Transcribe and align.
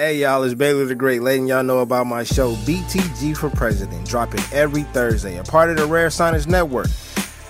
Hey 0.00 0.16
y'all, 0.16 0.42
it's 0.44 0.54
Baylor 0.54 0.86
the 0.86 0.94
Great 0.94 1.20
letting 1.20 1.46
y'all 1.46 1.62
know 1.62 1.80
about 1.80 2.06
my 2.06 2.24
show 2.24 2.54
BTG 2.54 3.36
for 3.36 3.50
President, 3.50 4.08
dropping 4.08 4.40
every 4.50 4.84
Thursday, 4.84 5.36
a 5.36 5.44
part 5.44 5.68
of 5.68 5.76
the 5.76 5.84
Rare 5.84 6.08
Signage 6.08 6.46
Network. 6.46 6.86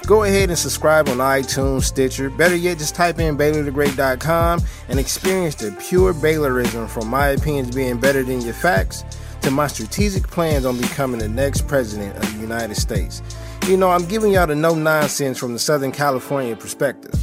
Go 0.05 0.25
ahead 0.25 0.49
and 0.49 0.59
subscribe 0.59 1.09
on 1.09 1.19
iTunes, 1.19 1.85
Stitcher. 1.85 2.29
Better 2.29 2.57
yet, 2.57 2.79
just 2.79 2.97
type 2.97 3.21
in 3.21 3.39
BaylorTheGreat.com 3.39 4.63
and 4.89 4.99
experience 4.99 5.55
the 5.55 5.71
pure 5.79 6.13
Baylorism 6.13 6.89
from 6.89 7.07
my 7.07 7.29
opinions 7.29 7.73
being 7.73 8.01
better 8.01 8.25
than 8.25 8.41
your 8.41 8.53
facts 8.53 9.05
to 9.43 9.53
my 9.53 9.69
strategic 9.69 10.27
plans 10.27 10.67
on 10.67 10.77
becoming 10.77 11.21
the 11.21 11.29
next 11.29 11.69
president 11.69 12.17
of 12.17 12.35
the 12.35 12.41
United 12.41 12.75
States. 12.75 13.23
You 13.69 13.77
know, 13.77 13.91
I'm 13.91 14.07
giving 14.07 14.33
y'all 14.33 14.49
the 14.49 14.57
no 14.57 14.75
nonsense 14.75 15.39
from 15.39 15.53
the 15.53 15.61
Southern 15.61 15.93
California 15.93 16.57
perspective. 16.57 17.15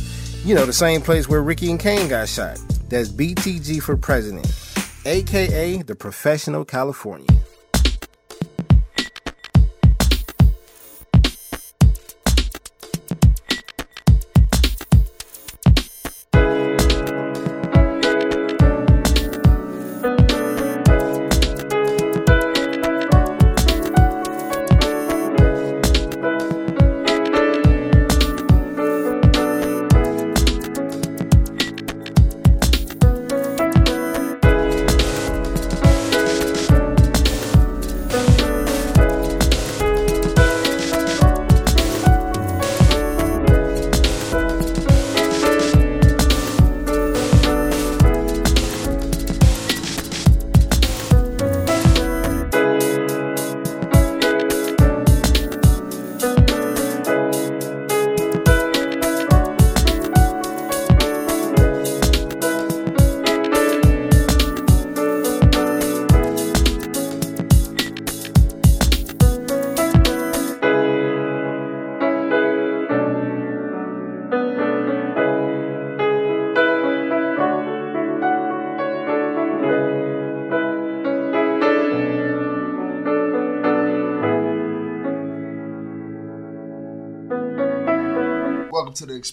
You 0.45 0.55
know, 0.55 0.65
the 0.65 0.71
same 0.71 1.01
place 1.01 1.27
where 1.27 1.43
Ricky 1.43 1.69
and 1.69 1.81
Caine 1.81 2.07
got 2.07 2.29
shot. 2.29 2.57
That's 2.87 3.09
BTG 3.09 3.83
for 3.83 3.97
President, 3.97 4.45
aka 5.07 5.81
the 5.83 5.95
Professional 5.95 6.65
Californian. 6.65 7.27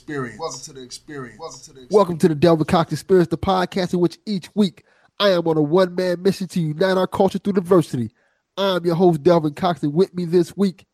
Experience. 0.04 0.38
Welcome 0.38 0.60
to 0.60 0.72
the 0.74 0.82
experience. 0.82 1.38
Welcome 1.38 1.60
to 1.60 1.64
the 1.64 1.70
experience. 1.70 1.92
Welcome 1.92 2.18
to 2.18 2.28
the 2.28 2.34
Delvin 2.34 2.66
Cox 2.66 2.92
Experience, 2.92 3.28
the 3.28 3.38
podcast 3.38 3.94
in 3.94 4.00
which 4.00 4.18
each 4.26 4.54
week 4.54 4.84
I 5.18 5.30
am 5.30 5.48
on 5.48 5.56
a 5.56 5.62
one 5.62 5.94
man 5.94 6.20
mission 6.20 6.46
to 6.48 6.60
unite 6.60 6.98
our 6.98 7.06
culture 7.06 7.38
through 7.38 7.54
diversity. 7.54 8.10
I'm 8.58 8.84
your 8.84 8.96
host, 8.96 9.22
Delvin 9.22 9.54
Cox, 9.54 9.82
and 9.82 9.94
with 9.94 10.12
me 10.14 10.26
this 10.26 10.54
week 10.58 10.84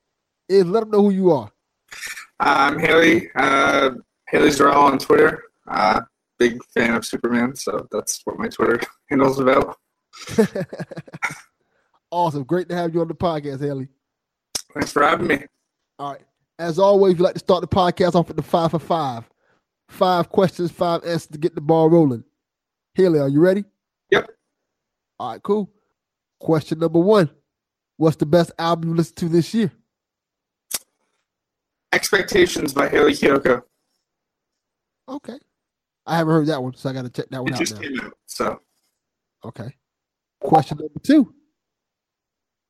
is 0.49 0.65
let 0.65 0.81
them 0.81 0.91
know 0.91 1.03
who 1.03 1.11
you 1.11 1.33
are. 1.33 1.51
I'm 2.39 2.79
Hayley. 2.79 3.31
Uh, 3.35 3.91
Hayley 4.29 4.53
Zor-El 4.53 4.81
on 4.81 4.99
Twitter. 5.01 5.43
Uh, 5.67 6.03
big 6.39 6.63
fan 6.67 6.95
of 6.95 7.05
Superman, 7.05 7.57
so 7.57 7.89
that's 7.91 8.21
what 8.23 8.39
my 8.39 8.47
Twitter 8.47 8.79
handle's 9.11 9.41
about. 9.41 9.77
awesome. 12.13 12.45
Great 12.45 12.69
to 12.69 12.77
have 12.77 12.95
you 12.95 13.01
on 13.01 13.09
the 13.09 13.15
podcast, 13.15 13.59
Hayley. 13.59 13.89
Thanks 14.73 14.93
for 14.93 15.03
having 15.03 15.27
me. 15.27 15.47
All 15.99 16.13
right. 16.13 16.23
As 16.61 16.79
always, 16.79 17.15
we 17.17 17.21
like 17.23 17.33
to 17.33 17.39
start 17.39 17.63
the 17.63 17.67
podcast 17.67 18.15
off 18.15 18.29
with 18.29 18.37
the 18.37 18.43
five 18.43 18.71
for 18.73 18.79
five. 18.79 19.25
Five 19.89 20.29
questions, 20.29 20.71
five 20.71 21.03
answers 21.05 21.27
to 21.29 21.39
get 21.39 21.55
the 21.55 21.63
ball 21.63 21.89
rolling. 21.89 22.23
Hayley, 22.95 23.19
are 23.19 23.31
you 23.31 23.41
ready? 23.41 23.65
Yep. 24.11 24.29
All 25.19 25.33
right, 25.33 25.43
cool. 25.43 25.71
Question 26.39 26.79
number 26.79 26.99
one. 26.99 27.31
What's 27.97 28.17
the 28.17 28.27
best 28.27 28.53
album 28.59 28.91
you 28.91 28.95
listened 28.97 29.17
to 29.17 29.29
this 29.31 29.55
year? 29.55 29.73
Expectations 31.95 32.75
by 32.75 32.91
Hayley 32.91 33.13
Kiyoko. 33.15 33.63
Okay. 35.09 35.39
I 36.07 36.19
haven't 36.19 36.35
heard 36.35 36.47
that 36.49 36.63
one, 36.63 36.75
so 36.75 36.91
I 36.91 36.93
got 36.93 37.03
to 37.03 37.11
check 37.11 37.31
that 37.31 37.41
one 37.43 37.49
It 37.53 37.55
out 37.55 37.59
just 37.59 37.75
now. 37.77 37.81
came 37.81 38.01
out, 38.01 38.13
so 38.27 38.61
Okay. 39.47 39.75
Question 40.43 40.77
number 40.77 41.01
two. 41.03 41.35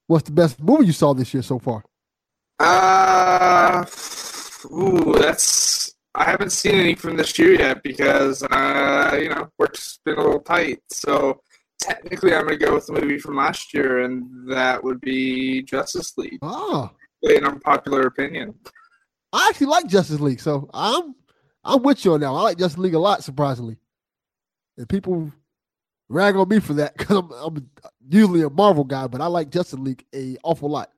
What's 0.07 0.25
the 0.27 0.33
best 0.33 0.63
movie 0.63 0.87
you 0.87 0.93
saw 0.93 1.13
this 1.13 1.35
year 1.35 1.43
so 1.43 1.59
far? 1.59 1.83
Uh, 2.61 3.85
ooh, 4.73 5.15
that's 5.19 5.95
I 6.15 6.25
haven't 6.25 6.51
seen 6.51 6.75
any 6.75 6.95
from 6.95 7.17
this 7.17 7.39
year 7.39 7.55
yet 7.55 7.83
because 7.83 8.43
uh, 8.43 9.19
you 9.21 9.31
know 9.31 9.49
work's 9.59 10.01
been 10.05 10.19
a 10.19 10.23
little 10.23 10.41
tight. 10.41 10.81
So 10.91 11.41
technically, 11.81 12.35
I'm 12.35 12.45
gonna 12.45 12.57
go 12.57 12.75
with 12.75 12.87
the 12.87 12.93
movie 12.93 13.19
from 13.19 13.37
last 13.37 13.73
year, 13.73 14.03
and 14.03 14.51
that 14.51 14.83
would 14.83 15.01
be 15.01 15.63
Justice 15.63 16.17
League. 16.19 16.39
Oh, 16.43 16.91
An 17.23 17.47
unpopular 17.47 18.03
opinion. 18.03 18.55
I 19.33 19.49
actually 19.49 19.69
like 19.69 19.87
Justice 19.87 20.21
League, 20.21 20.41
so 20.41 20.69
I'm 20.75 21.15
I'm 21.65 21.83
with 21.83 22.05
you 22.05 22.15
on 22.15 22.21
that. 22.21 22.27
I 22.27 22.31
like 22.31 22.59
Justice 22.59 22.79
League 22.79 22.95
a 22.95 22.99
lot, 22.99 23.25
surprisingly. 23.25 23.77
And 24.77 24.89
people 24.89 25.33
rag 26.09 26.37
on 26.37 26.49
me 26.49 26.59
for 26.59 26.75
that 26.75 26.95
because 26.99 27.17
I'm, 27.17 27.31
I'm 27.33 27.71
usually 28.09 28.43
a 28.43 28.51
Marvel 28.51 28.85
guy, 28.85 29.07
but 29.07 29.21
I 29.21 29.27
like 29.27 29.51
Justice 29.51 29.79
League 29.79 30.05
a 30.15 30.37
awful 30.43 30.69
lot. 30.69 30.91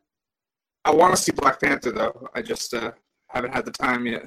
I 0.85 0.93
want 0.93 1.15
to 1.15 1.23
see 1.23 1.33
Black 1.33 1.61
Panther 1.61 1.93
though. 1.93 2.29
I 2.35 2.43
just 2.43 2.75
uh, 2.75 2.93
haven't 3.29 3.55
had 3.55 3.65
the 3.65 3.71
time 3.71 4.07
yet. 4.07 4.25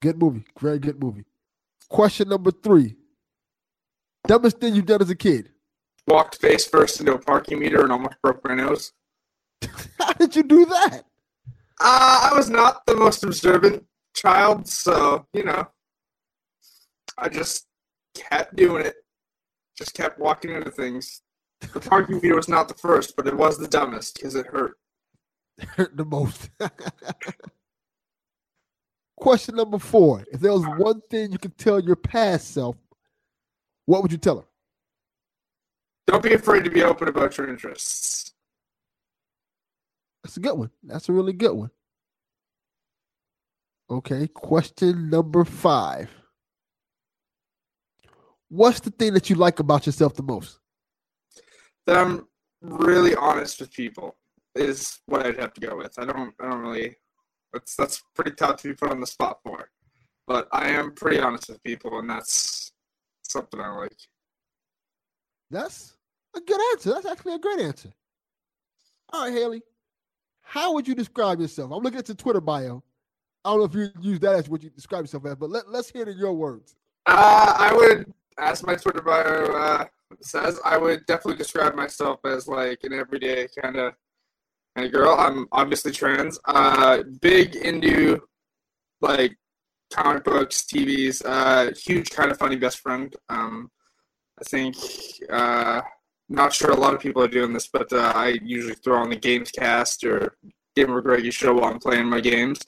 Good 0.00 0.18
movie, 0.18 0.44
very 0.58 0.78
good 0.78 1.02
movie. 1.02 1.24
Question 1.88 2.28
number 2.28 2.50
three. 2.50 2.96
Dumbest 4.26 4.58
thing 4.58 4.74
you've 4.74 4.86
done 4.86 5.02
as 5.02 5.10
a 5.10 5.16
kid? 5.16 5.50
Walked 6.06 6.36
face 6.40 6.66
first 6.66 7.00
into 7.00 7.14
a 7.14 7.18
parking 7.18 7.58
meter 7.58 7.82
and 7.82 7.92
almost 7.92 8.20
broke 8.22 8.44
my 8.44 8.54
nose. 8.54 8.92
How 9.98 10.12
did 10.14 10.34
you 10.34 10.42
do 10.42 10.64
that? 10.66 11.04
Uh, 11.80 12.30
I 12.30 12.34
was 12.34 12.48
not 12.48 12.86
the 12.86 12.96
most 12.96 13.24
observant 13.24 13.84
child, 14.14 14.68
so 14.68 15.26
you 15.32 15.44
know, 15.44 15.68
I 17.18 17.28
just 17.28 17.66
kept 18.14 18.56
doing 18.56 18.86
it. 18.86 18.94
Just 19.76 19.94
kept 19.94 20.18
walking 20.18 20.52
into 20.52 20.70
things. 20.70 21.22
The 21.60 21.80
parking 21.80 22.16
meter 22.16 22.36
was 22.36 22.48
not 22.48 22.68
the 22.68 22.74
first, 22.74 23.16
but 23.16 23.26
it 23.26 23.36
was 23.36 23.58
the 23.58 23.68
dumbest 23.68 24.14
because 24.14 24.34
it 24.34 24.46
hurt. 24.46 24.78
Hurt 25.60 25.96
the 25.96 26.04
most. 26.04 26.50
Question 29.16 29.56
number 29.56 29.78
four. 29.78 30.24
If 30.32 30.40
there 30.40 30.52
was 30.52 30.66
one 30.78 31.00
thing 31.10 31.32
you 31.32 31.38
could 31.38 31.56
tell 31.56 31.78
your 31.78 31.96
past 31.96 32.52
self, 32.52 32.76
what 33.86 34.02
would 34.02 34.12
you 34.12 34.18
tell 34.18 34.40
her? 34.40 34.46
Don't 36.06 36.22
be 36.22 36.34
afraid 36.34 36.64
to 36.64 36.70
be 36.70 36.82
open 36.82 37.08
about 37.08 37.38
your 37.38 37.48
interests. 37.48 38.32
That's 40.24 40.36
a 40.36 40.40
good 40.40 40.58
one. 40.58 40.70
That's 40.82 41.08
a 41.08 41.12
really 41.12 41.32
good 41.32 41.52
one. 41.52 41.70
Okay. 43.90 44.26
Question 44.28 45.10
number 45.10 45.44
five. 45.44 46.10
What's 48.48 48.80
the 48.80 48.90
thing 48.90 49.14
that 49.14 49.30
you 49.30 49.36
like 49.36 49.60
about 49.60 49.86
yourself 49.86 50.14
the 50.14 50.22
most? 50.22 50.58
That 51.86 51.96
I'm 51.96 52.26
really 52.60 53.14
honest 53.14 53.60
with 53.60 53.72
people 53.72 54.16
is 54.54 55.00
what 55.06 55.26
I'd 55.26 55.38
have 55.38 55.54
to 55.54 55.60
go 55.60 55.76
with. 55.76 55.98
I 55.98 56.04
don't. 56.04 56.34
I 56.40 56.50
don't 56.50 56.60
really. 56.60 56.96
That's 57.52 57.76
that's 57.76 58.02
pretty 58.14 58.32
tough 58.32 58.56
to 58.62 58.68
be 58.68 58.74
put 58.74 58.90
on 58.90 59.00
the 59.00 59.06
spot 59.06 59.38
for, 59.42 59.70
but 60.26 60.48
I 60.52 60.70
am 60.70 60.92
pretty 60.92 61.20
honest 61.20 61.48
with 61.48 61.62
people, 61.62 61.98
and 61.98 62.08
that's 62.08 62.72
something 63.22 63.60
I 63.60 63.68
like. 63.76 63.96
That's 65.50 65.96
A 66.34 66.40
good 66.40 66.60
answer. 66.72 66.90
That's 66.90 67.06
actually 67.06 67.34
a 67.34 67.38
great 67.38 67.60
answer. 67.60 67.92
All 69.12 69.24
right, 69.24 69.32
Hayley. 69.32 69.62
How 70.40 70.72
would 70.74 70.88
you 70.88 70.94
describe 70.94 71.40
yourself? 71.40 71.70
I'm 71.72 71.82
looking 71.82 71.98
at 71.98 72.08
your 72.08 72.16
Twitter 72.16 72.40
bio. 72.40 72.82
I 73.44 73.50
don't 73.50 73.58
know 73.58 73.64
if 73.64 73.74
you 73.74 73.88
use 74.00 74.20
that 74.20 74.34
as 74.36 74.48
what 74.48 74.62
you 74.62 74.70
describe 74.70 75.04
yourself 75.04 75.26
as, 75.26 75.34
but 75.34 75.50
let, 75.50 75.68
let's 75.68 75.90
hear 75.90 76.02
it 76.02 76.08
in 76.08 76.18
your 76.18 76.32
words. 76.32 76.76
Uh, 77.06 77.54
I 77.58 77.74
would, 77.74 78.12
as 78.38 78.62
my 78.62 78.76
Twitter 78.76 79.02
bio 79.02 79.52
uh, 79.52 79.84
says, 80.20 80.60
I 80.64 80.78
would 80.78 81.04
definitely 81.06 81.36
describe 81.36 81.74
myself 81.74 82.20
as 82.24 82.48
like 82.48 82.80
an 82.84 82.92
everyday 82.92 83.48
kind 83.60 83.76
of 83.76 83.94
kind 84.74 84.86
of 84.86 84.92
girl. 84.92 85.14
I'm 85.18 85.46
obviously 85.52 85.92
trans. 85.92 86.38
Uh, 86.44 87.02
big 87.20 87.56
into 87.56 88.22
like 89.00 89.36
comic 89.92 90.24
books, 90.24 90.64
TVs. 90.64 91.22
Uh, 91.24 91.72
huge 91.76 92.10
Kinda 92.10 92.34
Funny 92.34 92.56
best 92.56 92.80
friend. 92.80 93.14
Um, 93.28 93.70
I 94.40 94.44
think. 94.44 94.76
Uh, 95.30 95.82
not 96.28 96.52
sure 96.52 96.70
a 96.70 96.76
lot 96.76 96.94
of 96.94 97.00
people 97.00 97.22
are 97.22 97.28
doing 97.28 97.52
this, 97.52 97.68
but 97.68 97.92
uh, 97.92 98.12
I 98.14 98.38
usually 98.42 98.74
throw 98.74 98.98
on 98.98 99.10
the 99.10 99.16
Games 99.16 99.50
Cast 99.50 100.02
or 100.04 100.36
Game 100.74 100.90
Over 100.90 101.02
Greggy 101.02 101.30
show 101.30 101.54
while 101.54 101.70
I'm 101.70 101.78
playing 101.78 102.06
my 102.06 102.20
games. 102.20 102.60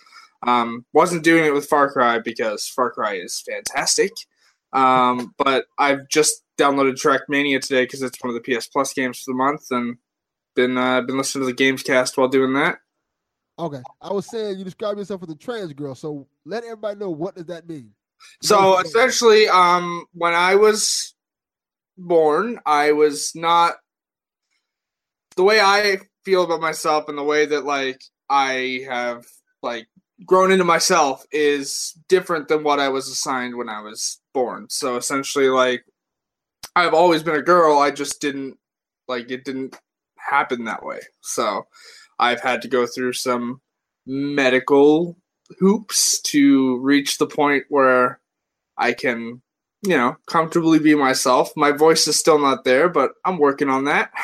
Um, 0.47 0.85
wasn't 0.93 1.25
doing 1.25 1.45
it 1.45 1.55
with 1.55 1.67
Far 1.67 1.91
Cry 1.91 2.19
because 2.19 2.69
Far 2.69 2.91
Cry 2.91 3.15
is 3.15 3.43
fantastic. 3.49 4.13
Um, 4.75 5.35
but 5.39 5.65
I've 5.79 6.09
just 6.09 6.43
downloaded 6.59 7.01
Trackmania 7.01 7.61
today 7.61 7.85
because 7.85 8.03
it's 8.03 8.23
one 8.23 8.35
of 8.35 8.43
the 8.43 8.55
PS 8.55 8.67
Plus 8.67 8.93
games 8.93 9.21
for 9.21 9.33
the 9.33 9.37
month, 9.37 9.63
and 9.71 9.97
been 10.55 10.77
uh, 10.77 11.01
been 11.03 11.17
listening 11.17 11.43
to 11.43 11.47
the 11.47 11.57
Games 11.57 11.83
Cast 11.83 12.17
while 12.17 12.29
doing 12.29 12.55
that. 12.55 12.79
Okay, 13.59 13.83
I 14.01 14.13
was 14.13 14.27
saying 14.27 14.59
you 14.59 14.65
describe 14.65 14.97
yourself 14.97 15.23
as 15.23 15.29
a 15.29 15.37
trans 15.37 15.73
girl, 15.73 15.95
so 15.95 16.27
let 16.45 16.65
everybody 16.65 16.99
know 16.99 17.11
what 17.11 17.37
does 17.37 17.47
that 17.47 17.69
mean. 17.69 17.91
So 18.43 18.79
essentially, 18.81 19.49
um, 19.49 20.07
when 20.13 20.35
I 20.35 20.55
was 20.55 21.15
born, 21.97 22.59
I 22.67 22.93
was 22.93 23.33
not 23.35 23.75
the 25.37 25.45
way 25.45 25.61
I 25.61 25.99
feel 26.25 26.45
about 26.45 26.61
myself 26.61 27.09
and 27.09 27.19
the 27.19 27.23
way 27.23 27.47
that 27.47 27.65
like 27.65 28.03
I 28.29 28.85
have 28.89 29.27
like 29.63 29.89
grown 30.25 30.51
into 30.51 30.65
myself 30.65 31.25
is 31.33 31.97
different 32.09 32.49
than 32.49 32.63
what 32.63 32.81
I 32.81 32.89
was 32.89 33.09
assigned 33.09 33.57
when 33.57 33.69
I 33.69 33.81
was 33.81 34.21
born. 34.33 34.67
So 34.71 34.97
essentially 34.97 35.49
like 35.49 35.85
I've 36.77 36.95
always 36.95 37.23
been 37.23 37.37
a 37.37 37.43
girl, 37.43 37.79
I 37.79 37.91
just 37.91 38.21
didn't 38.21 38.59
like 39.07 39.31
it 39.31 39.45
didn't 39.45 39.77
happen 40.29 40.65
that 40.65 40.85
way. 40.85 41.01
So 41.21 41.67
I've 42.19 42.41
had 42.41 42.63
to 42.63 42.69
go 42.69 42.87
through 42.87 43.13
some 43.15 43.61
medical 44.07 45.17
hoops 45.59 46.21
to 46.23 46.79
reach 46.81 47.19
the 47.19 47.27
point 47.27 47.65
where 47.69 48.21
I 48.79 48.93
can, 48.93 49.43
you 49.83 49.97
know, 49.97 50.17
comfortably 50.27 50.79
be 50.79 50.95
myself. 50.95 51.53
My 51.57 51.71
voice 51.73 52.07
is 52.09 52.19
still 52.19 52.39
not 52.39 52.65
there, 52.65 52.89
but 52.89 53.13
I'm 53.25 53.39
working 53.39 53.69
on 53.69 53.85
that. 53.85 54.11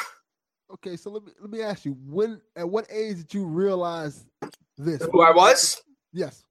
Okay, 0.72 0.96
so 0.96 1.10
let 1.10 1.24
me 1.24 1.32
let 1.40 1.50
me 1.50 1.62
ask 1.62 1.84
you, 1.84 1.96
when 2.06 2.40
at 2.54 2.68
what 2.70 2.86
age 2.92 3.16
did 3.16 3.34
you 3.34 3.44
realize 3.44 4.24
this? 4.78 5.02
Who 5.10 5.20
I 5.20 5.32
was? 5.34 5.82
Yes. 6.12 6.44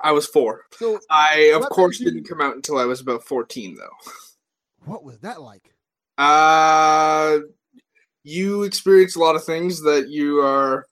I 0.00 0.12
was 0.12 0.28
four. 0.28 0.60
So 0.74 1.00
I 1.10 1.52
of 1.56 1.68
course 1.68 1.98
you- 1.98 2.06
didn't 2.06 2.28
come 2.28 2.40
out 2.40 2.54
until 2.54 2.78
I 2.78 2.84
was 2.84 3.00
about 3.00 3.24
fourteen 3.24 3.74
though. 3.76 4.12
what 4.84 5.02
was 5.02 5.18
that 5.22 5.42
like? 5.42 5.74
Uh 6.16 7.38
you 8.24 8.62
experience 8.62 9.16
a 9.16 9.20
lot 9.20 9.36
of 9.36 9.44
things 9.44 9.82
that 9.82 10.08
you 10.08 10.40
are 10.40 10.86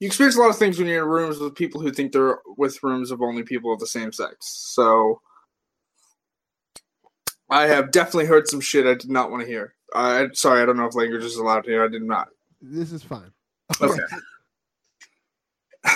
you 0.00 0.06
experience 0.06 0.36
a 0.36 0.40
lot 0.40 0.50
of 0.50 0.56
things 0.56 0.78
when 0.78 0.86
you're 0.86 1.02
in 1.02 1.08
rooms 1.08 1.38
with 1.38 1.54
people 1.54 1.80
who 1.80 1.90
think 1.90 2.12
they're 2.12 2.38
with 2.56 2.82
rooms 2.82 3.10
of 3.10 3.20
only 3.20 3.42
people 3.42 3.72
of 3.72 3.80
the 3.80 3.86
same 3.86 4.12
sex. 4.12 4.36
So 4.74 5.20
I 7.50 7.66
have 7.66 7.90
definitely 7.90 8.26
heard 8.26 8.46
some 8.46 8.60
shit 8.60 8.86
I 8.86 8.94
did 8.94 9.10
not 9.10 9.30
want 9.30 9.42
to 9.42 9.48
hear. 9.48 9.74
I 9.94 10.28
sorry, 10.34 10.62
I 10.62 10.66
don't 10.66 10.76
know 10.76 10.86
if 10.86 10.94
language 10.94 11.24
is 11.24 11.36
allowed 11.36 11.64
here. 11.66 11.84
I 11.84 11.88
did 11.88 12.02
not. 12.02 12.28
This 12.60 12.92
is 12.92 13.02
fine. 13.02 13.32
Okay. 13.80 14.02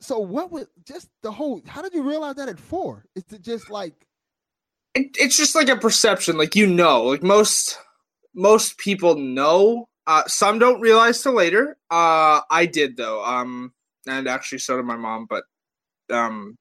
so 0.00 0.18
what 0.18 0.50
was 0.50 0.66
just 0.84 1.08
the 1.22 1.30
whole? 1.30 1.62
How 1.66 1.82
did 1.82 1.94
you 1.94 2.02
realize 2.02 2.36
that 2.36 2.48
at 2.48 2.58
four? 2.58 3.04
Is 3.14 3.24
it 3.32 3.42
just 3.42 3.70
like 3.70 3.94
it, 4.94 5.16
it's 5.18 5.36
just 5.36 5.54
like 5.54 5.68
a 5.68 5.76
perception 5.76 6.38
like 6.38 6.56
you 6.56 6.66
know 6.66 7.04
like 7.04 7.22
most 7.22 7.78
most 8.36 8.78
people 8.78 9.16
know 9.16 9.88
uh 10.06 10.22
some 10.26 10.58
don't 10.58 10.80
realize 10.80 11.20
till 11.20 11.32
later 11.32 11.76
uh 11.90 12.40
i 12.50 12.66
did 12.70 12.96
though 12.96 13.24
um 13.24 13.72
and 14.06 14.28
actually 14.28 14.58
so 14.58 14.76
did 14.76 14.84
my 14.84 14.96
mom 14.96 15.26
but 15.28 15.44
um 16.10 16.56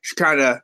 she 0.00 0.14
kind 0.14 0.40
of 0.40 0.58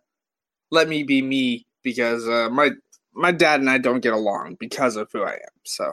let 0.71 0.89
me 0.89 1.03
be 1.03 1.21
me 1.21 1.67
because 1.83 2.27
uh 2.29 2.49
my 2.51 2.71
my 3.13 3.33
dad 3.33 3.61
and 3.61 3.69
i 3.69 3.77
don't 3.77 4.01
get 4.01 4.13
along 4.13 4.57
because 4.61 4.97
of 4.97 5.11
who 5.13 5.25
i 5.25 5.33
am 5.33 5.61
so 5.65 5.93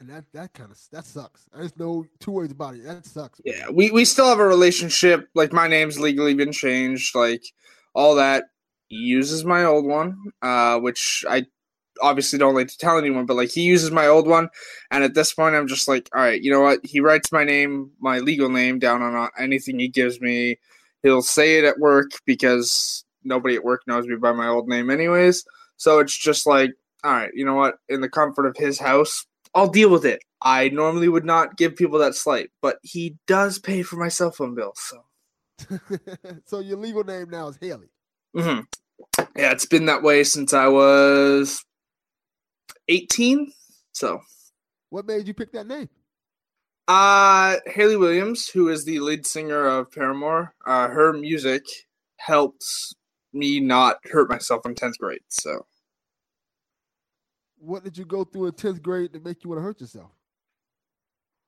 and 0.00 0.08
that 0.08 0.24
that 0.32 0.52
kind 0.54 0.70
of 0.70 0.78
that 0.92 1.04
sucks. 1.04 1.46
There's 1.52 1.76
no 1.76 2.06
two 2.20 2.30
ways 2.30 2.52
about 2.52 2.76
it. 2.76 2.84
That 2.84 3.04
sucks. 3.04 3.40
man. 3.44 3.54
yeah 3.56 3.70
we 3.70 3.90
we 3.90 4.04
still 4.04 4.28
have 4.28 4.38
a 4.38 4.46
relationship 4.46 5.28
like 5.34 5.52
my 5.52 5.66
name's 5.66 5.98
legally 5.98 6.34
been 6.34 6.52
changed 6.52 7.16
like 7.16 7.42
all 7.94 8.14
that 8.14 8.44
uses 8.88 9.44
my 9.44 9.64
old 9.64 9.84
one 9.84 10.16
uh 10.40 10.78
which 10.78 11.24
i 11.28 11.44
obviously 12.00 12.38
don't 12.38 12.54
like 12.54 12.68
to 12.68 12.78
tell 12.78 12.98
anyone 12.98 13.26
but 13.26 13.36
like 13.36 13.50
he 13.50 13.62
uses 13.62 13.90
my 13.90 14.06
old 14.06 14.26
one 14.26 14.48
and 14.90 15.04
at 15.04 15.14
this 15.14 15.32
point 15.34 15.54
i'm 15.54 15.66
just 15.66 15.88
like 15.88 16.08
all 16.14 16.22
right 16.22 16.42
you 16.42 16.50
know 16.50 16.60
what? 16.60 16.84
He 16.84 17.00
writes 17.00 17.32
my 17.32 17.44
name 17.44 17.90
my 18.00 18.18
legal 18.18 18.48
name 18.48 18.78
down 18.78 19.02
on 19.02 19.28
anything 19.38 19.78
he 19.78 19.88
gives 19.88 20.20
me. 20.20 20.58
He'll 21.02 21.22
say 21.22 21.58
it 21.58 21.64
at 21.64 21.78
work 21.78 22.10
because 22.24 23.04
nobody 23.24 23.54
at 23.56 23.64
work 23.64 23.82
knows 23.86 24.06
me 24.06 24.16
by 24.16 24.32
my 24.32 24.48
old 24.48 24.68
name 24.68 24.90
anyways. 24.90 25.44
So 25.76 25.98
it's 25.98 26.16
just 26.16 26.46
like 26.46 26.70
all 27.04 27.12
right 27.12 27.30
you 27.34 27.44
know 27.44 27.54
what? 27.54 27.76
In 27.88 28.00
the 28.00 28.08
comfort 28.08 28.46
of 28.46 28.56
his 28.56 28.78
house 28.78 29.26
i'll 29.54 29.68
deal 29.68 29.90
with 29.90 30.04
it. 30.04 30.22
I 30.42 30.68
normally 30.70 31.08
would 31.08 31.24
not 31.24 31.56
give 31.56 31.76
people 31.76 31.98
that 31.98 32.14
slight 32.14 32.50
but 32.62 32.78
he 32.82 33.16
does 33.26 33.58
pay 33.58 33.82
for 33.82 33.96
my 33.96 34.08
cell 34.08 34.30
phone 34.30 34.54
bill 34.54 34.72
so. 34.76 35.04
So 36.44 36.60
your 36.60 36.78
legal 36.78 37.04
name 37.04 37.30
now 37.30 37.48
is 37.48 37.58
Hayley. 37.60 37.88
hmm 38.34 38.60
Yeah, 39.36 39.52
it's 39.52 39.66
been 39.66 39.86
that 39.86 40.02
way 40.02 40.24
since 40.24 40.52
I 40.54 40.68
was 40.68 41.64
18. 42.88 43.52
So, 43.92 44.20
What 44.90 45.06
made 45.06 45.26
you 45.26 45.34
pick 45.34 45.52
that 45.52 45.66
name? 45.66 45.88
uh, 46.88 47.56
Hayley 47.66 47.96
Williams, 47.96 48.48
who 48.48 48.68
is 48.68 48.84
the 48.84 49.00
lead 49.00 49.26
singer 49.26 49.66
of 49.66 49.90
Paramore, 49.92 50.54
uh, 50.66 50.88
her 50.88 51.12
music 51.12 51.62
helped 52.16 52.64
me 53.32 53.60
not 53.60 53.98
hurt 54.10 54.30
myself 54.30 54.64
in 54.64 54.74
10th 54.74 54.98
grade. 54.98 55.20
So, 55.28 55.66
What 57.58 57.84
did 57.84 57.98
you 57.98 58.04
go 58.04 58.24
through 58.24 58.46
in 58.46 58.52
tenth 58.52 58.82
grade 58.82 59.12
to 59.12 59.20
make 59.20 59.42
you 59.44 59.50
want 59.50 59.58
to 59.58 59.64
hurt 59.64 59.80
yourself? 59.80 60.10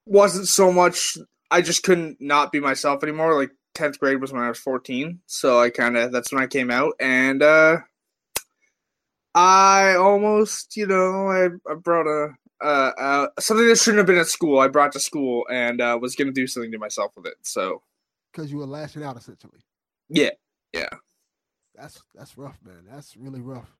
wasn't 0.06 0.48
so 0.48 0.72
much, 0.72 1.16
I 1.50 1.62
just 1.62 1.84
couldn't 1.84 2.20
not 2.20 2.50
be 2.52 2.58
myself 2.60 3.02
anymore. 3.02 3.34
Like, 3.38 3.50
10th 3.74 3.98
grade 4.00 4.20
was 4.20 4.32
when 4.32 4.42
I 4.42 4.48
was 4.48 4.58
14. 4.58 5.20
So, 5.26 5.60
I 5.60 5.70
kind 5.70 5.96
of, 5.96 6.10
that's 6.12 6.32
when 6.32 6.42
I 6.42 6.48
came 6.48 6.70
out. 6.70 6.94
And, 7.00 7.42
uh, 7.42 7.78
I 9.34 9.94
almost, 9.94 10.76
you 10.76 10.86
know, 10.86 11.28
I, 11.30 11.48
I 11.70 11.74
brought 11.74 12.06
a 12.06 12.34
uh, 12.62 12.92
uh, 12.98 13.26
something 13.38 13.66
that 13.68 13.78
shouldn't 13.78 13.98
have 13.98 14.06
been 14.06 14.18
at 14.18 14.26
school. 14.26 14.58
I 14.58 14.68
brought 14.68 14.92
to 14.92 15.00
school 15.00 15.46
and 15.50 15.80
uh, 15.80 15.98
was 16.00 16.14
gonna 16.16 16.32
do 16.32 16.46
something 16.46 16.72
to 16.72 16.78
myself 16.78 17.12
with 17.16 17.26
it. 17.26 17.36
So 17.42 17.82
Because 18.32 18.50
you 18.52 18.58
were 18.58 18.66
lashing 18.66 19.02
out 19.02 19.16
essentially. 19.16 19.60
yeah, 20.08 20.30
yeah, 20.72 20.88
That's 21.74 22.02
that's 22.14 22.36
rough, 22.36 22.58
man. 22.64 22.84
That's 22.90 23.16
really 23.16 23.40
rough. 23.40 23.70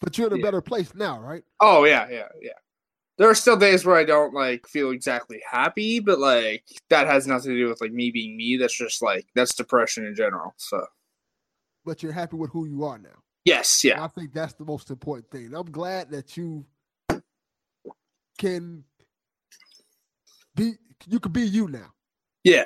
But 0.00 0.16
you're 0.16 0.28
in 0.28 0.32
a 0.34 0.36
Yeah. 0.36 0.42
better 0.42 0.60
place 0.60 0.94
now, 0.94 1.20
right? 1.20 1.44
oh 1.60 1.84
yeah, 1.84 2.08
yeah, 2.08 2.28
yeah. 2.40 2.52
There 3.18 3.28
are 3.28 3.34
still 3.34 3.56
days 3.56 3.84
where 3.84 3.96
I 3.96 4.04
don't 4.04 4.32
like 4.34 4.66
feel 4.66 4.90
exactly 4.90 5.40
happy, 5.48 6.00
but 6.00 6.18
like 6.18 6.64
that 6.90 7.06
has 7.06 7.26
nothing 7.26 7.50
to 7.52 7.58
do 7.58 7.68
with 7.68 7.80
like 7.80 7.92
me 7.92 8.10
being 8.10 8.36
me. 8.36 8.56
That's 8.56 8.76
just 8.76 9.02
like 9.02 9.26
that's 9.34 9.54
depression 9.54 10.06
in 10.06 10.14
general. 10.14 10.54
So 10.56 10.86
But 11.84 12.02
you're 12.02 12.12
happy 12.12 12.36
with 12.36 12.50
who 12.52 12.64
you 12.66 12.84
are 12.84 12.98
now. 12.98 13.23
Yes, 13.44 13.84
And 13.84 13.90
yeah, 13.90 14.04
I 14.04 14.08
think 14.08 14.32
that's 14.32 14.54
the 14.54 14.64
most 14.64 14.90
important 14.90 15.30
thing. 15.30 15.54
I'm 15.54 15.70
glad 15.70 16.10
that 16.10 16.36
you 16.36 16.64
can 18.38 18.84
be 20.54 20.72
you 21.06 21.20
can 21.20 21.32
be 21.32 21.42
you 21.42 21.68
now. 21.68 21.92
yeah, 22.42 22.64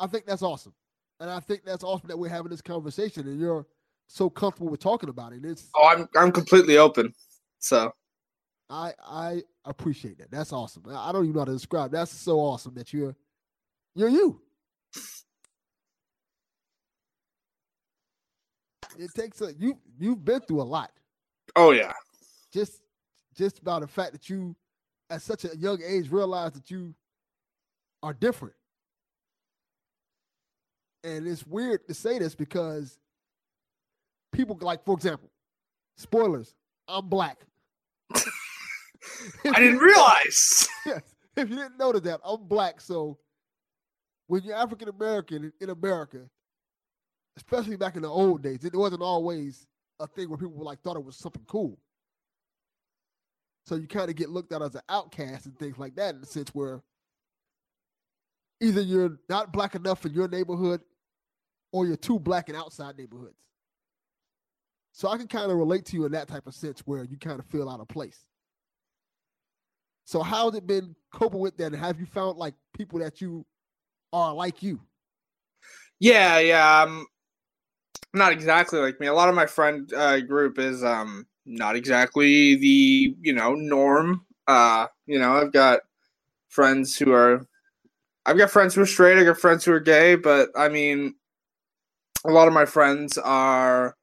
I 0.00 0.06
think 0.06 0.26
that's 0.26 0.42
awesome. 0.42 0.74
And 1.20 1.30
I 1.30 1.40
think 1.40 1.64
that's 1.64 1.84
awesome 1.84 2.08
that 2.08 2.18
we're 2.18 2.28
having 2.28 2.50
this 2.50 2.62
conversation 2.62 3.26
and 3.28 3.40
you're 3.40 3.66
so 4.08 4.28
comfortable 4.28 4.70
with 4.70 4.80
talking 4.80 5.08
about 5.08 5.32
it. 5.32 5.44
It's 5.44 5.68
Oh, 5.76 5.86
I'm 5.86 6.08
I'm 6.16 6.32
completely 6.32 6.78
open. 6.78 7.12
So 7.60 7.92
I 8.68 8.92
I 9.06 9.42
appreciate 9.64 10.18
that. 10.18 10.30
That's 10.30 10.52
awesome. 10.52 10.82
I 10.88 11.08
I 11.08 11.12
don't 11.12 11.24
even 11.24 11.34
know 11.34 11.40
how 11.40 11.46
to 11.46 11.52
describe. 11.52 11.92
That's 11.92 12.12
so 12.12 12.38
awesome 12.40 12.74
that 12.74 12.92
you're 12.92 13.16
you're 13.94 14.08
you. 14.08 14.40
It 18.98 19.12
takes 19.14 19.40
a 19.40 19.52
you 19.58 19.78
you've 19.98 20.24
been 20.24 20.40
through 20.40 20.62
a 20.62 20.64
lot. 20.64 20.90
oh 21.56 21.70
yeah, 21.72 21.92
Just 22.52 22.82
just 23.36 23.58
about 23.58 23.82
the 23.82 23.88
fact 23.88 24.12
that 24.12 24.28
you 24.28 24.54
at 25.10 25.22
such 25.22 25.44
a 25.44 25.56
young 25.56 25.80
age 25.86 26.10
realize 26.10 26.52
that 26.52 26.70
you 26.70 26.94
are 28.02 28.14
different. 28.14 28.54
And 31.02 31.26
it's 31.26 31.46
weird 31.46 31.86
to 31.88 31.94
say 31.94 32.18
this 32.18 32.34
because 32.34 32.98
people 34.32 34.56
like, 34.60 34.84
for 34.84 34.94
example, 34.94 35.28
Spoilers. 35.96 36.54
I'm 36.88 37.08
black. 37.08 37.38
I 38.14 39.58
didn't 39.58 39.78
realize. 39.78 40.68
yes. 40.86 41.02
If 41.36 41.50
you 41.50 41.56
didn't 41.56 41.78
notice 41.78 42.02
that, 42.02 42.20
I'm 42.24 42.44
black. 42.44 42.80
So 42.80 43.18
when 44.26 44.42
you're 44.42 44.56
African 44.56 44.88
American 44.88 45.52
in 45.60 45.70
America, 45.70 46.28
especially 47.36 47.76
back 47.76 47.96
in 47.96 48.02
the 48.02 48.08
old 48.08 48.42
days, 48.42 48.64
it 48.64 48.74
wasn't 48.74 49.02
always 49.02 49.66
a 50.00 50.06
thing 50.06 50.28
where 50.28 50.38
people 50.38 50.64
like 50.64 50.80
thought 50.80 50.96
it 50.96 51.04
was 51.04 51.16
something 51.16 51.44
cool. 51.46 51.78
So 53.66 53.76
you 53.76 53.86
kind 53.86 54.10
of 54.10 54.16
get 54.16 54.28
looked 54.28 54.52
at 54.52 54.62
as 54.62 54.74
an 54.74 54.82
outcast 54.88 55.46
and 55.46 55.58
things 55.58 55.78
like 55.78 55.96
that 55.96 56.14
in 56.14 56.20
the 56.20 56.26
sense 56.26 56.50
where 56.54 56.82
either 58.60 58.82
you're 58.82 59.18
not 59.28 59.52
black 59.52 59.74
enough 59.74 60.04
in 60.04 60.12
your 60.12 60.28
neighborhood 60.28 60.82
or 61.72 61.86
you're 61.86 61.96
too 61.96 62.18
black 62.18 62.48
in 62.48 62.56
outside 62.56 62.96
neighborhoods. 62.98 63.38
So 64.92 65.08
I 65.08 65.16
can 65.16 65.26
kind 65.26 65.50
of 65.50 65.56
relate 65.56 65.86
to 65.86 65.96
you 65.96 66.04
in 66.04 66.12
that 66.12 66.28
type 66.28 66.46
of 66.46 66.54
sense 66.54 66.80
where 66.80 67.04
you 67.04 67.16
kind 67.16 67.40
of 67.40 67.46
feel 67.46 67.68
out 67.68 67.80
of 67.80 67.88
place. 67.88 68.26
So 70.04 70.22
how's 70.22 70.54
it 70.54 70.66
been 70.66 70.94
coping 71.12 71.40
with 71.40 71.56
that? 71.56 71.72
And 71.72 71.76
have 71.76 71.98
you 71.98 72.06
found 72.06 72.38
like 72.38 72.54
people 72.76 72.98
that 73.00 73.20
you 73.20 73.44
are 74.12 74.34
like 74.34 74.62
you? 74.62 74.80
Yeah, 75.98 76.38
yeah. 76.38 76.82
Um, 76.82 77.06
not 78.14 78.32
exactly 78.32 78.78
like 78.78 79.00
me. 79.00 79.06
A 79.06 79.14
lot 79.14 79.28
of 79.28 79.34
my 79.34 79.46
friend 79.46 79.92
uh, 79.94 80.20
group 80.20 80.58
is 80.58 80.84
um 80.84 81.26
not 81.46 81.76
exactly 81.76 82.56
the 82.56 83.16
you 83.20 83.32
know 83.32 83.54
norm. 83.54 84.24
Uh, 84.46 84.86
you 85.06 85.18
know, 85.18 85.36
I've 85.36 85.52
got 85.52 85.80
friends 86.48 86.96
who 86.96 87.12
are, 87.12 87.46
I've 88.26 88.38
got 88.38 88.50
friends 88.50 88.74
who 88.74 88.82
are 88.82 88.86
straight. 88.86 89.18
I 89.18 89.24
got 89.24 89.38
friends 89.38 89.64
who 89.64 89.72
are 89.72 89.80
gay, 89.80 90.16
but 90.16 90.50
I 90.56 90.68
mean, 90.68 91.14
a 92.26 92.30
lot 92.30 92.48
of 92.48 92.54
my 92.54 92.64
friends 92.66 93.18
are, 93.18 93.96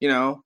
you 0.00 0.08
know, 0.08 0.42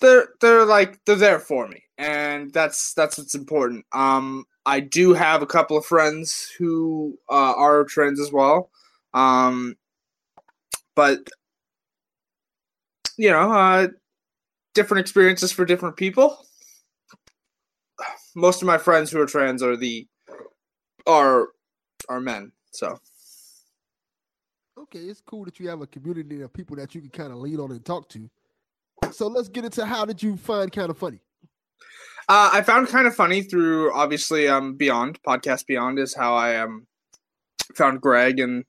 they're 0.00 0.28
they're 0.40 0.64
like 0.64 0.98
they're 1.04 1.16
there 1.16 1.38
for 1.38 1.68
me, 1.68 1.82
and 1.98 2.52
that's 2.52 2.94
that's 2.94 3.18
what's 3.18 3.34
important. 3.34 3.84
Um, 3.92 4.44
I 4.66 4.80
do 4.80 5.12
have 5.12 5.42
a 5.42 5.46
couple 5.46 5.76
of 5.76 5.86
friends 5.86 6.50
who 6.58 7.18
uh, 7.30 7.54
are 7.56 7.84
trans 7.84 8.20
as 8.20 8.32
well. 8.32 8.70
Um, 9.12 9.76
but 10.96 11.28
you 13.16 13.30
know, 13.30 13.52
uh, 13.52 13.88
different 14.74 15.00
experiences 15.00 15.52
for 15.52 15.64
different 15.64 15.96
people. 15.96 16.44
Most 18.34 18.62
of 18.62 18.66
my 18.66 18.78
friends 18.78 19.10
who 19.10 19.20
are 19.20 19.26
trans 19.26 19.62
are 19.62 19.76
the 19.76 20.06
are 21.06 21.48
are 22.08 22.20
men. 22.20 22.52
So 22.72 22.98
okay, 24.78 24.98
it's 24.98 25.20
cool 25.20 25.44
that 25.44 25.60
you 25.60 25.68
have 25.68 25.80
a 25.80 25.86
community 25.86 26.42
of 26.42 26.52
people 26.52 26.76
that 26.76 26.94
you 26.94 27.00
can 27.00 27.10
kind 27.10 27.32
of 27.32 27.38
lean 27.38 27.60
on 27.60 27.70
and 27.70 27.84
talk 27.84 28.08
to. 28.10 28.28
So 29.12 29.28
let's 29.28 29.48
get 29.48 29.64
into 29.64 29.86
how 29.86 30.04
did 30.04 30.22
you 30.22 30.36
find 30.36 30.72
Kinda 30.72 30.94
Funny? 30.94 31.20
Uh, 32.28 32.50
I 32.52 32.62
found 32.62 32.88
Kinda 32.88 33.10
Funny 33.10 33.42
through 33.42 33.92
obviously 33.94 34.48
um 34.48 34.74
Beyond 34.74 35.22
podcast 35.22 35.66
Beyond 35.66 35.98
is 35.98 36.14
how 36.14 36.34
I 36.34 36.56
um 36.56 36.86
found 37.76 38.00
Greg 38.00 38.40
and 38.40 38.64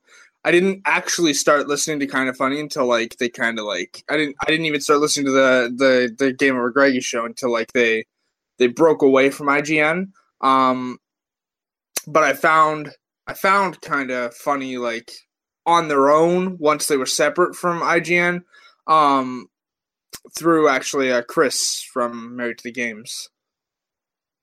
I 0.46 0.52
didn't 0.52 0.82
actually 0.86 1.34
start 1.34 1.66
listening 1.66 1.98
to 1.98 2.06
Kinda 2.06 2.32
Funny 2.32 2.60
until 2.60 2.86
like 2.86 3.16
they 3.16 3.28
kind 3.28 3.58
of 3.58 3.64
like 3.64 4.04
I 4.08 4.16
didn't 4.16 4.36
I 4.40 4.46
didn't 4.46 4.66
even 4.66 4.80
start 4.80 5.00
listening 5.00 5.26
to 5.26 5.32
the 5.32 5.74
the 5.76 6.24
the 6.24 6.32
Game 6.32 6.54
Over 6.54 6.70
Greggy 6.70 7.00
show 7.00 7.24
until 7.24 7.50
like 7.50 7.72
they 7.72 8.06
they 8.58 8.68
broke 8.68 9.02
away 9.02 9.30
from 9.30 9.48
IGN. 9.48 10.12
Um, 10.40 10.98
but 12.06 12.22
I 12.22 12.32
found 12.32 12.92
I 13.26 13.34
found 13.34 13.80
Kinda 13.80 14.30
Funny 14.30 14.78
like 14.78 15.10
on 15.66 15.88
their 15.88 16.10
own 16.10 16.58
once 16.58 16.86
they 16.86 16.96
were 16.96 17.06
separate 17.06 17.56
from 17.56 17.80
IGN. 17.80 18.42
Um, 18.86 19.48
through 20.38 20.68
actually 20.68 21.10
uh, 21.10 21.22
Chris 21.22 21.82
from 21.82 22.36
Married 22.36 22.58
to 22.58 22.64
the 22.64 22.72
Games. 22.72 23.30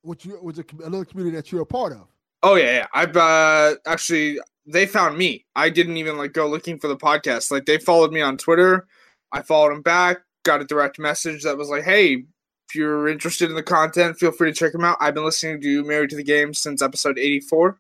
Which 0.02 0.26
was 0.26 0.60
a, 0.60 0.66
another 0.84 1.06
community 1.06 1.38
that 1.38 1.50
you're 1.50 1.62
a 1.62 1.66
part 1.66 1.94
of. 1.94 2.08
Oh 2.42 2.56
yeah, 2.56 2.80
yeah. 2.80 2.88
I've 2.94 3.16
uh, 3.16 3.76
actually 3.86 4.40
they 4.66 4.86
found 4.86 5.18
me. 5.18 5.46
I 5.56 5.70
didn't 5.70 5.98
even 5.98 6.18
like 6.18 6.34
go 6.34 6.48
looking 6.48 6.80
for 6.80 6.88
the 6.88 6.98
podcast. 6.98 7.52
Like 7.52 7.66
they 7.66 7.78
followed 7.78 8.12
me 8.12 8.22
on 8.22 8.38
Twitter. 8.38 8.88
I 9.32 9.42
followed 9.42 9.72
them 9.72 9.82
back. 9.82 10.20
Got 10.44 10.62
a 10.62 10.66
direct 10.66 11.00
message 11.00 11.44
that 11.44 11.58
was 11.58 11.70
like, 11.70 11.84
"Hey, 11.84 12.26
if 12.70 12.76
you're 12.76 13.08
interested 13.08 13.50
in 13.50 13.56
the 13.56 13.64
content, 13.64 14.18
feel 14.18 14.32
free 14.32 14.52
to 14.52 14.56
check 14.56 14.72
them 14.72 14.84
out." 14.84 14.98
I've 15.00 15.14
been 15.14 15.26
listening 15.26 15.62
to 15.62 15.84
Married 15.84 16.10
to 16.12 16.16
the 16.16 16.24
Game 16.24 16.54
since 16.54 16.82
episode 16.82 17.18
84. 17.18 17.80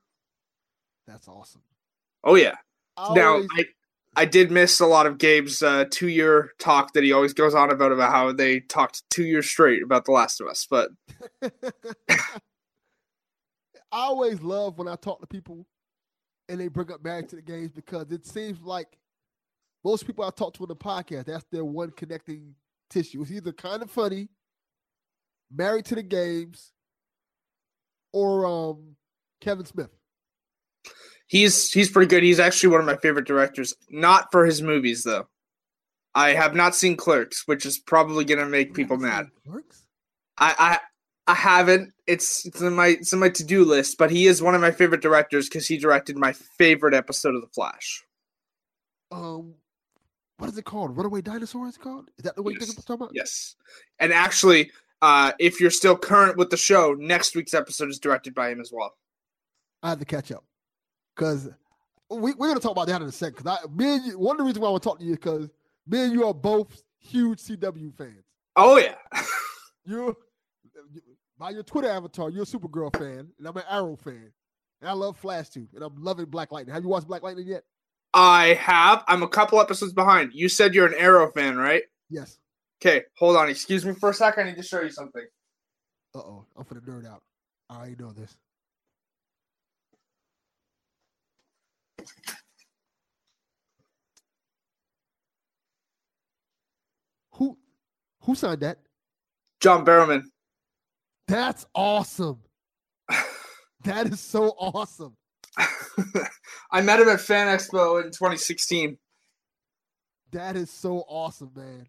That's 1.07 1.27
awesome. 1.27 1.61
Oh 2.23 2.35
yeah. 2.35 2.55
I 2.95 3.13
now 3.13 3.43
I 3.57 3.65
I 4.15 4.25
did 4.25 4.51
miss 4.51 4.79
a 4.79 4.85
lot 4.85 5.07
of 5.07 5.17
Gabe's 5.17 5.63
uh, 5.63 5.85
two 5.89 6.07
year 6.07 6.51
talk 6.59 6.93
that 6.93 7.03
he 7.03 7.11
always 7.11 7.33
goes 7.33 7.55
on 7.55 7.71
about 7.71 7.91
about 7.91 8.11
how 8.11 8.31
they 8.31 8.59
talked 8.61 9.03
two 9.09 9.23
years 9.23 9.49
straight 9.49 9.83
about 9.83 10.05
The 10.05 10.11
Last 10.11 10.39
of 10.39 10.47
Us. 10.47 10.67
But 10.69 10.91
I 11.41 11.49
always 13.91 14.41
love 14.41 14.77
when 14.77 14.87
I 14.87 14.95
talk 14.95 15.21
to 15.21 15.27
people 15.27 15.65
and 16.49 16.59
they 16.59 16.67
bring 16.67 16.91
up 16.91 17.03
married 17.03 17.29
to 17.29 17.35
the 17.37 17.41
games 17.41 17.71
because 17.71 18.11
it 18.11 18.25
seems 18.25 18.61
like 18.61 18.97
most 19.83 20.05
people 20.05 20.23
I 20.25 20.29
talk 20.29 20.53
to 20.55 20.63
on 20.63 20.69
the 20.69 20.75
podcast, 20.75 21.25
that's 21.25 21.45
their 21.51 21.65
one 21.65 21.91
connecting 21.91 22.55
tissue. 22.89 23.21
It's 23.21 23.31
either 23.31 23.51
Kinda 23.51 23.87
Funny, 23.87 24.29
married 25.51 25.85
to 25.85 25.95
the 25.95 26.03
games, 26.03 26.71
or 28.11 28.45
um 28.45 28.95
Kevin 29.41 29.65
Smith. 29.65 29.89
he's 31.27 31.71
he's 31.71 31.89
pretty 31.89 32.09
good. 32.09 32.23
He's 32.23 32.39
actually 32.39 32.69
one 32.69 32.79
of 32.79 32.85
my 32.85 32.97
favorite 32.97 33.27
directors. 33.27 33.73
Not 33.89 34.31
for 34.31 34.45
his 34.45 34.61
movies 34.61 35.03
though. 35.03 35.27
I 36.15 36.33
have 36.33 36.53
not 36.53 36.75
seen 36.75 36.95
Clerks, 36.95 37.47
which 37.47 37.65
is 37.65 37.79
probably 37.79 38.23
gonna 38.23 38.45
make 38.45 38.73
people 38.73 38.97
mad. 38.97 39.27
Works? 39.45 39.85
I 40.37 40.79
I, 41.27 41.33
haven't. 41.33 41.93
It's 42.07 42.45
it's 42.45 42.61
in 42.61 42.73
my 42.73 42.87
it's 42.87 43.13
in 43.13 43.19
my 43.19 43.29
to 43.29 43.43
do 43.43 43.63
list. 43.65 43.97
But 43.97 44.11
he 44.11 44.27
is 44.27 44.41
one 44.41 44.55
of 44.55 44.61
my 44.61 44.71
favorite 44.71 45.01
directors 45.01 45.47
because 45.47 45.67
he 45.67 45.77
directed 45.77 46.17
my 46.17 46.33
favorite 46.33 46.93
episode 46.93 47.35
of 47.35 47.41
The 47.41 47.47
Flash. 47.47 48.03
Um, 49.11 49.53
what 50.37 50.49
is 50.49 50.57
it 50.57 50.65
called? 50.65 50.97
Runaway 50.97 51.21
Dinosaur 51.21 51.67
is 51.67 51.75
it 51.75 51.81
called? 51.81 52.09
Is 52.17 52.23
that 52.23 52.35
the 52.35 52.41
way 52.41 52.53
you 52.53 52.59
Yes. 52.59 52.73
think 52.73 52.89
about? 52.89 53.11
Yes, 53.13 53.55
and 53.99 54.11
actually, 54.11 54.71
uh, 55.01 55.31
if 55.39 55.61
you're 55.61 55.69
still 55.69 55.95
current 55.97 56.37
with 56.37 56.49
the 56.49 56.57
show, 56.57 56.93
next 56.93 57.35
week's 57.35 57.53
episode 57.53 57.89
is 57.89 57.99
directed 57.99 58.33
by 58.33 58.49
him 58.49 58.59
as 58.59 58.71
well. 58.73 58.93
I 59.83 59.89
had 59.89 59.99
to 59.99 60.05
catch 60.05 60.31
up 60.31 60.43
because 61.15 61.49
we, 62.09 62.33
we're 62.33 62.47
gonna 62.47 62.59
talk 62.59 62.71
about 62.71 62.87
that 62.87 63.01
in 63.01 63.07
a 63.07 63.11
second. 63.11 63.43
Because 63.43 63.59
I, 63.63 63.67
me 63.71 63.95
and 63.95 64.05
you, 64.07 64.19
one 64.19 64.35
of 64.35 64.37
the 64.39 64.43
reasons 64.45 64.59
why 64.59 64.67
I 64.69 64.71
want 64.71 64.83
to 64.83 64.89
talk 64.89 64.99
to 64.99 65.05
you 65.05 65.13
because 65.13 65.49
me 65.87 66.03
and 66.05 66.13
you 66.13 66.25
are 66.25 66.33
both 66.33 66.83
huge 66.99 67.39
CW 67.39 67.95
fans. 67.95 68.23
Oh 68.55 68.77
yeah, 68.77 68.95
You're 69.85 70.15
by 71.37 71.51
your 71.51 71.63
Twitter 71.63 71.89
avatar, 71.89 72.29
you're 72.29 72.43
a 72.43 72.45
Supergirl 72.45 72.95
fan, 72.95 73.29
and 73.37 73.47
I'm 73.47 73.57
an 73.57 73.63
Arrow 73.69 73.95
fan, 73.95 74.31
and 74.81 74.89
I 74.89 74.93
love 74.93 75.17
Flash 75.17 75.49
too, 75.49 75.67
and 75.73 75.83
I'm 75.83 75.95
loving 75.97 76.25
Black 76.25 76.51
Lightning. 76.51 76.73
Have 76.73 76.83
you 76.83 76.89
watched 76.89 77.07
Black 77.07 77.23
Lightning 77.23 77.47
yet? 77.47 77.63
I 78.13 78.53
have. 78.55 79.03
I'm 79.07 79.23
a 79.23 79.27
couple 79.27 79.59
episodes 79.59 79.93
behind. 79.93 80.31
You 80.33 80.47
said 80.47 80.75
you're 80.75 80.87
an 80.87 80.93
Arrow 80.97 81.31
fan, 81.31 81.57
right? 81.57 81.83
Yes. 82.09 82.37
Okay, 82.81 83.03
hold 83.17 83.37
on. 83.37 83.49
Excuse 83.49 83.85
me 83.85 83.93
for 83.93 84.09
a 84.09 84.13
second. 84.13 84.45
I 84.45 84.49
need 84.49 84.57
to 84.57 84.63
show 84.63 84.81
you 84.81 84.91
something. 84.91 85.25
Uh 86.15 86.19
oh, 86.19 86.45
I'm 86.55 86.65
for 86.65 86.75
the 86.75 86.81
nerd 86.81 87.07
out. 87.07 87.23
I 87.69 87.77
already 87.77 87.95
know 87.95 88.11
this. 88.11 88.35
Who 97.31 97.57
who 98.21 98.35
signed 98.35 98.61
that? 98.61 98.79
John 99.59 99.85
Barrowman. 99.85 100.23
That's 101.33 101.65
awesome. 101.73 102.39
That 103.85 104.07
is 104.07 104.21
so 104.21 104.53
awesome. 104.57 105.17
I 106.71 106.79
met 106.79 107.01
him 107.01 107.09
at 107.09 107.19
Fan 107.19 107.47
Expo 107.47 108.01
in 108.01 108.11
2016. 108.11 108.97
That 110.31 110.55
is 110.55 110.69
so 110.69 110.99
awesome, 110.99 111.51
man. 111.53 111.87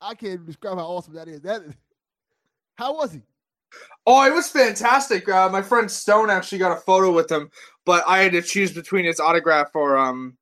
I 0.00 0.14
can't 0.14 0.34
even 0.34 0.46
describe 0.46 0.78
how 0.78 0.84
awesome 0.84 1.14
that 1.14 1.26
is. 1.26 1.40
That 1.40 1.62
is 1.62 1.74
how 2.76 2.94
was 2.94 3.12
he? 3.12 3.22
Oh, 4.06 4.24
it 4.24 4.32
was 4.32 4.48
fantastic. 4.50 5.28
Uh, 5.28 5.48
my 5.48 5.62
friend 5.62 5.90
Stone 5.90 6.30
actually 6.30 6.58
got 6.58 6.76
a 6.76 6.80
photo 6.80 7.10
with 7.10 7.28
him, 7.28 7.50
but 7.84 8.04
I 8.06 8.18
had 8.18 8.30
to 8.32 8.42
choose 8.42 8.70
between 8.70 9.04
his 9.04 9.18
autograph 9.18 9.70
or 9.74 9.96
um 9.96 10.36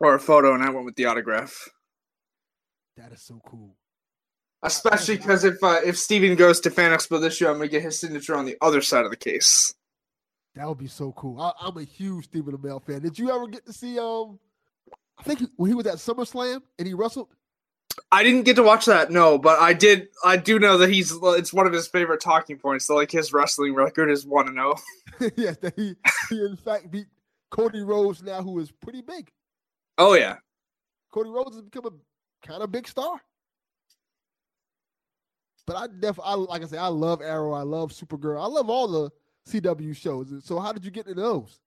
or 0.00 0.16
a 0.16 0.20
photo, 0.20 0.52
and 0.54 0.64
I 0.64 0.70
went 0.70 0.84
with 0.84 0.96
the 0.96 1.04
autograph. 1.04 1.54
That 2.96 3.12
is 3.12 3.22
so 3.22 3.40
cool. 3.46 3.76
Especially 4.62 5.16
because 5.16 5.44
if 5.44 5.62
uh, 5.62 5.80
if 5.84 5.98
Stephen 5.98 6.36
goes 6.36 6.60
to 6.60 6.70
Fan 6.70 6.92
Expo 6.92 7.20
this 7.20 7.40
year, 7.40 7.50
I'm 7.50 7.56
gonna 7.56 7.68
get 7.68 7.82
his 7.82 7.98
signature 7.98 8.36
on 8.36 8.44
the 8.44 8.56
other 8.60 8.80
side 8.80 9.04
of 9.04 9.10
the 9.10 9.16
case. 9.16 9.74
That 10.54 10.68
would 10.68 10.78
be 10.78 10.86
so 10.86 11.12
cool. 11.12 11.40
I, 11.40 11.52
I'm 11.60 11.76
a 11.78 11.82
huge 11.82 12.26
Stephen 12.26 12.56
Amell 12.56 12.84
fan. 12.84 13.00
Did 13.02 13.18
you 13.18 13.30
ever 13.30 13.48
get 13.48 13.66
to 13.66 13.72
see 13.72 13.98
um? 13.98 14.38
I 15.18 15.24
think 15.24 15.40
he- 15.40 15.48
when 15.56 15.70
he 15.70 15.74
was 15.74 15.86
at 15.86 15.96
SummerSlam 15.96 16.62
and 16.78 16.86
he 16.86 16.94
wrestled. 16.94 17.28
I 18.10 18.22
didn't 18.22 18.44
get 18.44 18.56
to 18.56 18.62
watch 18.62 18.86
that, 18.86 19.10
no, 19.10 19.36
but 19.36 19.58
I 19.60 19.74
did. 19.74 20.08
I 20.24 20.36
do 20.36 20.58
know 20.58 20.78
that 20.78 20.90
he's. 20.90 21.12
It's 21.20 21.52
one 21.52 21.66
of 21.66 21.72
his 21.72 21.88
favorite 21.88 22.20
talking 22.20 22.56
points. 22.56 22.86
So 22.86 22.94
like 22.94 23.10
his 23.10 23.32
wrestling 23.32 23.74
record 23.74 24.10
is 24.10 24.24
one 24.24 24.48
and 24.48 24.58
oh. 24.60 24.76
zero. 25.18 25.30
yes, 25.36 25.56
that 25.58 25.74
he 25.76 25.96
he 26.30 26.44
in 26.44 26.56
fact 26.56 26.90
beat 26.90 27.06
Cody 27.50 27.82
Rhodes 27.82 28.22
now, 28.22 28.42
who 28.42 28.60
is 28.60 28.70
pretty 28.70 29.02
big. 29.02 29.30
Oh 29.98 30.14
yeah, 30.14 30.36
Cody 31.10 31.30
Rhodes 31.30 31.56
has 31.56 31.62
become 31.62 31.86
a 31.86 32.46
kind 32.46 32.62
of 32.62 32.70
big 32.70 32.86
star. 32.86 33.20
But 35.66 35.76
I 35.76 35.86
definitely, 35.86 36.46
like 36.46 36.62
I 36.62 36.66
say, 36.66 36.78
I 36.78 36.88
love 36.88 37.22
Arrow. 37.22 37.52
I 37.52 37.62
love 37.62 37.92
Supergirl. 37.92 38.42
I 38.42 38.46
love 38.46 38.68
all 38.68 38.88
the 38.88 39.10
CW 39.48 39.94
shows. 39.96 40.32
So 40.44 40.58
how 40.58 40.72
did 40.72 40.84
you 40.84 40.90
get 40.90 41.06
into 41.06 41.20
those? 41.20 41.60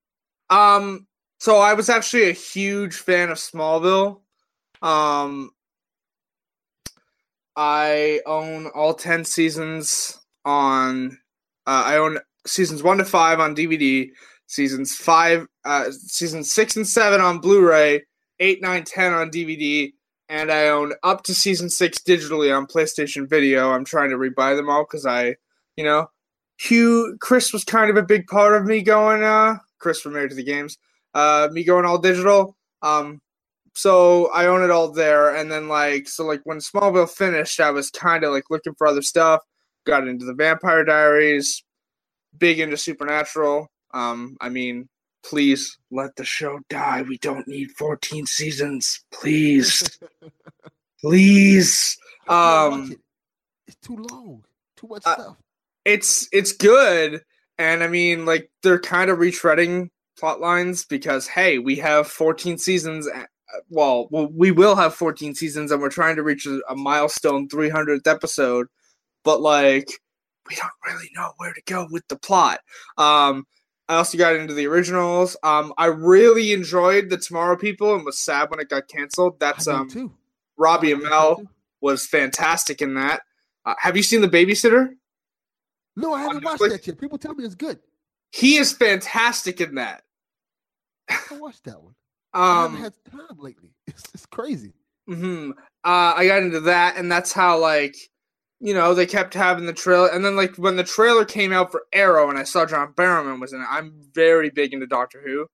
Um, 0.50 1.08
so 1.40 1.58
I 1.58 1.74
was 1.74 1.90
actually 1.90 2.30
a 2.30 2.34
huge 2.34 2.96
fan 2.96 3.30
of 3.30 3.38
Smallville. 3.38 4.22
Um, 4.82 5.52
I 7.56 8.22
own 8.26 8.68
all 8.76 8.94
ten 8.94 9.24
seasons 9.26 10.20
on. 10.44 11.18
Uh, 11.68 11.84
I 11.86 11.98
own 11.98 12.20
seasons 12.46 12.84
one 12.84 12.98
to 12.98 13.06
five 13.06 13.40
on 13.40 13.56
DVD, 13.56 14.10
seasons 14.48 14.96
five, 14.96 15.48
uh, 15.64 15.90
seasons 15.92 16.52
six 16.52 16.76
and 16.76 16.88
seven 16.88 17.22
on 17.22 17.40
Blu-ray, 17.40 18.04
eight, 18.40 18.62
nine, 18.62 18.84
ten 18.84 19.14
on 19.14 19.32
DVD, 19.32 19.94
and 20.30 20.52
I 20.52 20.68
own 20.68 20.94
up 21.04 21.24
to 21.24 21.36
season 21.36 21.70
six 21.70 22.00
digitally 22.00 22.56
on 22.56 22.68
PlayStation 22.68 23.30
Video. 23.30 23.72
I'm 23.72 23.86
trying 23.86 24.10
to 24.10 24.18
rebuy 24.18 24.56
them 24.56 24.70
all 24.70 24.84
because 24.84 25.06
I, 25.06 25.36
you 25.76 25.84
know, 25.84 26.10
Hugh 26.60 27.18
Chris 27.20 27.54
was 27.54 27.64
kind 27.64 27.90
of 27.90 27.98
a 27.98 28.04
big 28.04 28.28
part 28.28 28.56
of 28.56 28.66
me 28.66 28.82
going. 28.82 29.24
Uh, 29.24 29.58
Chris 29.80 30.02
from 30.02 30.14
Married 30.14 30.30
to 30.30 30.36
the 30.36 30.44
Games. 30.44 30.78
Uh, 31.14 31.50
me 31.52 31.64
going 31.64 31.86
all 31.86 31.98
digital. 31.98 32.56
Um, 32.82 33.22
so 33.74 34.32
I 34.32 34.46
own 34.48 34.64
it 34.64 34.72
all 34.72 34.92
there, 34.92 35.36
and 35.36 35.52
then 35.52 35.68
like 35.68 36.08
so 36.08 36.26
like 36.26 36.42
when 36.46 36.60
Smallville 36.60 37.10
finished, 37.10 37.60
I 37.60 37.72
was 37.72 37.90
kind 37.90 38.24
of 38.24 38.32
like 38.32 38.46
looking 38.50 38.74
for 38.76 38.88
other 38.88 39.02
stuff. 39.02 39.42
Got 39.86 40.08
into 40.08 40.26
the 40.26 40.34
Vampire 40.34 40.84
Diaries, 40.84 41.64
big 42.38 42.60
into 42.60 42.78
Supernatural. 42.78 43.70
Um, 43.94 44.38
I 44.42 44.50
mean, 44.50 44.88
please 45.26 45.78
let 45.92 46.16
the 46.16 46.26
show 46.26 46.60
die. 46.70 47.02
We 47.02 47.18
don't 47.18 47.48
need 47.48 47.72
14 47.72 48.26
seasons. 48.26 49.04
Please. 49.12 50.00
please. 51.02 51.98
Um 52.28 52.94
it. 52.94 53.00
It's 53.68 53.88
too 53.88 54.04
long. 54.10 54.44
Too 54.78 54.88
much 54.88 55.04
uh, 55.06 55.14
stuff. 55.14 55.38
It's 55.86 56.28
it's 56.32 56.54
good. 56.54 57.22
And 57.60 57.84
I 57.84 57.88
mean, 57.88 58.26
like 58.26 58.50
they're 58.64 58.80
kind 58.80 59.12
of 59.12 59.20
retreading 59.20 59.92
plot 60.18 60.42
lines 60.42 60.86
because 60.86 61.28
hey, 61.28 61.60
we 61.60 61.76
have 61.76 62.08
14 62.08 62.58
seasons. 62.58 63.08
Well, 63.70 64.08
we 64.10 64.50
will 64.50 64.76
have 64.76 64.96
14 64.96 65.36
seasons, 65.36 65.72
and 65.72 65.80
we're 65.80 65.90
trying 65.90 66.16
to 66.16 66.24
reach 66.24 66.48
a, 66.48 66.60
a 66.68 66.76
milestone 66.76 67.48
300th 67.48 68.08
episode. 68.08 68.66
But 69.24 69.42
like, 69.42 69.88
we 70.50 70.56
don't 70.56 70.72
really 70.84 71.12
know 71.16 71.32
where 71.38 71.54
to 71.54 71.62
go 71.68 71.88
with 71.92 72.08
the 72.08 72.18
plot. 72.18 72.60
Um, 72.98 73.46
I 73.88 73.96
also 73.96 74.18
got 74.18 74.36
into 74.36 74.54
the 74.54 74.68
originals. 74.68 75.38
Um, 75.44 75.74
I 75.78 75.86
really 75.86 76.54
enjoyed 76.54 77.10
the 77.10 77.18
Tomorrow 77.18 77.56
People 77.56 77.94
and 77.94 78.04
was 78.04 78.18
sad 78.18 78.50
when 78.50 78.60
it 78.60 78.70
got 78.70 78.88
canceled. 78.88 79.40
That's 79.40 79.68
um, 79.68 79.90
too. 79.90 80.12
Robbie 80.58 80.94
Amell 80.94 81.46
was 81.82 82.08
fantastic 82.08 82.82
in 82.82 82.96
that. 82.96 83.22
Uh, 83.66 83.76
have 83.80 83.96
you 83.96 84.04
seen 84.04 84.22
The 84.22 84.28
Babysitter? 84.28 84.96
No, 85.96 86.14
I 86.14 86.22
haven't 86.22 86.44
watched 86.44 86.62
that 86.62 86.86
yet. 86.86 87.00
People 87.00 87.18
tell 87.18 87.34
me 87.34 87.44
it's 87.44 87.56
good. 87.56 87.80
He 88.32 88.58
is 88.58 88.74
fantastic 88.74 89.62
in 89.62 89.76
that. 89.76 90.04
I 91.10 91.38
watched 91.38 91.64
that 91.66 91.82
one. 91.82 91.96
Um, 92.34 92.42
I 92.44 92.62
haven't 92.64 92.82
had 92.82 92.94
time 93.12 93.38
lately. 93.40 93.70
It's, 93.88 94.04
it's 94.16 94.26
crazy. 94.26 94.74
Mm-hmm. 95.08 95.52
Uh, 95.52 96.14
I 96.18 96.26
got 96.26 96.42
into 96.42 96.60
that, 96.62 96.98
and 96.98 97.10
that's 97.12 97.32
how 97.32 97.60
like 97.60 97.96
you 98.60 98.74
know 98.74 98.94
they 98.94 99.06
kept 99.06 99.34
having 99.34 99.66
the 99.66 99.74
trailer, 99.74 100.08
and 100.08 100.24
then 100.24 100.36
like 100.36 100.56
when 100.56 100.76
the 100.76 100.84
trailer 100.84 101.26
came 101.26 101.52
out 101.52 101.72
for 101.72 101.84
Arrow, 101.94 102.30
and 102.30 102.38
I 102.38 102.44
saw 102.44 102.66
John 102.66 102.94
Barrowman 102.94 103.40
was 103.42 103.54
in 103.54 103.62
it. 103.62 103.68
I'm 103.70 103.94
very 104.14 104.50
big 104.50 104.74
into 104.74 104.88
Doctor 104.88 105.22
Who. 105.26 105.48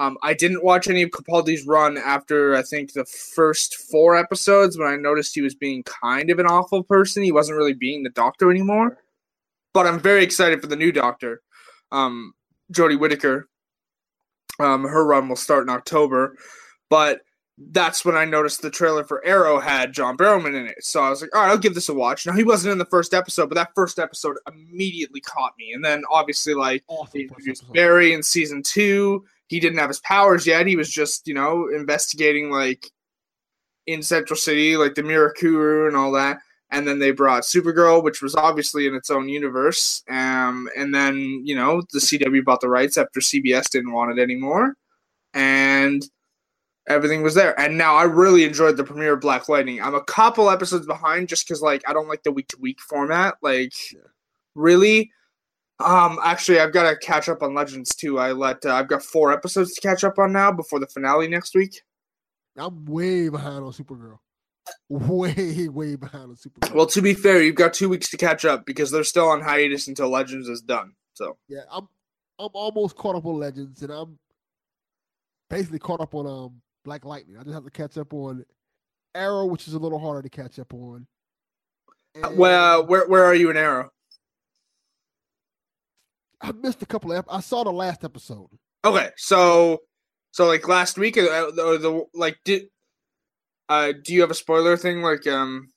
Um, 0.00 0.16
I 0.22 0.32
didn't 0.32 0.62
watch 0.62 0.86
any 0.86 1.02
of 1.02 1.10
Capaldi's 1.10 1.66
run 1.66 1.98
after 1.98 2.54
I 2.54 2.62
think 2.62 2.92
the 2.92 3.04
first 3.04 3.74
four 3.90 4.16
episodes 4.16 4.78
when 4.78 4.86
I 4.86 4.94
noticed 4.94 5.34
he 5.34 5.40
was 5.40 5.56
being 5.56 5.82
kind 5.82 6.30
of 6.30 6.38
an 6.38 6.46
awful 6.46 6.84
person. 6.84 7.24
He 7.24 7.32
wasn't 7.32 7.58
really 7.58 7.74
being 7.74 8.04
the 8.04 8.10
Doctor 8.10 8.50
anymore. 8.50 8.98
But 9.74 9.86
I'm 9.86 9.98
very 9.98 10.22
excited 10.22 10.60
for 10.60 10.68
the 10.68 10.76
new 10.76 10.92
Doctor, 10.92 11.42
um, 11.90 12.32
Jodie 12.72 12.98
Whittaker. 12.98 13.48
Um, 14.60 14.84
her 14.84 15.04
run 15.04 15.28
will 15.28 15.36
start 15.36 15.64
in 15.64 15.68
October, 15.68 16.36
but 16.90 17.20
that's 17.70 18.04
when 18.04 18.16
I 18.16 18.24
noticed 18.24 18.62
the 18.62 18.70
trailer 18.70 19.02
for 19.02 19.24
Arrow 19.24 19.58
had 19.58 19.92
John 19.92 20.16
Barrowman 20.16 20.54
in 20.54 20.66
it. 20.66 20.84
So 20.84 21.02
I 21.02 21.10
was 21.10 21.20
like, 21.20 21.34
all 21.34 21.42
right, 21.42 21.50
I'll 21.50 21.58
give 21.58 21.74
this 21.74 21.88
a 21.88 21.94
watch. 21.94 22.24
Now 22.24 22.32
he 22.32 22.44
wasn't 22.44 22.72
in 22.72 22.78
the 22.78 22.84
first 22.84 23.12
episode, 23.12 23.48
but 23.48 23.56
that 23.56 23.74
first 23.74 23.98
episode 23.98 24.36
immediately 24.46 25.20
caught 25.20 25.54
me. 25.58 25.72
And 25.72 25.84
then 25.84 26.04
obviously, 26.10 26.54
like 26.54 26.84
Awesome 26.86 27.10
he 27.14 27.22
introduced. 27.22 27.72
Barry 27.72 28.12
in 28.12 28.22
season 28.22 28.62
two. 28.62 29.24
He 29.48 29.60
didn't 29.60 29.78
have 29.78 29.88
his 29.88 30.00
powers 30.00 30.46
yet. 30.46 30.66
He 30.66 30.76
was 30.76 30.90
just, 30.90 31.26
you 31.26 31.34
know, 31.34 31.68
investigating 31.74 32.50
like 32.50 32.90
in 33.86 34.02
Central 34.02 34.36
City, 34.36 34.76
like 34.76 34.94
the 34.94 35.02
Mirakuru 35.02 35.88
and 35.88 35.96
all 35.96 36.12
that. 36.12 36.38
And 36.70 36.86
then 36.86 36.98
they 36.98 37.12
brought 37.12 37.44
Supergirl, 37.44 38.04
which 38.04 38.20
was 38.20 38.34
obviously 38.34 38.86
in 38.86 38.94
its 38.94 39.10
own 39.10 39.28
universe. 39.28 40.02
Um, 40.08 40.68
and 40.76 40.94
then, 40.94 41.42
you 41.44 41.54
know, 41.54 41.82
the 41.92 41.98
CW 41.98 42.44
bought 42.44 42.60
the 42.60 42.68
rights 42.68 42.98
after 42.98 43.20
CBS 43.20 43.70
didn't 43.70 43.92
want 43.92 44.16
it 44.16 44.22
anymore. 44.22 44.74
And 45.32 46.06
everything 46.88 47.22
was 47.22 47.34
there. 47.34 47.58
And 47.58 47.78
now 47.78 47.94
I 47.94 48.04
really 48.04 48.44
enjoyed 48.44 48.76
the 48.76 48.84
premiere 48.84 49.14
of 49.14 49.20
Black 49.20 49.48
Lightning. 49.48 49.80
I'm 49.80 49.94
a 49.94 50.04
couple 50.04 50.50
episodes 50.50 50.86
behind 50.86 51.28
just 51.28 51.46
because, 51.46 51.62
like, 51.62 51.82
I 51.88 51.92
don't 51.92 52.08
like 52.08 52.22
the 52.22 52.32
week 52.32 52.48
to 52.48 52.58
week 52.58 52.80
format. 52.80 53.34
Like, 53.42 53.74
really? 54.54 55.12
Um, 55.80 56.18
actually, 56.24 56.58
I've 56.58 56.72
got 56.72 56.90
to 56.90 56.96
catch 56.96 57.28
up 57.28 57.42
on 57.42 57.54
Legends 57.54 57.94
too. 57.94 58.18
I 58.18 58.32
let 58.32 58.66
uh, 58.66 58.74
I've 58.74 58.88
got 58.88 59.02
four 59.02 59.32
episodes 59.32 59.74
to 59.74 59.80
catch 59.80 60.02
up 60.02 60.18
on 60.18 60.32
now 60.32 60.50
before 60.50 60.80
the 60.80 60.88
finale 60.88 61.28
next 61.28 61.54
week. 61.54 61.82
I'm 62.56 62.84
way 62.86 63.28
behind 63.28 63.64
on 63.64 63.72
Supergirl. 63.72 64.18
Way, 64.90 65.68
way 65.68 65.96
behind 65.96 66.24
on 66.24 66.36
Supergirl. 66.36 66.74
Well, 66.74 66.86
to 66.88 67.00
be 67.00 67.14
fair, 67.14 67.42
you've 67.42 67.54
got 67.54 67.72
two 67.72 67.88
weeks 67.88 68.10
to 68.10 68.18
catch 68.18 68.44
up 68.44 68.66
because 68.66 68.90
they're 68.90 69.02
still 69.02 69.28
on 69.28 69.40
hiatus 69.40 69.88
until 69.88 70.10
Legends 70.10 70.46
is 70.46 70.60
done. 70.60 70.92
So 71.14 71.38
yeah, 71.48 71.62
I'm 71.72 71.88
I'm 72.38 72.50
almost 72.52 72.94
caught 72.94 73.16
up 73.16 73.24
on 73.24 73.38
Legends, 73.38 73.82
and 73.82 73.90
I'm 73.90 74.18
basically 75.48 75.78
caught 75.78 76.00
up 76.00 76.14
on 76.14 76.26
um 76.26 76.60
Black 76.88 77.04
Lightning. 77.04 77.36
I 77.36 77.42
just 77.42 77.52
have 77.52 77.64
to 77.64 77.70
catch 77.70 77.98
up 77.98 78.14
on 78.14 78.46
Arrow, 79.14 79.44
which 79.44 79.68
is 79.68 79.74
a 79.74 79.78
little 79.78 79.98
harder 79.98 80.22
to 80.22 80.30
catch 80.30 80.58
up 80.58 80.72
on. 80.72 81.06
Uh, 82.22 82.30
well, 82.34 82.86
where 82.86 83.06
where 83.06 83.26
are 83.26 83.34
you 83.34 83.50
in 83.50 83.58
Arrow? 83.58 83.90
I 86.40 86.52
missed 86.52 86.80
a 86.80 86.86
couple 86.86 87.12
of. 87.12 87.26
I 87.30 87.40
saw 87.40 87.62
the 87.62 87.70
last 87.70 88.04
episode. 88.04 88.48
Okay, 88.86 89.10
so 89.18 89.80
so 90.30 90.46
like 90.46 90.66
last 90.66 90.96
week, 90.96 91.18
uh, 91.18 91.50
or 91.58 91.76
the 91.76 92.06
like 92.14 92.38
did 92.46 92.68
uh 93.68 93.92
do 94.02 94.14
you 94.14 94.22
have 94.22 94.30
a 94.30 94.34
spoiler 94.34 94.78
thing 94.78 95.02
like 95.02 95.26
um 95.26 95.68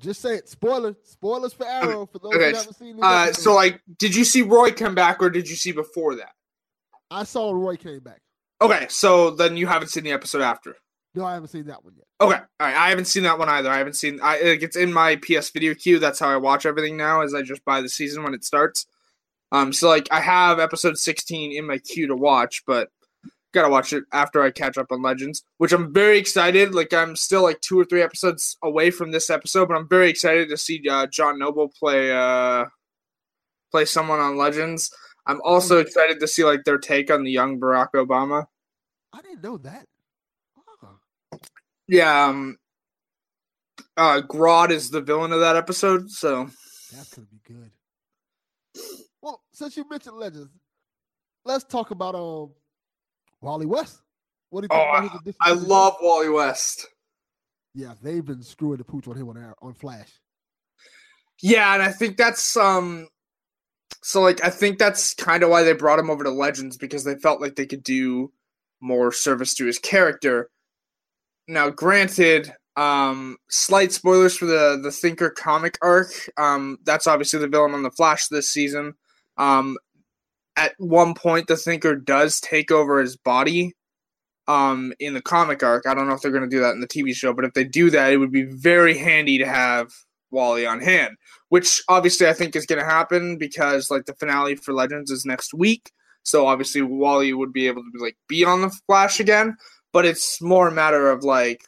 Just 0.00 0.22
say 0.22 0.38
it. 0.38 0.48
Spoiler. 0.48 0.96
Spoilers 1.04 1.52
for 1.52 1.68
Arrow 1.68 2.04
for 2.04 2.18
those 2.18 2.34
okay, 2.34 2.50
who 2.50 2.56
haven't 2.56 2.76
seen. 2.76 2.98
uh 3.00 3.32
so 3.32 3.54
like 3.54 3.80
did 3.96 4.12
you 4.12 4.24
see 4.24 4.42
Roy 4.42 4.72
come 4.72 4.96
back 4.96 5.22
or 5.22 5.30
did 5.30 5.48
you 5.48 5.54
see 5.54 5.70
before 5.70 6.16
that? 6.16 6.32
I 7.12 7.22
saw 7.22 7.52
Roy 7.52 7.76
came 7.76 8.00
back. 8.00 8.22
Okay, 8.62 8.86
so 8.88 9.30
then 9.30 9.56
you 9.56 9.66
haven't 9.66 9.88
seen 9.88 10.04
the 10.04 10.12
episode 10.12 10.40
after. 10.40 10.76
No, 11.14 11.24
I 11.24 11.34
haven't 11.34 11.48
seen 11.48 11.66
that 11.66 11.84
one 11.84 11.94
yet. 11.96 12.06
Okay, 12.20 12.36
all 12.36 12.66
right. 12.66 12.76
I 12.76 12.88
haven't 12.88 13.06
seen 13.06 13.24
that 13.24 13.38
one 13.38 13.48
either. 13.48 13.68
I 13.68 13.78
haven't 13.78 13.96
seen. 13.96 14.20
I 14.22 14.40
like, 14.40 14.62
it's 14.62 14.76
in 14.76 14.92
my 14.92 15.16
PS 15.16 15.50
video 15.50 15.74
queue. 15.74 15.98
That's 15.98 16.20
how 16.20 16.28
I 16.28 16.36
watch 16.36 16.64
everything 16.64 16.96
now. 16.96 17.22
Is 17.22 17.34
I 17.34 17.42
just 17.42 17.64
buy 17.64 17.80
the 17.80 17.88
season 17.88 18.22
when 18.22 18.34
it 18.34 18.44
starts. 18.44 18.86
Um, 19.50 19.72
so 19.72 19.88
like 19.88 20.08
I 20.10 20.20
have 20.20 20.60
episode 20.60 20.96
sixteen 20.96 21.52
in 21.52 21.66
my 21.66 21.78
queue 21.78 22.06
to 22.06 22.16
watch, 22.16 22.62
but 22.66 22.88
gotta 23.52 23.68
watch 23.68 23.92
it 23.92 24.04
after 24.12 24.42
I 24.42 24.50
catch 24.50 24.78
up 24.78 24.92
on 24.92 25.02
Legends, 25.02 25.42
which 25.58 25.72
I'm 25.72 25.92
very 25.92 26.16
excited. 26.18 26.74
Like 26.74 26.94
I'm 26.94 27.16
still 27.16 27.42
like 27.42 27.60
two 27.60 27.78
or 27.78 27.84
three 27.84 28.02
episodes 28.02 28.56
away 28.62 28.90
from 28.90 29.10
this 29.10 29.28
episode, 29.28 29.68
but 29.68 29.76
I'm 29.76 29.88
very 29.88 30.08
excited 30.08 30.48
to 30.48 30.56
see 30.56 30.82
uh, 30.88 31.06
John 31.08 31.38
Noble 31.38 31.68
play 31.68 32.12
uh 32.12 32.66
play 33.72 33.84
someone 33.84 34.20
on 34.20 34.38
Legends. 34.38 34.90
I'm 35.26 35.40
also 35.42 35.78
excited 35.78 36.20
to 36.20 36.28
see 36.28 36.44
like 36.44 36.64
their 36.64 36.78
take 36.78 37.10
on 37.10 37.24
the 37.24 37.30
young 37.30 37.60
Barack 37.60 37.90
Obama. 37.94 38.46
I 39.12 39.20
didn't 39.22 39.42
know 39.42 39.58
that. 39.58 39.86
Ah, 40.82 40.96
Yeah, 41.88 42.26
um, 42.26 42.56
uh, 43.96 44.22
Grodd 44.22 44.70
is 44.70 44.90
the 44.90 45.00
villain 45.00 45.32
of 45.32 45.40
that 45.40 45.56
episode, 45.56 46.10
so 46.10 46.48
that's 46.92 47.14
gonna 47.14 47.26
be 47.30 47.40
good. 47.46 47.70
Well, 49.20 49.42
since 49.52 49.76
you 49.76 49.88
mentioned 49.88 50.16
Legends, 50.16 50.50
let's 51.44 51.64
talk 51.64 51.90
about 51.90 52.14
um 52.14 52.52
Wally 53.40 53.66
West. 53.66 54.00
What 54.50 54.62
do 54.62 54.64
you 54.66 54.68
think 54.78 54.88
Oh, 54.94 55.06
about 55.06 55.24
his 55.24 55.36
I 55.40 55.52
love 55.52 55.96
Wally 56.00 56.28
West. 56.28 56.86
Yeah, 57.74 57.94
they've 58.02 58.24
been 58.24 58.42
screwing 58.42 58.78
the 58.78 58.84
pooch 58.84 59.08
on 59.08 59.16
him 59.16 59.28
on 59.28 59.54
on 59.62 59.74
Flash. 59.74 60.10
Yeah, 61.40 61.72
and 61.74 61.82
I 61.82 61.90
think 61.90 62.16
that's 62.16 62.56
um, 62.56 63.08
so 64.02 64.20
like 64.20 64.44
I 64.44 64.50
think 64.50 64.78
that's 64.78 65.14
kind 65.14 65.42
of 65.42 65.50
why 65.50 65.62
they 65.62 65.72
brought 65.72 65.98
him 65.98 66.10
over 66.10 66.24
to 66.24 66.30
Legends 66.30 66.76
because 66.76 67.04
they 67.04 67.16
felt 67.16 67.40
like 67.40 67.56
they 67.56 67.66
could 67.66 67.82
do 67.82 68.32
more 68.82 69.12
service 69.12 69.54
to 69.54 69.66
his 69.66 69.78
character. 69.78 70.50
Now, 71.48 71.70
granted, 71.70 72.52
um, 72.76 73.36
slight 73.48 73.92
spoilers 73.92 74.36
for 74.36 74.46
the 74.46 74.78
the 74.82 74.90
Thinker 74.90 75.30
comic 75.30 75.78
arc. 75.82 76.12
Um, 76.36 76.78
that's 76.84 77.06
obviously 77.06 77.40
the 77.40 77.48
villain 77.48 77.74
on 77.74 77.82
the 77.82 77.90
Flash 77.90 78.28
this 78.28 78.48
season. 78.48 78.94
Um, 79.36 79.76
at 80.56 80.74
one 80.78 81.14
point, 81.14 81.46
the 81.46 81.56
Thinker 81.56 81.96
does 81.96 82.40
take 82.40 82.70
over 82.70 83.00
his 83.00 83.16
body. 83.16 83.72
Um, 84.48 84.92
in 84.98 85.14
the 85.14 85.22
comic 85.22 85.62
arc, 85.62 85.86
I 85.86 85.94
don't 85.94 86.08
know 86.08 86.14
if 86.14 86.20
they're 86.20 86.32
going 86.32 86.42
to 86.42 86.48
do 86.48 86.60
that 86.60 86.72
in 86.74 86.80
the 86.80 86.88
TV 86.88 87.14
show, 87.14 87.32
but 87.32 87.44
if 87.44 87.54
they 87.54 87.62
do 87.62 87.90
that, 87.90 88.12
it 88.12 88.16
would 88.16 88.32
be 88.32 88.42
very 88.42 88.98
handy 88.98 89.38
to 89.38 89.46
have 89.46 89.88
Wally 90.32 90.66
on 90.66 90.80
hand, 90.80 91.16
which 91.50 91.80
obviously 91.88 92.26
I 92.26 92.32
think 92.32 92.56
is 92.56 92.66
going 92.66 92.80
to 92.80 92.84
happen 92.84 93.38
because 93.38 93.90
like 93.90 94.06
the 94.06 94.14
finale 94.14 94.56
for 94.56 94.72
Legends 94.72 95.12
is 95.12 95.24
next 95.24 95.54
week. 95.54 95.92
So 96.22 96.46
obviously 96.46 96.82
Wally 96.82 97.32
would 97.32 97.52
be 97.52 97.66
able 97.66 97.82
to 97.82 98.02
like 98.02 98.16
be 98.28 98.44
on 98.44 98.62
the 98.62 98.70
Flash 98.86 99.20
again, 99.20 99.56
but 99.92 100.04
it's 100.04 100.40
more 100.40 100.68
a 100.68 100.72
matter 100.72 101.10
of 101.10 101.24
like 101.24 101.64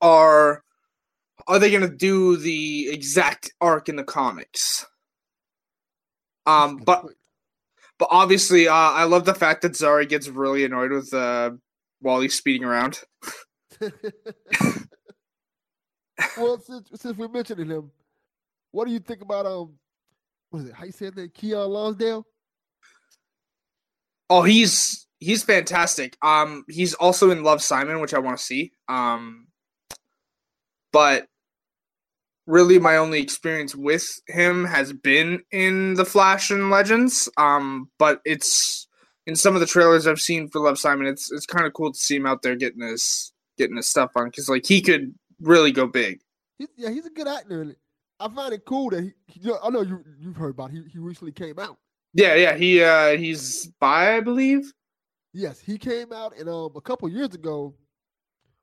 are 0.00 0.62
are 1.46 1.58
they 1.58 1.70
going 1.70 1.88
to 1.88 1.94
do 1.94 2.36
the 2.36 2.88
exact 2.88 3.52
arc 3.60 3.88
in 3.88 3.96
the 3.96 4.04
comics? 4.04 4.86
Um, 6.46 6.76
but 6.76 7.04
but 7.98 8.08
obviously, 8.10 8.68
uh, 8.68 8.74
I 8.74 9.04
love 9.04 9.24
the 9.24 9.34
fact 9.34 9.62
that 9.62 9.72
Zari 9.72 10.08
gets 10.08 10.28
really 10.28 10.64
annoyed 10.64 10.92
with 10.92 11.12
uh, 11.14 11.52
Wally 12.02 12.28
speeding 12.28 12.64
around. 12.64 13.00
well, 16.36 16.58
since 16.58 16.88
since 16.94 17.16
we're 17.16 17.28
mentioning 17.28 17.68
him, 17.68 17.90
what 18.72 18.86
do 18.86 18.92
you 18.92 18.98
think 19.00 19.22
about 19.22 19.46
um, 19.46 19.74
what 20.50 20.60
is 20.60 20.68
it? 20.68 20.74
How 20.74 20.84
you 20.84 20.92
say 20.92 21.10
that? 21.10 21.34
Keiynan 21.34 21.68
Lonsdale. 21.68 22.26
Oh, 24.30 24.42
he's 24.42 25.06
he's 25.20 25.42
fantastic. 25.42 26.16
Um, 26.22 26.64
he's 26.68 26.94
also 26.94 27.30
in 27.30 27.42
Love 27.42 27.62
Simon, 27.62 28.00
which 28.00 28.14
I 28.14 28.18
want 28.18 28.38
to 28.38 28.44
see. 28.44 28.72
Um, 28.88 29.48
but 30.92 31.26
really 32.46 32.78
my 32.78 32.96
only 32.96 33.20
experience 33.20 33.74
with 33.74 34.20
him 34.28 34.64
has 34.64 34.92
been 34.92 35.42
in 35.50 35.94
the 35.94 36.04
Flash 36.04 36.50
and 36.50 36.70
Legends. 36.70 37.28
Um, 37.36 37.90
but 37.98 38.20
it's 38.24 38.86
in 39.26 39.36
some 39.36 39.54
of 39.54 39.60
the 39.60 39.66
trailers 39.66 40.06
I've 40.06 40.20
seen 40.20 40.48
for 40.48 40.60
Love 40.60 40.78
Simon. 40.78 41.06
It's 41.06 41.32
it's 41.32 41.46
kind 41.46 41.66
of 41.66 41.72
cool 41.72 41.92
to 41.92 41.98
see 41.98 42.16
him 42.16 42.26
out 42.26 42.42
there 42.42 42.56
getting 42.56 42.82
his 42.82 43.32
getting 43.56 43.76
his 43.76 43.86
stuff 43.86 44.12
on 44.16 44.26
because 44.26 44.48
like 44.48 44.66
he 44.66 44.80
could 44.80 45.14
really 45.40 45.72
go 45.72 45.86
big. 45.86 46.20
He's, 46.58 46.68
yeah, 46.76 46.90
he's 46.90 47.06
a 47.06 47.10
good 47.10 47.28
actor. 47.28 47.74
I 48.20 48.28
find 48.28 48.52
it 48.54 48.64
cool 48.64 48.90
that 48.90 49.12
he. 49.26 49.50
I 49.62 49.70
know 49.70 49.82
you 49.82 50.04
you've 50.20 50.36
heard 50.36 50.50
about. 50.50 50.70
It. 50.70 50.84
He 50.84 50.92
he 50.92 50.98
recently 50.98 51.32
came 51.32 51.58
out. 51.58 51.78
Yeah, 52.14 52.36
yeah. 52.36 52.56
He 52.56 52.82
uh 52.82 53.16
he's 53.16 53.66
by 53.80 54.16
I 54.16 54.20
believe. 54.20 54.72
Yes, 55.32 55.60
he 55.60 55.76
came 55.76 56.12
out 56.12 56.36
and 56.38 56.48
um 56.48 56.70
a 56.76 56.80
couple 56.80 57.08
years 57.08 57.34
ago. 57.34 57.74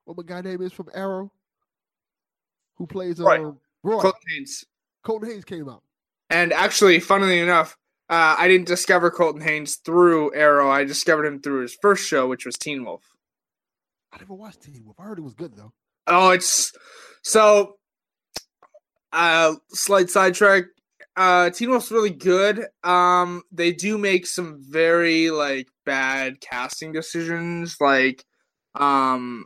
What 0.05 0.17
my 0.17 0.23
guy 0.25 0.41
name 0.41 0.61
is 0.61 0.73
from 0.73 0.89
Arrow, 0.93 1.31
who 2.75 2.87
plays 2.87 3.19
um, 3.19 3.25
right. 3.25 3.41
Roy. 3.83 4.01
Colton 4.01 4.21
Haynes. 4.29 4.65
Colton 5.03 5.29
Haynes 5.29 5.45
came 5.45 5.69
out. 5.69 5.83
And 6.29 6.53
actually, 6.53 6.99
funnily 6.99 7.39
enough, 7.39 7.77
uh, 8.09 8.35
I 8.37 8.47
didn't 8.47 8.67
discover 8.67 9.11
Colton 9.11 9.41
Haynes 9.41 9.75
through 9.77 10.33
Arrow. 10.33 10.71
I 10.71 10.83
discovered 10.83 11.25
him 11.25 11.41
through 11.41 11.61
his 11.61 11.77
first 11.81 12.07
show, 12.07 12.27
which 12.27 12.45
was 12.45 12.57
Teen 12.57 12.83
Wolf. 12.83 13.03
I 14.13 14.17
never 14.17 14.33
watched 14.33 14.61
Teen 14.63 14.81
Wolf. 14.83 14.99
I 14.99 15.03
heard 15.03 15.19
it 15.19 15.23
was 15.23 15.33
good 15.33 15.55
though. 15.55 15.73
Oh, 16.07 16.31
it's 16.31 16.71
so. 17.21 17.75
Uh, 19.13 19.55
slight 19.69 20.09
sidetrack. 20.09 20.65
Uh, 21.17 21.49
Teen 21.49 21.69
Wolf's 21.69 21.91
really 21.91 22.09
good. 22.09 22.65
Um, 22.83 23.43
they 23.51 23.73
do 23.73 23.97
make 23.97 24.25
some 24.25 24.61
very 24.61 25.29
like 25.29 25.67
bad 25.85 26.39
casting 26.39 26.93
decisions. 26.93 27.75
Like, 27.81 28.23
um, 28.75 29.45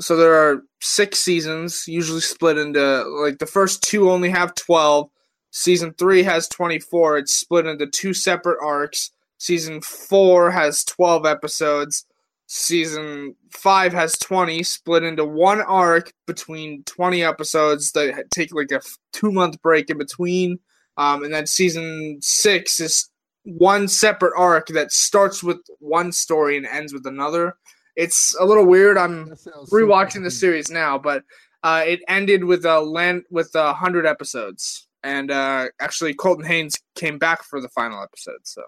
so 0.00 0.16
there 0.16 0.34
are 0.34 0.62
six 0.80 1.18
seasons, 1.18 1.84
usually 1.86 2.20
split 2.20 2.58
into 2.58 3.02
like 3.22 3.38
the 3.38 3.46
first 3.46 3.82
two 3.82 4.10
only 4.10 4.30
have 4.30 4.54
12. 4.54 5.08
Season 5.52 5.92
three 5.98 6.22
has 6.22 6.48
24. 6.48 7.18
It's 7.18 7.34
split 7.34 7.66
into 7.66 7.86
two 7.86 8.14
separate 8.14 8.58
arcs. 8.62 9.10
Season 9.38 9.80
four 9.80 10.50
has 10.50 10.84
12 10.84 11.26
episodes. 11.26 12.04
Season 12.46 13.34
five 13.50 13.92
has 13.92 14.18
20, 14.18 14.62
split 14.62 15.02
into 15.02 15.24
one 15.24 15.60
arc 15.62 16.12
between 16.26 16.82
20 16.84 17.22
episodes 17.22 17.92
that 17.92 18.30
take 18.30 18.54
like 18.54 18.70
a 18.70 18.80
two 19.12 19.32
month 19.32 19.60
break 19.62 19.88
in 19.88 19.98
between. 19.98 20.58
Um, 20.96 21.24
and 21.24 21.32
then 21.32 21.46
season 21.46 22.18
six 22.20 22.80
is 22.80 23.08
one 23.44 23.88
separate 23.88 24.34
arc 24.36 24.68
that 24.68 24.92
starts 24.92 25.42
with 25.42 25.58
one 25.78 26.12
story 26.12 26.56
and 26.56 26.66
ends 26.66 26.92
with 26.92 27.06
another. 27.06 27.56
It's 27.96 28.36
a 28.38 28.44
little 28.44 28.66
weird. 28.66 28.96
I'm 28.96 29.30
rewatching 29.70 30.22
the 30.22 30.30
series 30.30 30.70
now, 30.70 30.98
but 30.98 31.24
uh, 31.62 31.82
it 31.86 32.00
ended 32.08 32.44
with 32.44 32.64
a 32.64 32.80
land 32.80 33.24
with 33.30 33.54
a 33.54 33.72
hundred 33.72 34.06
episodes, 34.06 34.88
and 35.02 35.30
uh, 35.30 35.66
actually 35.80 36.14
Colton 36.14 36.44
Haynes 36.44 36.76
came 36.94 37.18
back 37.18 37.42
for 37.42 37.60
the 37.60 37.68
final 37.68 38.02
episode. 38.02 38.38
So 38.44 38.62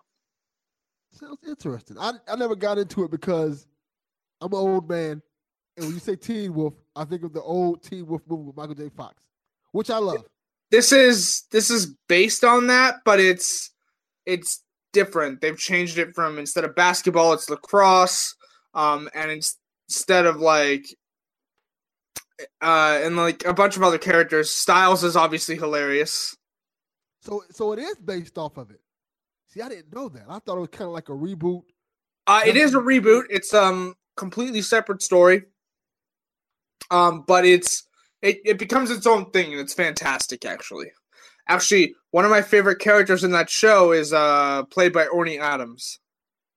sounds 1.13 1.39
interesting. 1.47 1.97
I 1.99 2.13
I 2.29 2.37
never 2.37 2.57
got 2.57 2.79
into 2.79 3.05
it 3.05 3.11
because 3.11 3.67
I'm 4.41 4.53
an 4.53 4.59
old 4.59 4.89
man, 4.89 5.23
and 5.77 5.87
when 5.87 5.95
you 5.95 6.01
say 6.01 6.17
Teen 6.17 6.53
Wolf, 6.55 6.75
I 6.97 7.05
think 7.05 7.23
of 7.23 7.33
the 7.33 7.43
old 7.43 7.83
Teen 7.83 8.07
Wolf 8.07 8.23
movie 8.29 8.45
with 8.45 8.57
Michael 8.57 8.75
J. 8.75 8.91
Fox, 8.91 9.23
which 9.71 9.89
I 9.91 9.99
love. 9.99 10.25
This 10.73 10.91
is 10.91 11.45
this 11.53 11.71
is 11.71 11.95
based 12.09 12.45
on 12.45 12.69
that, 12.69 13.03
but 13.05 13.21
it's 13.21 13.71
it's 14.25 14.63
different. 14.95 15.43
They've 15.43 15.59
changed 15.59 15.99
it 15.99 16.15
from 16.15 16.39
instead 16.39 16.65
of 16.65 16.75
basketball, 16.75 17.35
it's 17.35 17.51
lacrosse. 17.51 18.35
Um, 18.75 19.11
and 19.15 19.31
instead 19.87 20.25
of 20.25 20.41
like, 20.41 20.87
uh, 22.63 23.01
and 23.03 23.19
like 23.19 23.45
a 23.45 23.53
bunch 23.53 23.77
of 23.77 23.83
other 23.83 23.99
characters, 23.99 24.49
Stiles 24.49 25.05
is 25.05 25.15
obviously 25.15 25.57
hilarious. 25.57 26.35
So, 27.21 27.43
so 27.51 27.73
it 27.73 27.79
is 27.79 27.97
based 27.97 28.39
off 28.39 28.57
of 28.57 28.71
it. 28.71 28.81
See, 29.49 29.61
I 29.61 29.69
didn't 29.69 29.95
know 29.95 30.09
that. 30.09 30.25
I 30.27 30.39
thought 30.39 30.57
it 30.57 30.61
was 30.61 30.71
kind 30.71 30.89
of 30.89 30.95
like 30.95 31.11
a 31.11 31.13
reboot. 31.13 31.65
Uh, 32.27 32.41
it 32.47 32.57
is 32.57 32.75
a 32.75 32.79
reboot. 32.79 33.25
It's 33.29 33.53
um 33.53 33.95
completely 34.17 34.63
separate 34.63 35.03
story. 35.03 35.43
Um, 36.91 37.25
but 37.27 37.45
it's 37.45 37.87
it, 38.23 38.41
it 38.45 38.59
becomes 38.59 38.91
its 38.91 39.07
own 39.07 39.31
thing 39.31 39.53
and 39.53 39.61
it's 39.61 39.75
fantastic 39.75 40.45
actually. 40.45 40.93
Actually, 41.49 41.95
one 42.13 42.25
of 42.25 42.31
my 42.31 42.41
favorite 42.41 42.79
characters 42.79 43.25
in 43.25 43.33
that 43.33 43.51
show 43.51 43.93
is 43.93 44.13
uh 44.13 44.63
played 44.65 44.93
by 44.93 45.07
Orny 45.07 45.39
Adams, 45.41 45.99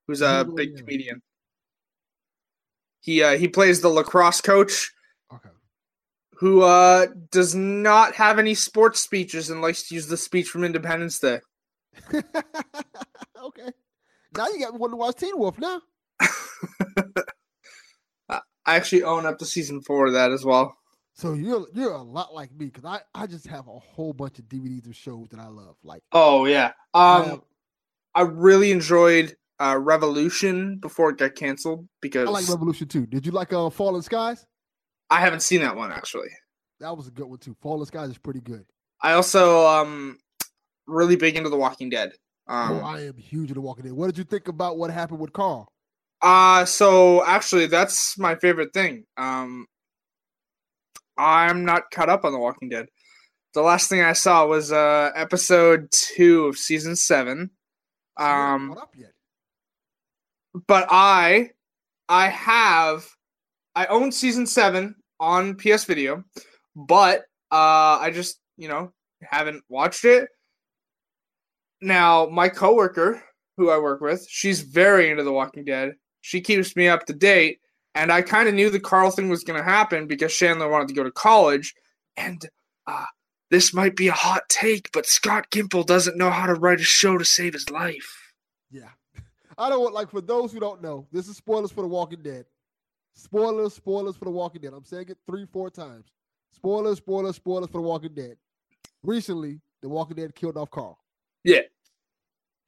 who's 0.07 0.21
a 0.21 0.45
big 0.55 0.77
comedian. 0.77 1.21
He 3.05 3.21
uh, 3.21 3.37
he 3.37 3.47
plays 3.47 3.81
the 3.81 3.89
lacrosse 3.89 4.41
coach. 4.41 4.91
Okay. 5.31 5.49
Who 6.39 6.63
uh, 6.63 7.05
does 7.31 7.53
not 7.53 8.15
have 8.15 8.39
any 8.39 8.55
sports 8.55 8.99
speeches 8.99 9.51
and 9.51 9.61
likes 9.61 9.87
to 9.87 9.95
use 9.95 10.07
the 10.07 10.17
speech 10.17 10.47
from 10.47 10.63
Independence 10.63 11.19
Day. 11.19 11.39
okay. 12.13 12.23
Now 14.35 14.47
you 14.47 14.59
got 14.59 14.73
me 14.73 14.79
to 14.79 14.95
watch 14.95 15.17
Teen 15.17 15.37
Wolf 15.37 15.59
now. 15.59 15.81
I 18.29 18.41
actually 18.65 19.03
own 19.03 19.27
up 19.27 19.37
to 19.37 19.45
season 19.45 19.81
four 19.81 20.07
of 20.07 20.13
that 20.13 20.31
as 20.31 20.43
well. 20.43 20.75
So 21.15 21.31
you're 21.33 21.65
you're 21.73 21.93
a 21.93 22.01
lot 22.01 22.33
like 22.33 22.51
me 22.51 22.65
because 22.65 22.83
I, 22.83 22.99
I 23.13 23.25
just 23.25 23.47
have 23.47 23.69
a 23.69 23.79
whole 23.79 24.11
bunch 24.11 24.37
of 24.37 24.45
DVDs 24.45 24.85
of 24.85 24.95
shows 24.97 25.29
that 25.29 25.39
I 25.39 25.47
love. 25.47 25.77
Like 25.81 26.03
oh 26.11 26.45
yeah, 26.45 26.73
um, 26.93 27.41
I, 28.13 28.19
I 28.19 28.23
really 28.23 28.71
enjoyed 28.71 29.33
uh, 29.59 29.77
Revolution 29.79 30.77
before 30.77 31.11
it 31.11 31.17
got 31.17 31.35
canceled 31.35 31.87
because 32.01 32.27
I 32.27 32.31
like 32.31 32.49
Revolution 32.49 32.89
too. 32.89 33.05
Did 33.05 33.25
you 33.25 33.31
like 33.31 33.53
uh, 33.53 33.69
Fallen 33.69 34.01
Skies? 34.01 34.45
I 35.09 35.21
haven't 35.21 35.39
seen 35.39 35.61
that 35.61 35.77
one 35.77 35.89
actually. 35.89 36.27
That 36.81 36.97
was 36.97 37.07
a 37.07 37.11
good 37.11 37.27
one 37.27 37.39
too. 37.39 37.55
Fallen 37.61 37.85
Skies 37.85 38.09
is 38.09 38.17
pretty 38.17 38.41
good. 38.41 38.65
I 39.01 39.13
also 39.13 39.65
um 39.65 40.17
really 40.85 41.15
big 41.15 41.37
into 41.37 41.49
The 41.49 41.55
Walking 41.55 41.89
Dead. 41.89 42.11
Um, 42.47 42.73
oh, 42.73 42.79
I 42.81 43.03
am 43.03 43.15
huge 43.15 43.43
into 43.43 43.53
The 43.53 43.61
Walking 43.61 43.85
Dead. 43.85 43.93
What 43.93 44.07
did 44.07 44.17
you 44.17 44.25
think 44.25 44.49
about 44.49 44.77
what 44.77 44.91
happened 44.91 45.21
with 45.21 45.31
Carl? 45.31 45.69
Uh 46.21 46.65
so 46.65 47.23
actually 47.25 47.67
that's 47.67 48.17
my 48.17 48.35
favorite 48.35 48.73
thing. 48.73 49.05
Um 49.15 49.65
I'm 51.17 51.65
not 51.65 51.91
caught 51.91 52.09
up 52.09 52.25
on 52.25 52.33
The 52.33 52.39
Walking 52.39 52.69
Dead. 52.69 52.87
The 53.53 53.61
last 53.61 53.89
thing 53.89 54.01
I 54.01 54.13
saw 54.13 54.45
was 54.45 54.71
uh 54.71 55.11
episode 55.15 55.89
two 55.91 56.45
of 56.45 56.57
season 56.57 56.95
seven. 56.95 57.51
Um, 58.17 58.71
up 58.71 58.93
yet 58.95 59.11
but 60.67 60.87
I 60.89 61.49
I 62.07 62.27
have 62.29 63.07
I 63.75 63.85
own 63.87 64.11
season 64.11 64.47
seven 64.47 64.95
on 65.19 65.55
PS 65.55 65.85
Video, 65.85 66.23
but 66.75 67.21
uh 67.51 67.99
I 67.99 68.11
just 68.13 68.39
you 68.57 68.67
know 68.67 68.91
haven't 69.21 69.63
watched 69.69 70.05
it. 70.05 70.29
Now 71.81 72.27
my 72.27 72.49
coworker 72.49 73.21
who 73.57 73.69
I 73.69 73.77
work 73.77 74.01
with, 74.01 74.25
she's 74.29 74.61
very 74.61 75.09
into 75.09 75.23
The 75.23 75.31
Walking 75.31 75.65
Dead. 75.65 75.95
She 76.21 76.41
keeps 76.41 76.75
me 76.75 76.87
up 76.87 77.05
to 77.05 77.13
date, 77.13 77.59
and 77.95 78.11
I 78.11 78.21
kind 78.21 78.47
of 78.49 78.53
knew 78.53 78.69
the 78.69 78.79
Carl 78.79 79.09
thing 79.09 79.29
was 79.29 79.43
going 79.43 79.57
to 79.57 79.63
happen 79.63 80.05
because 80.05 80.35
Chandler 80.35 80.69
wanted 80.69 80.89
to 80.89 80.93
go 80.93 81.03
to 81.03 81.11
college, 81.11 81.73
and 82.17 82.45
uh, 82.85 83.05
this 83.49 83.73
might 83.73 83.95
be 83.95 84.09
a 84.09 84.13
hot 84.13 84.47
take, 84.49 84.91
but 84.91 85.05
Scott 85.05 85.49
Gimple 85.49 85.85
doesn't 85.85 86.17
know 86.17 86.29
how 86.29 86.45
to 86.45 86.53
write 86.53 86.81
a 86.81 86.83
show 86.83 87.17
to 87.17 87.25
save 87.25 87.53
his 87.53 87.69
life. 87.69 88.33
Yeah. 88.69 88.89
I 89.57 89.69
don't 89.69 89.81
want 89.81 89.93
like 89.93 90.11
for 90.11 90.21
those 90.21 90.51
who 90.51 90.59
don't 90.59 90.81
know, 90.81 91.07
this 91.11 91.29
is 91.29 91.37
spoilers 91.37 91.71
for 91.71 91.81
The 91.81 91.87
Walking 91.87 92.21
Dead. 92.21 92.45
Spoilers, 93.13 93.73
spoilers 93.73 94.17
for 94.17 94.25
The 94.25 94.31
Walking 94.31 94.61
Dead. 94.61 94.73
I'm 94.73 94.83
saying 94.83 95.05
it 95.07 95.17
three, 95.25 95.45
four 95.45 95.69
times. 95.69 96.07
Spoilers, 96.51 96.97
spoilers, 96.97 97.37
spoilers 97.37 97.69
for 97.69 97.77
The 97.77 97.87
Walking 97.87 98.13
Dead. 98.13 98.35
Recently, 99.03 99.61
The 99.81 99.87
Walking 99.87 100.17
Dead 100.17 100.35
killed 100.35 100.57
off 100.57 100.69
Carl. 100.69 100.99
Yeah. 101.45 101.61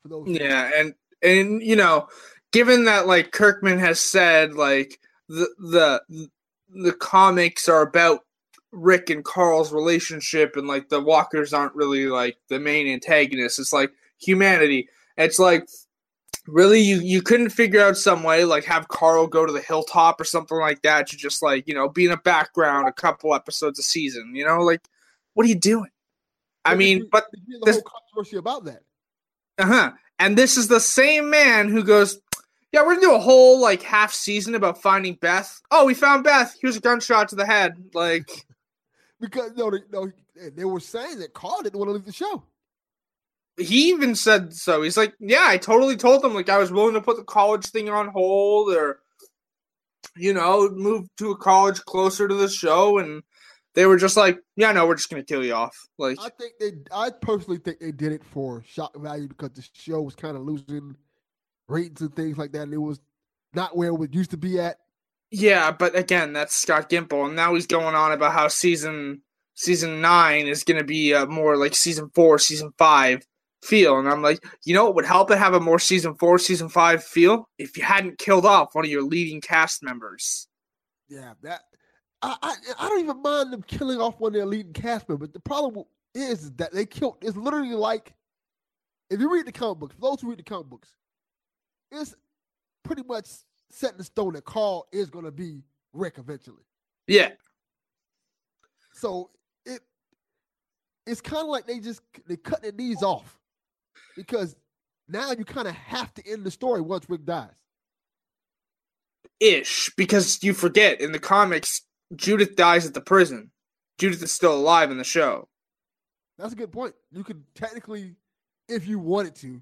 For 0.04 0.08
those. 0.08 0.28
Yeah, 0.30 0.72
and 0.78 0.94
and 1.22 1.62
you 1.62 1.76
know, 1.76 2.08
given 2.54 2.86
that 2.86 3.08
like 3.08 3.32
Kirkman 3.32 3.80
has 3.80 4.00
said 4.00 4.54
like 4.54 4.98
the 5.28 5.48
the 5.60 6.30
the 6.70 6.94
comics 6.94 7.68
are 7.70 7.82
about 7.82 8.22
Rick 8.72 9.10
and 9.10 9.24
Carl's 9.24 9.72
relationship 9.72 10.56
and 10.56 10.68
like 10.68 10.90
the 10.90 11.02
Walkers 11.02 11.54
aren't 11.54 11.76
really 11.76 12.08
like 12.08 12.38
the 12.50 12.60
main 12.60 12.88
antagonists. 12.88 13.60
It's 13.60 13.74
like 13.74 13.92
humanity. 14.20 14.90
It's 15.18 15.40
like 15.40 15.68
really 16.46 16.80
you 16.80 17.00
you 17.00 17.22
couldn't 17.22 17.50
figure 17.50 17.82
out 17.82 17.98
some 17.98 18.24
way 18.24 18.46
like 18.46 18.64
have 18.66 18.88
Carl 18.90 19.28
go 19.28 19.46
to 19.46 19.54
the 19.54 19.62
hilltop 19.62 20.20
or 20.20 20.26
something 20.26 20.58
like 20.58 20.82
that 20.82 21.08
to 21.08 21.18
just 21.18 21.42
like, 21.42 21.68
you 21.68 21.74
know, 21.74 21.90
be 21.90 22.06
in 22.06 22.12
a 22.12 22.18
background 22.18 22.88
a 22.88 22.94
couple 22.94 23.34
episodes 23.34 23.80
a 23.80 23.84
season, 23.84 24.34
you 24.36 24.46
know? 24.46 24.60
Like 24.60 24.82
what 25.34 25.46
are 25.46 25.50
you 25.50 25.56
doing? 25.56 25.90
I 26.66 26.76
mean, 26.76 27.08
but 27.12 27.26
the 27.32 27.40
this- 27.64 27.76
whole 27.76 27.84
controversy 27.84 28.38
about 28.38 28.66
that. 28.66 28.82
uh-huh. 29.58 29.92
And 30.20 30.38
this 30.38 30.58
is 30.58 30.68
the 30.68 30.80
same 30.80 31.30
man 31.30 31.70
who 31.70 31.84
goes, 31.84 32.20
Yeah, 32.74 32.82
we're 32.82 32.96
gonna 32.96 33.02
do 33.02 33.16
a 33.16 33.20
whole 33.20 33.62
like 33.62 33.82
half 33.82 34.14
season 34.14 34.56
about 34.56 34.82
finding 34.82 35.16
Beth. 35.16 35.62
Oh, 35.72 35.86
we 35.86 35.94
found 35.94 36.24
Beth. 36.24 36.56
Here's 36.62 36.76
a 36.76 36.82
gunshot 36.82 37.30
to 37.30 37.36
the 37.36 37.46
head. 37.46 37.76
Like 37.94 38.30
Because 39.20 39.52
no, 39.56 39.72
they, 39.72 39.80
no, 39.92 40.12
they 40.54 40.66
were 40.66 40.80
saying 40.80 41.20
that 41.20 41.34
Carl 41.34 41.62
didn't 41.64 41.80
want 41.80 41.90
to 41.90 41.94
leave 41.94 42.06
the 42.06 42.12
show. 42.14 42.44
he 43.58 43.90
even 43.90 44.14
said 44.14 44.54
so. 44.54 44.82
He's 44.82 44.98
like, 44.98 45.14
Yeah, 45.20 45.46
I 45.48 45.58
totally 45.58 45.96
told 45.96 46.22
them 46.22 46.34
like 46.34 46.50
I 46.50 46.58
was 46.58 46.72
willing 46.72 46.94
to 46.94 47.02
put 47.02 47.18
the 47.18 47.24
college 47.24 47.66
thing 47.68 47.90
on 47.90 48.10
hold 48.10 48.76
or 48.76 49.00
you 50.16 50.34
know, 50.34 50.70
move 50.70 51.08
to 51.18 51.32
a 51.32 51.38
college 51.38 51.80
closer 51.82 52.28
to 52.28 52.34
the 52.36 52.50
show 52.50 52.98
and 53.00 53.24
they 53.76 53.86
were 53.86 53.98
just 53.98 54.18
like, 54.18 54.40
Yeah, 54.56 54.72
no, 54.72 54.86
we're 54.86 54.96
just 54.96 55.10
gonna 55.10 55.24
kill 55.24 55.44
you 55.44 55.54
off. 55.54 55.76
Like 55.98 56.18
I 56.20 56.30
think 56.38 56.54
they, 56.60 56.72
I 56.92 57.10
personally 57.10 57.60
think 57.60 57.80
they 57.80 57.92
did 57.92 58.12
it 58.12 58.24
for 58.24 58.62
shock 58.68 58.96
value 59.00 59.30
because 59.30 59.52
the 59.52 59.68
show 59.74 60.02
was 60.02 60.16
kind 60.16 60.36
of 60.36 60.44
losing 60.44 60.96
ratings 61.68 62.02
and 62.02 62.16
things 62.16 62.38
like 62.38 62.52
that, 62.54 62.64
and 62.64 62.74
it 62.74 62.78
was 62.78 63.00
not 63.54 63.76
where 63.76 63.92
it 63.92 64.14
used 64.14 64.32
to 64.32 64.38
be 64.38 64.60
at. 64.60 64.78
Yeah, 65.32 65.72
but 65.72 65.98
again, 65.98 66.34
that's 66.34 66.56
Scott 66.56 66.90
Gimple, 66.90 67.26
and 67.26 67.36
now 67.36 67.54
he's 67.54 67.68
going 67.68 67.96
on 67.96 68.12
about 68.12 68.34
how 68.34 68.48
season 68.48 69.22
season 69.56 70.02
nine 70.02 70.48
is 70.48 70.64
going 70.64 70.78
to 70.78 70.86
be 70.86 71.14
a 71.14 71.26
more 71.26 71.58
like 71.58 71.76
season 71.76 72.10
four, 72.14 72.40
season 72.40 72.72
five 72.78 73.26
feel, 73.64 74.00
and 74.00 74.08
I'm 74.08 74.22
like, 74.22 74.44
you 74.64 74.74
know, 74.74 74.86
what 74.86 74.96
would 74.96 75.06
help 75.06 75.32
it 75.32 75.38
have 75.38 75.54
a 75.54 75.60
more 75.60 75.80
season 75.80 76.16
four, 76.16 76.40
season 76.40 76.70
five 76.70 77.04
feel 77.04 77.50
if 77.58 77.76
you 77.78 77.84
hadn't 77.84 78.20
killed 78.20 78.46
off 78.46 78.74
one 78.74 78.86
of 78.86 78.92
your 78.92 79.04
leading 79.04 79.42
cast 79.42 79.84
members. 79.84 80.48
Yeah, 81.10 81.34
that 81.44 81.62
I, 82.22 82.36
I 82.42 82.56
I 82.80 82.90
don't 82.90 83.00
even 83.00 83.22
mind 83.22 83.52
them 83.52 83.64
killing 83.64 84.00
off 84.00 84.20
one 84.20 84.30
of 84.30 84.34
their 84.34 84.46
leading 84.46 84.74
cast 84.74 85.10
members. 85.10 85.30
But 85.30 85.34
The 85.34 85.40
problem 85.42 85.84
is 86.14 86.52
that 86.54 86.74
they 86.74 86.86
killed. 86.86 87.18
It's 87.22 87.38
literally 87.38 87.74
like 87.74 88.14
if 89.10 89.20
you 89.20 89.32
read 89.32 89.46
the 89.46 89.52
comic 89.52 89.80
books. 89.80 89.96
For 89.96 90.02
those 90.02 90.22
who 90.22 90.30
read 90.30 90.40
the 90.40 90.44
comic 90.44 90.68
books, 90.68 90.94
it's 91.92 92.16
pretty 92.84 93.04
much 93.04 93.28
set 93.70 93.94
in 93.96 94.04
stone 94.04 94.34
that 94.34 94.46
Carl 94.46 94.88
is 94.92 95.10
going 95.10 95.26
to 95.26 95.32
be 95.32 95.62
Rick 95.94 96.16
eventually. 96.18 96.64
Yeah, 97.08 97.32
So 98.94 99.30
it 99.66 99.82
it's 101.06 101.22
kind 101.22 101.44
of 101.44 101.48
like 101.48 101.66
they 101.66 101.80
just 101.80 102.02
they 102.28 102.36
cut 102.38 102.62
their 102.62 102.72
knees 102.74 103.02
off 103.02 103.40
because 104.16 104.56
now 105.08 105.32
you 105.32 105.46
kind 105.46 105.68
of 105.68 105.74
have 105.76 106.14
to 106.16 106.30
end 106.30 106.44
the 106.44 106.52
story 106.52 106.82
once 106.82 107.10
Rick 107.10 107.26
dies. 107.26 107.52
ish, 109.40 109.90
because 109.96 110.44
you 110.44 110.54
forget 110.54 111.00
in 111.00 111.12
the 111.12 111.20
comics, 111.20 111.82
Judith 112.16 112.56
dies 112.56 112.86
at 112.86 112.94
the 112.94 113.02
prison. 113.02 113.52
Judith 114.00 114.22
is 114.22 114.32
still 114.32 114.54
alive 114.56 114.92
in 114.92 114.98
the 114.98 115.04
show. 115.04 115.48
That's 116.38 116.54
a 116.54 116.56
good 116.56 116.72
point. 116.72 116.94
You 117.12 117.24
could 117.24 117.44
technically, 117.56 118.16
if 118.68 118.88
you 118.88 119.00
wanted 119.00 119.36
to, 119.38 119.62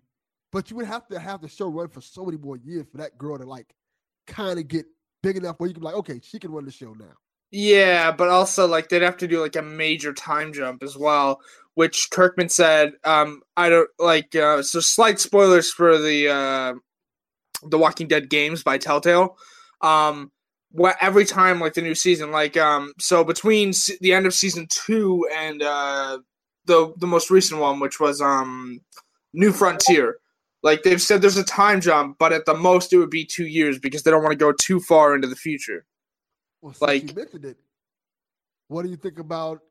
but 0.55 0.69
you 0.69 0.77
would 0.77 0.85
have 0.85 1.05
to 1.05 1.19
have 1.19 1.41
the 1.41 1.49
show 1.49 1.67
run 1.67 1.89
for 1.89 1.99
so 1.99 2.23
many 2.23 2.37
more 2.37 2.55
years 2.55 2.85
for 2.89 2.95
that 2.95 3.17
girl 3.17 3.37
to 3.37 3.43
like 3.43 3.75
kind 4.25 4.57
of 4.57 4.69
get 4.69 4.85
big 5.21 5.35
enough 5.35 5.59
where 5.59 5.67
you 5.67 5.73
can 5.73 5.81
be 5.81 5.85
like, 5.85 5.95
okay, 5.95 6.21
she 6.23 6.39
can 6.39 6.49
run 6.49 6.63
the 6.63 6.71
show 6.71 6.93
now. 6.93 7.11
Yeah, 7.51 8.09
but 8.13 8.29
also 8.29 8.65
like 8.65 8.87
they'd 8.87 9.01
have 9.01 9.17
to 9.17 9.27
do 9.27 9.41
like 9.41 9.57
a 9.57 9.61
major 9.61 10.13
time 10.13 10.53
jump 10.53 10.81
as 10.81 10.95
well, 10.95 11.41
which 11.73 12.09
Kirkman 12.09 12.47
said. 12.47 12.93
Um, 13.03 13.41
I 13.57 13.67
don't 13.67 13.89
like. 13.99 14.33
Uh, 14.33 14.61
so 14.61 14.79
slight 14.79 15.19
spoilers 15.19 15.73
for 15.73 15.97
the 15.97 16.29
uh, 16.29 16.73
the 17.63 17.77
Walking 17.77 18.07
Dead 18.07 18.29
games 18.29 18.63
by 18.63 18.77
Telltale. 18.77 19.35
Um, 19.81 20.31
what 20.71 20.95
every 21.01 21.25
time 21.25 21.59
like 21.59 21.73
the 21.73 21.81
new 21.81 21.95
season, 21.95 22.31
like 22.31 22.55
um, 22.55 22.93
so 22.97 23.25
between 23.25 23.73
se- 23.73 23.97
the 23.99 24.13
end 24.13 24.25
of 24.25 24.33
season 24.33 24.67
two 24.69 25.27
and 25.35 25.61
uh, 25.61 26.19
the 26.63 26.93
the 26.95 27.07
most 27.07 27.29
recent 27.29 27.59
one, 27.59 27.81
which 27.81 27.99
was 27.99 28.21
um, 28.21 28.79
New 29.33 29.51
Frontier. 29.51 30.19
Like 30.65 30.81
they've 30.81 31.01
said, 31.01 31.21
there's 31.21 31.37
a 31.37 31.43
time 31.43 31.79
jump, 31.79 32.17
but 32.17 32.33
at 32.33 32.47
the 32.47 32.55
most 32.55 32.91
it 32.91 32.97
would 32.97 33.11
be 33.11 33.23
two 33.23 33.45
years 33.45 33.77
because 33.77 34.01
they 34.01 34.09
don't 34.09 34.23
want 34.23 34.31
to 34.31 34.37
go 34.37 34.51
too 34.51 34.79
far 34.79 35.13
into 35.13 35.27
the 35.27 35.35
future. 35.35 35.85
Well, 36.61 36.73
Like- 36.81 37.09
you 37.09 37.15
mentioned 37.15 37.45
it, 37.45 37.57
what 38.67 38.81
do 38.81 38.89
you 38.89 38.95
think 38.95 39.19
about 39.19 39.61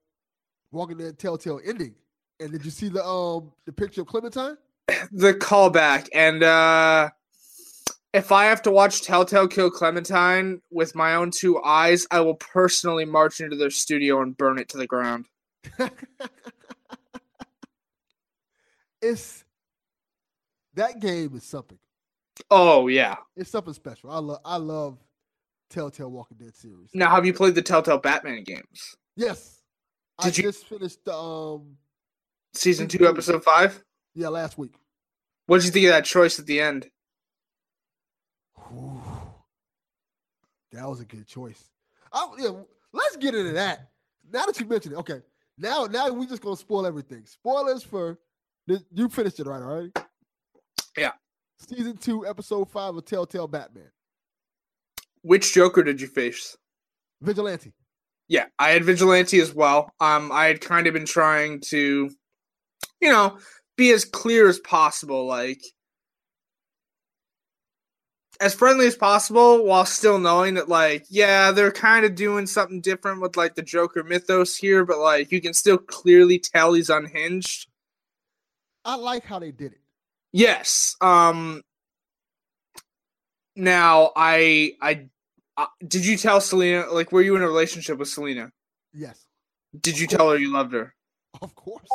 Walking 0.71 0.99
Dead 0.99 1.19
Telltale 1.19 1.61
ending? 1.65 1.97
And 2.39 2.53
did 2.53 2.65
you 2.65 2.71
see 2.71 2.89
the 2.89 3.05
um 3.05 3.51
the 3.67 3.73
picture 3.73 4.03
of 4.03 4.07
Clementine? 4.07 4.57
the 5.11 5.35
callback 5.35 6.09
and 6.13 6.45
uh 6.45 7.11
if 8.13 8.31
I 8.31 8.45
have 8.45 8.63
to 8.63 8.71
watch 8.71 9.03
Telltale 9.03 9.49
kill 9.49 9.71
Clementine 9.73 10.63
with 10.71 10.95
my 10.95 11.17
own 11.17 11.33
two 11.33 11.61
eyes, 11.65 12.07
I 12.13 12.21
will 12.21 12.37
personally 12.37 13.05
march 13.05 13.41
into 13.41 13.57
their 13.57 13.71
studio 13.71 14.23
and 14.23 14.37
burn 14.37 14.61
it 14.61 14.69
to 14.69 14.79
the 14.79 14.87
ground. 14.87 15.27
it's 19.03 19.44
that 20.75 21.01
game 21.01 21.35
is 21.37 21.45
something. 21.45 21.79
Oh 22.51 22.89
yeah. 22.89 23.17
It's 23.37 23.51
something 23.51 23.75
special. 23.75 24.11
I 24.11 24.19
love 24.19 24.41
I 24.45 24.57
love 24.57 24.99
Telltale 25.71 26.11
Walking 26.11 26.37
Dead 26.39 26.55
series. 26.57 26.91
Now 26.95 27.11
have 27.11 27.25
you 27.25 27.33
played 27.33 27.55
the 27.55 27.63
Telltale 27.63 27.99
Batman 27.99 28.43
games? 28.45 28.97
Yes. 29.17 29.61
I 30.19 30.25
Did 30.25 30.39
you- 30.39 30.45
just 30.45 30.67
finished 30.67 31.05
the 31.05 31.15
um 31.15 31.77
Season 32.53 32.87
two, 32.87 33.07
episode 33.09 33.43
five? 33.43 33.83
yeah, 34.15 34.29
last 34.29 34.57
week. 34.57 34.75
What 35.47 35.59
did 35.59 35.67
you 35.67 35.73
think 35.73 35.87
of 35.87 35.93
that 35.93 36.05
choice 36.05 36.39
at 36.39 36.47
the 36.47 36.61
end? 36.61 36.89
That 40.73 40.89
was 40.89 41.01
a 41.01 41.05
good 41.05 41.27
choice. 41.27 41.71
I, 42.13 42.29
yeah, 42.39 42.51
let's 42.93 43.17
get 43.17 43.35
into 43.35 43.53
that. 43.53 43.91
Now 44.33 44.47
that 44.47 44.59
you 44.59 44.67
mentioned 44.67 44.95
it, 44.95 44.99
okay. 44.99 45.21
Now, 45.59 45.87
now 45.87 46.11
we 46.11 46.27
just 46.27 46.43
gonna 46.43 46.57
spoil 46.57 46.87
everything. 46.87 47.25
Spoilers 47.27 47.83
for 47.83 48.19
you 48.67 49.09
finished 49.09 49.39
it 49.41 49.47
right, 49.47 49.63
all 49.63 49.83
right? 49.83 50.04
Yeah. 50.97 51.13
Season 51.59 51.97
two, 51.97 52.27
episode 52.27 52.71
five 52.71 52.97
of 52.97 53.05
Telltale 53.05 53.49
Batman. 53.49 53.91
Which 55.23 55.55
Joker 55.55 55.83
did 55.83 56.01
you 56.01 56.07
face? 56.07 56.57
Vigilante. 57.23 57.73
Yeah, 58.29 58.47
I 58.59 58.71
had 58.71 58.85
Vigilante 58.85 59.41
as 59.41 59.55
well. 59.55 59.93
Um, 60.01 60.31
I 60.33 60.47
had 60.47 60.61
kind 60.61 60.87
of 60.87 60.95
been 60.95 61.07
trying 61.07 61.61
to, 61.69 62.11
you 63.01 63.13
know, 63.13 63.39
be 63.77 63.91
as 63.91 64.05
clear 64.05 64.49
as 64.49 64.59
possible, 64.61 65.27
like 65.27 65.63
as 68.41 68.55
friendly 68.55 68.87
as 68.87 68.97
possible, 68.97 69.65
while 69.65 69.87
still 69.87 70.19
knowing 70.19 70.55
that, 70.55 70.69
like, 70.69 71.07
yeah, 71.09 71.51
they're 71.51 71.71
kind 71.73 72.05
of 72.05 72.15
doing 72.15 72.47
something 72.47 72.81
different 72.81 73.21
with 73.21 73.37
like 73.37 73.55
the 73.55 73.63
Joker 73.63 74.03
mythos 74.03 74.57
here, 74.57 74.85
but 74.85 74.99
like 74.99 75.31
you 75.31 75.41
can 75.41 75.55
still 75.55 75.79
clearly 75.79 76.39
tell 76.39 76.73
he's 76.73 76.91
unhinged. 76.91 77.69
I 78.85 78.97
like 78.97 79.25
how 79.25 79.39
they 79.39 79.53
did 79.53 79.73
it. 79.73 79.81
Yes. 80.35 80.97
Um. 81.01 81.63
Now, 83.57 84.11
I, 84.17 84.73
I, 84.83 85.07
uh, 85.57 85.67
did 85.87 86.05
you 86.05 86.17
tell 86.17 86.41
Selina? 86.41 86.87
Like, 86.91 87.13
were 87.13 87.23
you 87.23 87.37
in 87.37 87.43
a 87.43 87.47
relationship 87.47 87.99
with 87.99 88.09
Selina? 88.09 88.51
Yes, 88.93 89.27
Did 89.81 89.97
you 89.99 90.09
tell 90.09 90.31
her 90.31 90.37
you 90.37 90.53
loved 90.53 90.73
her? 90.73 90.93
of 91.41 91.55
course. 91.55 91.87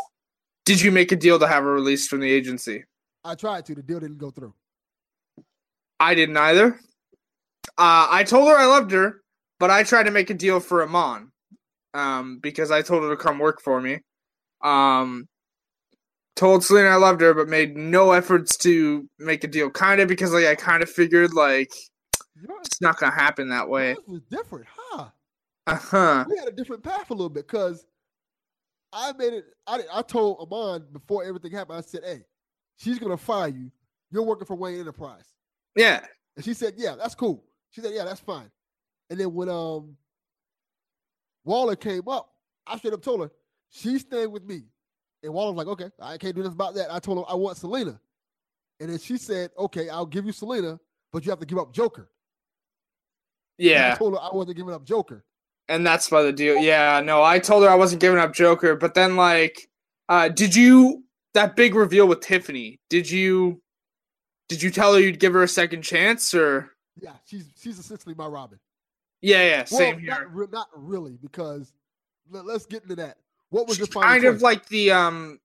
Did 0.66 0.80
you 0.82 0.92
make 0.92 1.12
a 1.12 1.16
deal 1.16 1.38
to 1.38 1.48
have 1.48 1.64
her 1.64 1.74
released 1.74 2.10
from 2.10 2.22
the 2.22 2.32
agency? 2.32 2.86
I 3.26 3.36
tried 3.36 3.66
to. 3.66 3.76
The 3.76 3.84
deal 3.84 4.00
didn't 4.00 4.20
go 4.20 4.32
through. 4.32 4.54
I 6.00 6.16
didn't 6.16 6.38
either. 6.38 6.80
Uh, 7.78 8.08
I 8.10 8.24
told 8.24 8.48
her 8.50 8.58
I 8.58 8.66
loved 8.66 8.92
her, 8.92 9.22
but 9.60 9.70
I 9.70 9.84
tried 9.84 10.04
to 10.04 10.12
make 10.12 10.30
a 10.30 10.34
deal 10.34 10.60
for 10.62 10.82
Amon 10.84 11.32
um, 11.94 12.40
because 12.40 12.72
I 12.72 12.82
told 12.84 13.04
her 13.04 13.10
to 13.10 13.18
come 13.18 13.40
work 13.40 13.62
for 13.62 13.82
me. 13.82 14.00
Um, 14.64 15.28
told 16.40 16.64
Selina 16.64 16.88
I 16.88 16.96
loved 16.96 17.20
her, 17.22 17.34
but 17.34 17.50
made 17.50 17.76
no 17.76 18.12
efforts 18.14 18.56
to 18.58 19.08
make 19.20 19.44
a 19.44 19.48
deal. 19.48 19.70
Kind 19.70 20.00
of 20.00 20.08
because 20.08 20.32
like 20.32 20.46
I 20.46 20.56
kind 20.56 20.82
of 20.82 20.90
figured 20.90 21.34
like 21.34 21.72
Yours, 22.42 22.62
it's 22.66 22.82
not 22.82 22.98
gonna 22.98 23.14
happen 23.14 23.50
that 23.50 23.68
way. 23.68 23.96
was 24.08 24.22
different, 24.30 24.66
huh? 24.74 25.10
Uh 25.68 25.76
huh. 25.76 26.26
we 26.30 26.38
had 26.38 26.48
a 26.48 26.52
different 26.52 26.82
path 26.82 27.10
a 27.10 27.14
little 27.14 27.30
bit 27.30 27.46
because 27.46 27.86
I 28.94 29.12
made 29.14 29.34
it. 29.34 29.46
I, 29.68 29.82
I 29.94 30.02
told 30.02 30.40
Amon 30.40 30.86
before 30.94 31.24
everything 31.26 31.52
happened. 31.52 31.78
I 31.78 31.82
said, 31.82 32.02
"Hey, 32.04 32.24
she's 32.78 32.98
gonna 32.98 33.18
fire 33.18 33.50
you. 33.50 33.70
You're 34.10 34.24
working 34.24 34.48
for 34.48 34.56
Wayne 34.56 34.80
Enterprise." 34.80 35.26
Yeah. 35.76 36.06
And 36.38 36.46
she 36.46 36.54
said, 36.54 36.76
"Yeah, 36.78 36.96
that's 36.96 37.16
cool." 37.16 37.44
She 37.72 37.82
said, 37.82 37.92
"Yeah, 37.94 38.06
that's 38.06 38.22
fine." 38.22 38.50
And 39.10 39.20
then 39.20 39.34
when 39.34 39.50
um 39.50 39.98
Waller 41.44 41.76
came 41.76 42.08
up, 42.08 42.32
I 42.66 42.78
straight 42.78 42.94
up 42.94 43.02
told 43.02 43.22
her 43.22 43.32
she's 43.70 44.02
staying 44.02 44.32
with 44.32 44.44
me. 44.46 44.64
And 45.24 45.34
Waller 45.34 45.52
was 45.52 45.66
like, 45.66 45.68
"Okay, 45.68 45.92
I 46.00 46.18
can't 46.18 46.36
do 46.36 46.44
this 46.44 46.54
about 46.54 46.76
that." 46.76 46.92
I 46.94 47.00
told 47.00 47.18
her 47.18 47.26
I 47.30 47.36
want 47.36 47.58
Selina, 47.58 48.00
and 48.80 48.90
then 48.90 49.00
she 49.00 49.18
said, 49.18 49.52
"Okay, 49.58 49.90
I'll 49.90 50.06
give 50.06 50.26
you 50.26 50.32
Selina, 50.32 50.80
but 51.12 51.26
you 51.26 51.32
have 51.32 51.40
to 51.40 51.46
give 51.46 51.58
up 51.58 51.74
Joker." 51.74 52.10
And 53.60 53.94
I 53.94 53.96
told 53.96 54.14
her 54.14 54.20
I 54.20 54.30
wasn't 54.34 54.58
giving 54.58 54.74
up 54.74 54.86
Joker. 54.86 55.26
And 55.68 55.86
that's 55.86 56.10
why 56.10 56.24
the 56.24 56.32
deal. 56.32 56.56
Yeah, 56.58 57.02
no, 57.02 57.22
I 57.22 57.40
told 57.40 57.64
her 57.64 57.70
I 57.70 57.76
wasn't 57.76 58.02
giving 58.02 58.20
up 58.20 58.34
Joker, 58.34 58.76
but 58.76 58.94
then 58.94 59.16
like, 59.16 59.70
uh, 60.08 60.30
did 60.30 60.56
you 60.56 61.04
that 61.34 61.56
big 61.56 61.76
reveal 61.76 62.08
with 62.08 62.22
Tiffany? 62.22 62.80
Did 62.90 63.10
you 63.10 63.62
did 64.48 64.64
you 64.64 64.72
tell 64.72 64.94
her 64.94 65.00
you'd 65.00 65.20
give 65.20 65.34
her 65.34 65.44
a 65.44 65.48
second 65.48 65.84
chance 65.84 66.34
or? 66.34 66.72
Yeah, 67.00 67.14
she's 67.26 67.52
she's 67.62 67.78
essentially 67.78 68.16
my 68.16 68.26
Robin. 68.26 68.60
Yeah, 69.22 69.44
yeah, 69.44 69.64
same 69.66 69.96
well, 69.96 70.00
here. 70.00 70.32
Not, 70.34 70.52
not 70.52 70.68
really, 70.74 71.18
because 71.22 71.74
let, 72.32 72.46
us 72.46 72.66
get 72.66 72.84
into 72.84 72.96
that. 72.96 73.18
What 73.50 73.68
was 73.68 73.78
She's 73.78 73.80
your 73.80 73.88
final 73.88 74.10
kind 74.10 74.24
choice? 74.24 74.36
of 74.36 74.42
like 74.42 74.66
the 74.68 74.92
um, 74.92 75.40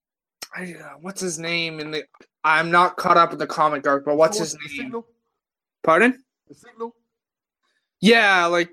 I, 0.54 0.74
uh, 0.74 0.94
what's 1.00 1.20
his 1.20 1.38
name 1.38 1.80
in 1.80 1.90
the? 1.90 2.04
I'm 2.44 2.70
not 2.70 2.96
caught 2.96 3.16
up 3.16 3.30
with 3.30 3.38
the 3.38 3.46
comic 3.46 3.86
arc, 3.86 4.04
but 4.04 4.16
what's 4.16 4.38
The 4.38 4.44
his 4.44 4.54
name? 4.54 4.76
Signal? 4.84 5.06
Pardon? 5.82 6.22
The 6.48 6.54
signal? 6.54 6.94
Yeah, 8.00 8.46
like 8.46 8.70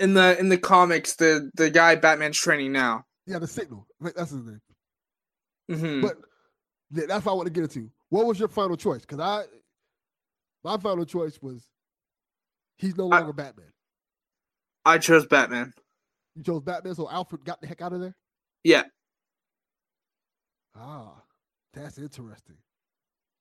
in 0.00 0.14
the 0.14 0.38
in 0.38 0.48
the 0.48 0.58
comics, 0.58 1.14
the 1.14 1.50
the 1.54 1.70
guy 1.70 1.94
Batman's 1.94 2.38
training 2.38 2.72
now. 2.72 3.04
Yeah, 3.26 3.38
the 3.38 3.46
signal. 3.46 3.86
That's 4.00 4.30
his 4.30 4.44
name. 4.44 4.60
hmm 5.68 6.00
But 6.00 6.16
th- 6.94 7.08
that's 7.08 7.24
what 7.24 7.32
I 7.32 7.34
want 7.36 7.46
to 7.46 7.52
get 7.52 7.62
into. 7.64 7.90
What 8.08 8.26
was 8.26 8.38
your 8.38 8.48
final 8.48 8.76
choice? 8.76 9.00
Because 9.00 9.18
I, 9.20 9.44
my 10.62 10.76
final 10.76 11.04
choice 11.04 11.38
was, 11.42 11.66
he's 12.76 12.96
no 12.96 13.10
I- 13.10 13.18
longer 13.18 13.32
Batman. 13.32 13.72
I 14.84 14.98
chose 14.98 15.26
Batman. 15.26 15.72
You 16.36 16.42
chose 16.42 16.60
Batman, 16.60 16.94
so 16.94 17.08
Alfred 17.10 17.44
got 17.44 17.60
the 17.60 17.66
heck 17.66 17.80
out 17.80 17.94
of 17.94 18.00
there. 18.00 18.14
Yeah. 18.62 18.84
Ah, 20.74 21.22
that's 21.72 21.98
interesting. 21.98 22.56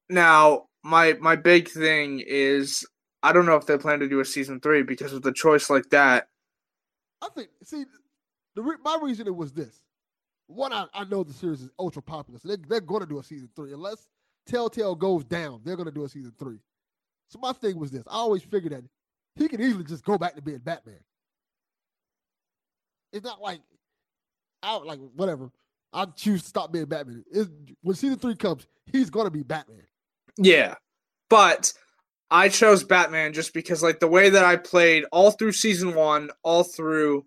Now, 0.10 0.68
my 0.84 1.14
my 1.20 1.36
big 1.36 1.68
thing 1.68 2.24
is 2.26 2.86
I 3.22 3.34
don't 3.34 3.46
know 3.46 3.56
if 3.58 3.66
they 3.66 3.78
plan 3.78 4.00
to 4.00 4.08
do 4.08 4.22
a 4.22 4.26
season 4.26 4.62
three 4.62 4.84
because 4.84 5.12
with 5.12 5.26
a 5.26 5.34
choice 5.34 5.70
like 5.70 5.90
that. 5.90 6.28
I 7.22 7.28
think. 7.36 7.50
See, 7.64 7.86
the 8.56 8.62
re- 8.62 8.78
my 8.84 8.98
reasoning 9.02 9.36
was 9.36 9.52
this. 9.52 9.82
One, 10.48 10.72
I, 10.72 10.86
I 10.94 11.06
know 11.06 11.24
the 11.24 11.34
series 11.34 11.62
is 11.62 11.72
ultra 11.80 12.04
popular, 12.04 12.40
so 12.40 12.48
they, 12.48 12.58
they're 12.70 12.80
going 12.80 13.02
to 13.02 13.08
do 13.08 13.20
a 13.20 13.24
season 13.24 13.50
three 13.56 13.74
unless 13.74 14.08
Telltale 14.46 14.96
goes 14.96 15.26
down. 15.26 15.62
They're 15.64 15.76
going 15.76 15.88
to 15.88 15.92
do 15.92 16.06
a 16.06 16.10
season 16.10 16.34
three. 16.38 16.60
So 17.30 17.40
my 17.40 17.52
thing 17.52 17.78
was 17.80 17.92
this: 17.92 18.04
I 18.08 18.14
always 18.18 18.44
figured 18.44 18.74
that 18.74 18.84
he 19.36 19.48
could 19.50 19.60
easily 19.60 19.84
just 19.84 20.06
go 20.06 20.18
back 20.18 20.36
to 20.36 20.42
being 20.42 20.60
Batman. 20.60 21.00
It's 23.16 23.24
not 23.24 23.42
like 23.42 23.62
out 24.62 24.86
like 24.86 25.00
whatever. 25.16 25.50
I 25.94 26.06
choose 26.06 26.42
to 26.42 26.50
stop 26.50 26.74
being 26.74 26.86
Batman. 26.86 27.24
It's, 27.32 27.50
when 27.82 27.96
season 27.96 28.20
three 28.20 28.36
comes, 28.36 28.68
he's 28.92 29.10
going 29.10 29.26
to 29.26 29.32
be 29.32 29.42
Batman. 29.42 29.88
Yeah. 30.38 30.76
But 31.30 31.72
I 32.30 32.50
chose 32.50 32.84
Batman 32.84 33.32
just 33.32 33.54
because 33.54 33.82
like 33.82 34.02
the 34.02 34.08
way 34.08 34.30
that 34.30 34.44
I 34.44 34.58
played 34.58 35.06
all 35.14 35.32
through 35.32 35.54
season 35.54 35.96
1, 35.96 36.30
all 36.44 36.64
through 36.64 37.26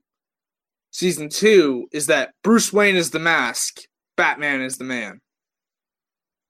season 0.90 1.30
2 1.30 1.88
is 1.90 2.06
that 2.08 2.34
Bruce 2.44 2.70
Wayne 2.70 2.96
is 2.96 3.08
the 3.10 3.18
mask, 3.18 3.80
Batman 4.18 4.60
is 4.60 4.76
the 4.76 4.84
man. 4.84 5.20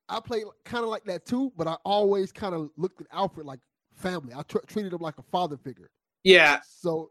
I 0.09 0.18
played 0.18 0.44
kind 0.64 0.83
of 0.83 0.90
like 0.90 1.05
that 1.05 1.27
too, 1.27 1.53
but 1.57 1.68
I 1.68 1.77
always 1.85 2.33
kind 2.33 2.57
of 2.57 2.70
looked 2.77 3.01
at 3.03 3.07
Alfred 3.12 3.46
like 3.46 3.61
family. 3.94 4.33
I 4.35 4.42
tr- 4.42 4.59
treated 4.66 4.92
him 4.92 5.01
like 5.01 5.18
a 5.18 5.22
father 5.31 5.57
figure. 5.59 5.90
Yeah, 6.24 6.59
So 6.66 7.11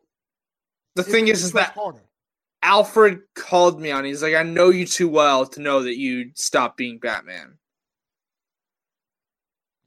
the 0.95 1.03
thing 1.03 1.27
is 1.29 1.43
is 1.43 1.53
that 1.53 1.71
harder. 1.71 2.01
Alfred 2.63 3.21
called 3.35 3.79
me 3.79 3.91
on. 3.91 4.03
He's 4.05 4.23
like 4.23 4.35
I 4.35 4.43
know 4.43 4.69
you 4.69 4.85
too 4.85 5.09
well 5.09 5.45
to 5.45 5.61
know 5.61 5.83
that 5.83 5.97
you'd 5.97 6.37
stop 6.37 6.77
being 6.77 6.97
Batman. 6.97 7.57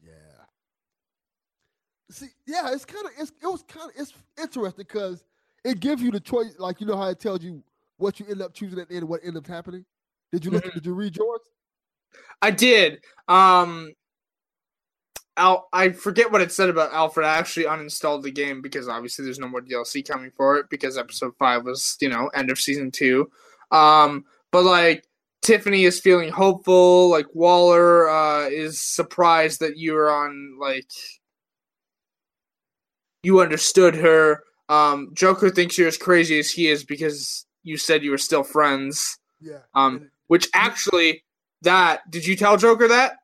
Yeah. 0.05 0.13
See, 2.11 2.29
yeah, 2.47 2.73
it's 2.73 2.85
kind 2.85 3.07
of 3.07 3.13
it's 3.19 3.33
it 3.43 3.47
was 3.47 3.63
kind 3.65 3.91
of 3.91 4.01
it's 4.01 4.13
interesting 4.41 4.85
because 4.87 5.25
it 5.65 5.81
gives 5.81 6.03
you 6.03 6.11
the 6.11 6.21
choice. 6.21 6.55
Like 6.59 6.81
you 6.81 6.87
know 6.87 6.97
how 6.97 7.09
it 7.09 7.21
tells 7.21 7.43
you 7.43 7.63
what 7.97 8.19
you 8.21 8.27
end 8.31 8.41
up 8.41 8.55
choosing 8.55 8.79
at 8.79 8.89
the 8.89 8.97
end, 8.97 9.09
what 9.09 9.21
ended 9.23 9.39
up 9.39 9.47
happening. 9.47 9.85
Did 10.33 10.45
you 10.45 10.53
look? 10.53 10.73
Did 10.73 10.87
you 10.87 10.95
read 10.95 11.17
yours? 11.17 11.41
I 12.41 12.51
did. 12.51 13.03
Um 13.29 13.93
Al 15.41 15.69
I 15.73 15.91
forget 15.91 16.31
what 16.31 16.43
it 16.43 16.53
said 16.53 16.69
about 16.69 16.93
Alfred. 16.93 17.27
I 17.27 17.37
actually 17.39 17.65
uninstalled 17.67 18.23
the 18.23 18.31
game 18.31 18.61
because 18.61 18.89
obviously 18.89 19.25
there's 19.25 19.39
no 19.39 19.49
more 19.49 19.63
DLC 19.63 20.07
coming 20.07 20.31
for 20.37 20.59
it 20.59 20.67
because 20.71 20.99
episode 20.99 21.33
5 21.39 21.65
was, 21.65 21.97
you 22.01 22.09
know, 22.11 22.29
end 22.35 22.51
of 22.51 22.59
season 22.59 22.91
2. 22.91 23.29
Um 23.73 24.25
but 24.53 24.65
like 24.65 25.05
Tiffany 25.43 25.85
is 25.85 25.99
feeling 25.99 26.29
hopeful, 26.31 27.09
like 27.09 27.27
Waller 27.35 28.09
uh 28.09 28.49
is 28.49 28.81
surprised 28.81 29.61
that 29.61 29.79
you're 29.79 30.11
on 30.11 30.59
like 30.61 30.91
you 33.23 33.41
understood 33.41 33.95
her. 33.97 34.43
Um 34.69 35.11
Joker 35.15 35.51
thinks 35.51 35.77
you're 35.79 35.89
as 35.89 35.97
crazy 35.99 36.39
as 36.39 36.51
he 36.51 36.69
is 36.69 36.85
because 36.85 37.47
you 37.63 37.77
said 37.77 38.03
you 38.05 38.11
were 38.11 38.19
still 38.19 38.43
friends. 38.45 39.19
Yeah. 39.41 39.61
Um 39.75 40.11
which 40.29 40.49
actually 40.55 41.25
that 41.63 42.09
did 42.11 42.27
you 42.27 42.37
tell 42.37 42.57
Joker 42.57 42.89
that? 42.89 43.15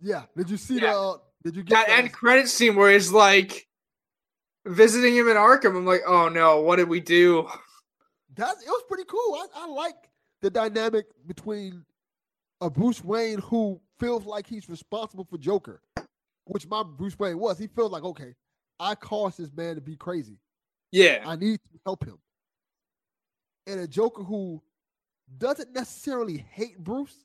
yeah. 0.00 0.22
Did 0.36 0.48
you 0.50 0.56
see 0.56 0.76
Yeah. 0.76 0.92
the? 0.92 0.98
Uh, 0.98 1.18
did 1.42 1.56
you 1.56 1.62
get 1.62 1.86
that 1.86 1.98
end 1.98 2.12
credit 2.12 2.48
scene 2.48 2.76
where 2.76 2.92
he's 2.92 3.10
like 3.10 3.66
visiting 4.66 5.14
him 5.14 5.28
in 5.28 5.36
Arkham. 5.36 5.76
I'm 5.76 5.86
like, 5.86 6.02
oh 6.06 6.28
no, 6.28 6.60
what 6.60 6.76
did 6.76 6.88
we 6.88 7.00
do? 7.00 7.48
That 8.36 8.56
it 8.64 8.68
was 8.68 8.84
pretty 8.88 9.04
cool. 9.04 9.34
I, 9.34 9.46
I 9.62 9.66
like 9.66 9.96
the 10.42 10.50
dynamic 10.50 11.06
between 11.26 11.84
a 12.60 12.70
Bruce 12.70 13.02
Wayne 13.02 13.38
who 13.38 13.80
feels 13.98 14.24
like 14.24 14.46
he's 14.46 14.68
responsible 14.68 15.24
for 15.24 15.38
Joker, 15.38 15.82
which 16.44 16.66
my 16.66 16.82
Bruce 16.82 17.18
Wayne 17.18 17.38
was. 17.38 17.58
He 17.58 17.66
feels 17.66 17.90
like, 17.90 18.04
okay, 18.04 18.34
I 18.78 18.94
caused 18.94 19.38
this 19.38 19.52
man 19.52 19.74
to 19.74 19.80
be 19.80 19.96
crazy. 19.96 20.38
Yeah, 20.92 21.22
I 21.26 21.36
need 21.36 21.60
to 21.62 21.78
help 21.84 22.04
him. 22.04 22.18
And 23.66 23.80
a 23.80 23.86
Joker 23.86 24.22
who 24.22 24.62
doesn't 25.38 25.72
necessarily 25.72 26.44
hate 26.50 26.78
Bruce. 26.78 27.24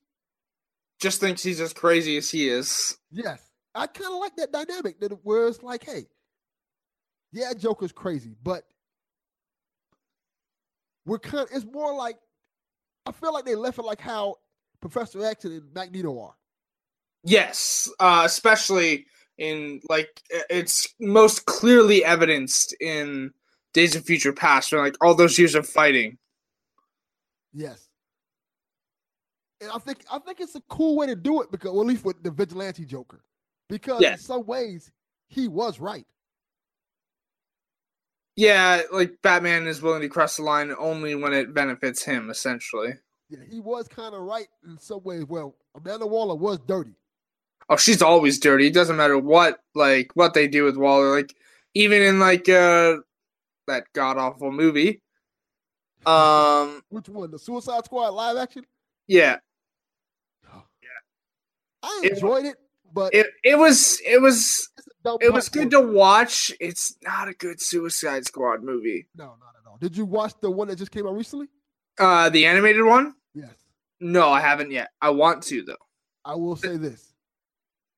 just 1.00 1.20
thinks 1.20 1.42
he's 1.42 1.60
as 1.60 1.74
crazy 1.74 2.18
as 2.18 2.30
he 2.30 2.50
is. 2.50 2.98
Yes, 3.12 3.42
I 3.76 3.88
kind 3.88 4.14
of 4.14 4.20
like 4.20 4.36
that 4.38 4.52
dynamic 4.52 5.00
that 5.02 5.12
where 5.24 5.48
it's 5.48 5.62
like, 5.62 5.84
hey, 5.84 6.06
yeah, 7.34 7.54
Joker's 7.54 7.92
crazy, 7.92 8.36
but 8.42 8.64
we're 11.06 11.20
kind. 11.20 11.48
It's 11.52 11.66
more 11.66 11.94
like 11.94 12.18
I 13.06 13.12
feel 13.12 13.34
like 13.34 13.46
they 13.46 13.56
left 13.56 13.78
it 13.78 13.84
like 13.84 14.02
how 14.02 14.38
Professor 14.82 15.24
X 15.26 15.46
and 15.46 15.62
Magneto 15.74 16.20
are. 16.22 16.36
Yes, 17.24 17.92
uh, 18.00 18.24
especially 18.26 19.06
in 19.38 19.82
like 19.90 20.22
it's 20.50 20.88
most 21.00 21.46
clearly 21.46 22.06
evidenced 22.06 22.74
in 22.80 23.32
Days 23.74 23.96
of 23.96 24.06
Future 24.06 24.32
Past, 24.32 24.72
where 24.72 24.82
like 24.82 24.96
all 25.02 25.14
those 25.14 25.38
years 25.38 25.56
of 25.56 25.68
fighting. 25.68 26.18
Yes. 27.54 27.88
And 29.62 29.72
I 29.72 29.80
think 29.80 30.06
I 30.12 30.20
think 30.20 30.40
it's 30.40 30.56
a 30.56 30.62
cool 30.70 30.96
way 30.96 31.08
to 31.08 31.16
do 31.16 31.42
it 31.42 31.52
because 31.52 31.72
well, 31.72 31.82
at 31.82 31.88
least 31.88 32.06
with 32.06 32.24
the 32.24 32.32
vigilante 32.32 32.86
Joker. 32.86 33.22
Because 33.70 34.02
in 34.04 34.18
some 34.18 34.46
ways 34.46 34.92
he 35.28 35.48
was 35.48 35.80
right. 35.80 36.06
Yeah, 38.36 38.82
like 38.92 39.14
Batman 39.22 39.66
is 39.66 39.82
willing 39.82 40.02
to 40.02 40.10
cross 40.10 40.38
the 40.38 40.44
line 40.44 40.74
only 40.78 41.16
when 41.16 41.34
it 41.34 41.54
benefits 41.54 42.04
him, 42.04 42.30
essentially. 42.30 42.94
Yeah, 43.30 43.40
he 43.50 43.60
was 43.62 43.88
kind 43.88 44.14
of 44.14 44.22
right 44.22 44.48
in 44.68 44.78
some 44.78 45.02
ways. 45.04 45.26
Well, 45.26 45.56
Amanda 45.74 46.06
Waller 46.06 46.36
was 46.36 46.60
dirty. 46.68 46.96
Oh, 47.70 47.78
she's 47.78 48.02
always 48.02 48.40
dirty. 48.40 48.68
It 48.68 48.74
doesn't 48.74 48.98
matter 48.98 49.18
what 49.18 49.60
like 49.74 50.12
what 50.16 50.34
they 50.34 50.48
do 50.48 50.64
with 50.66 50.78
Waller. 50.78 51.16
Like 51.16 51.34
even 51.74 52.02
in 52.04 52.20
like 52.20 52.48
uh 52.50 52.98
that 53.68 53.86
god 53.94 54.18
awful 54.18 54.52
movie. 54.52 55.02
Um 56.06 56.84
Which 56.90 57.10
one? 57.10 57.32
The 57.32 57.40
Suicide 57.40 57.84
Squad 57.86 58.10
live 58.10 58.38
action? 58.38 58.64
yeah. 59.08 59.38
Yeah. 60.54 60.90
I 61.82 62.02
It- 62.04 62.12
enjoyed 62.12 62.46
it, 62.46 62.58
but 62.96 63.14
It 63.14 63.28
it 63.44 63.60
was 63.60 64.02
it 64.06 64.22
was 64.22 64.70
it's 64.78 64.88
a 64.88 64.92
dumb 65.04 65.18
it 65.22 65.32
was 65.32 65.50
good 65.50 65.70
to 65.72 65.82
watch. 65.82 66.52
It's 66.60 66.96
not 67.04 67.28
a 67.28 67.34
good 67.34 67.62
Suicide 67.62 68.26
Squad 68.26 68.64
movie. 68.64 69.08
No, 69.16 69.26
not 69.26 69.54
at 69.62 69.70
all. 69.70 69.78
Did 69.80 69.96
you 69.96 70.06
watch 70.06 70.34
the 70.42 70.50
one 70.50 70.70
that 70.70 70.78
just 70.78 70.92
came 70.92 71.06
out 71.06 71.16
recently? 71.16 71.48
Uh 72.00 72.30
the 72.30 72.46
animated 72.46 72.84
one? 72.84 73.14
Yes. 73.34 73.54
No, 74.00 74.30
I 74.30 74.40
haven't 74.40 74.72
yet. 74.72 74.90
I 75.02 75.10
want 75.10 75.44
to 75.44 75.62
though. 75.62 75.76
I 76.24 76.36
will 76.36 76.56
say 76.56 76.78
this. 76.78 77.14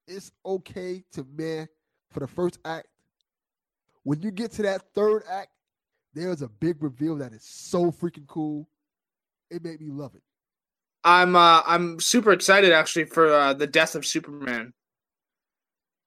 It's 0.07 0.31
okay 0.45 1.03
to 1.13 1.25
meh 1.37 1.67
for 2.09 2.19
the 2.19 2.27
first 2.27 2.57
act. 2.65 2.87
When 4.03 4.21
you 4.21 4.31
get 4.31 4.51
to 4.53 4.63
that 4.63 4.81
third 4.95 5.23
act, 5.29 5.49
there's 6.13 6.41
a 6.41 6.47
big 6.47 6.81
reveal 6.81 7.17
that 7.17 7.33
is 7.33 7.43
so 7.43 7.91
freaking 7.91 8.25
cool. 8.25 8.67
It 9.51 9.63
made 9.63 9.79
me 9.79 9.91
love 9.91 10.15
it. 10.15 10.23
I'm 11.03 11.35
uh 11.35 11.61
I'm 11.67 11.99
super 11.99 12.31
excited 12.31 12.71
actually 12.71 13.05
for 13.05 13.31
uh, 13.31 13.53
the 13.53 13.67
death 13.67 13.93
of 13.93 14.05
Superman. 14.05 14.73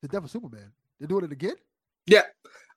The 0.03 0.09
Devil 0.09 0.29
Superman. 0.29 0.73
They're 0.99 1.09
doing 1.09 1.25
it 1.25 1.33
again? 1.33 1.55
Yeah. 2.07 2.23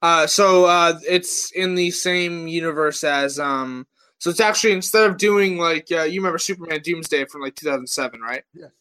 Uh, 0.02 0.28
so 0.28 0.66
uh, 0.66 1.00
it's 1.08 1.52
in 1.52 1.76
the 1.76 1.92
same 1.92 2.48
universe 2.48 3.04
as 3.04 3.40
um. 3.40 3.88
So 4.20 4.30
it's 4.30 4.40
actually 4.40 4.74
instead 4.74 5.10
of 5.10 5.18
doing 5.18 5.58
like 5.58 5.88
uh, 5.92 6.04
you 6.04 6.22
remember 6.22 6.38
Superman 6.38 6.82
Doomsday 6.82 7.26
from 7.26 7.42
like 7.42 7.56
2007, 7.56 8.22
right? 8.22 8.44
Yes. 8.54 8.72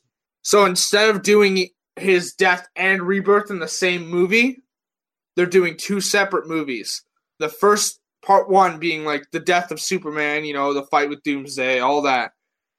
So 0.42 0.64
instead 0.64 1.08
of 1.08 1.22
doing 1.22 1.68
his 1.96 2.32
death 2.34 2.68
and 2.76 3.02
rebirth 3.02 3.50
in 3.50 3.58
the 3.58 3.68
same 3.68 4.06
movie, 4.08 4.62
they're 5.36 5.46
doing 5.46 5.76
two 5.76 6.00
separate 6.00 6.48
movies. 6.48 7.02
The 7.38 7.48
first 7.48 8.02
Part 8.24 8.48
one 8.48 8.78
being 8.78 9.04
like 9.04 9.28
the 9.32 9.40
death 9.40 9.72
of 9.72 9.80
Superman, 9.80 10.44
you 10.44 10.54
know, 10.54 10.72
the 10.72 10.84
fight 10.84 11.08
with 11.08 11.24
Doomsday, 11.24 11.80
all 11.80 12.02
that. 12.02 12.32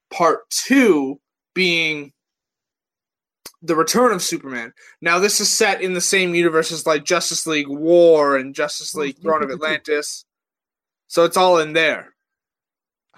Part 0.10 0.50
two 0.50 1.20
being 1.54 2.14
the 3.64 3.76
return 3.76 4.12
of 4.12 4.22
Superman. 4.22 4.74
Now 5.02 5.20
this 5.20 5.40
is 5.40 5.50
set 5.50 5.82
in 5.82 5.94
the 5.94 6.02
same 6.02 6.36
universe 6.36 6.72
as 6.72 6.86
like 6.86 7.06
Justice 7.06 7.48
League 7.48 7.70
War 7.70 8.38
and 8.38 8.54
Justice 8.54 8.94
League 8.94 9.18
Throne 9.20 9.44
of 9.44 9.50
Atlantis. 9.50 10.26
So 11.08 11.24
it's 11.24 11.38
all 11.38 11.60
in 11.60 11.74
there. 11.74 12.14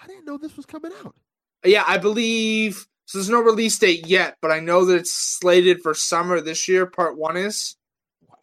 I 0.02 0.08
didn't 0.08 0.26
know 0.26 0.38
this 0.38 0.56
was 0.56 0.66
coming 0.66 0.92
out. 1.04 1.16
Yeah, 1.64 1.84
I 1.88 1.98
believe 1.98 2.88
so 3.06 3.18
there's 3.18 3.30
no 3.30 3.42
release 3.42 3.78
date 3.78 4.08
yet, 4.08 4.38
but 4.42 4.52
I 4.52 4.60
know 4.60 4.86
that 4.86 4.96
it's 4.96 5.12
slated 5.12 5.82
for 5.82 5.94
summer 5.94 6.42
this 6.42 6.68
year, 6.68 6.86
part 6.86 7.18
one 7.18 7.38
is. 7.38 7.76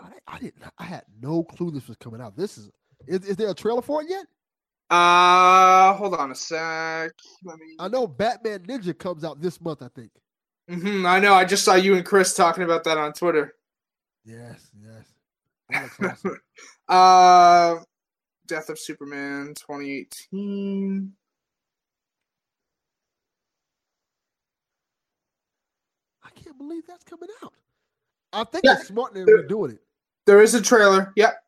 I, 0.01 0.11
I 0.27 0.39
didn't 0.39 0.65
I 0.79 0.85
had 0.85 1.05
no 1.21 1.45
clue 1.45 1.71
this 1.71 1.87
was 1.87 1.97
coming 1.99 2.21
out. 2.21 2.37
This 2.37 2.59
is 2.59 2.69
is, 3.07 3.25
is 3.25 3.37
there 3.37 3.51
a 3.51 3.55
trailer 3.55 3.83
for 3.83 4.03
it 4.03 4.11
yet? 4.11 4.27
Uh 4.91 5.95
hold 5.95 6.15
on 6.15 6.33
a 6.33 6.35
sec. 6.35 7.13
Me 7.45 7.55
I 7.79 7.89
know 7.89 8.09
Batman 8.09 8.61
Ninja 8.61 8.99
comes 8.99 9.23
out 9.23 9.41
this 9.41 9.61
month, 9.61 9.83
I 9.83 9.89
think. 9.95 10.11
Hmm 10.73 11.07
I 11.07 11.21
know. 11.21 11.35
I 11.35 11.45
just 11.45 11.65
saw 11.65 11.75
you 11.75 11.95
and 11.97 12.05
Chris 12.05 12.35
talking 12.35 12.63
about 12.63 12.85
that 12.85 12.99
on 12.99 13.13
Twitter. 13.13 13.55
Yes, 14.25 14.71
yes. 14.81 15.07
Awesome. 16.01 16.39
Uh, 16.89 17.77
Death 18.47 18.69
of 18.69 18.79
Superman 18.79 19.55
2018. 19.55 21.13
I 26.23 26.31
can't 26.31 26.59
believe 26.59 26.87
that's 26.87 27.05
coming 27.05 27.29
out. 27.43 27.55
I 28.33 28.45
think 28.45 28.65
Yeah. 28.65 28.75
it's 28.79 28.89
smart 28.89 29.15
that 29.15 29.27
we're 29.27 29.47
doing 29.47 29.73
it. 29.73 29.83
There 30.27 30.41
is 30.43 30.55
a 30.55 30.63
trailer. 30.63 31.13
Yep. 31.17 31.39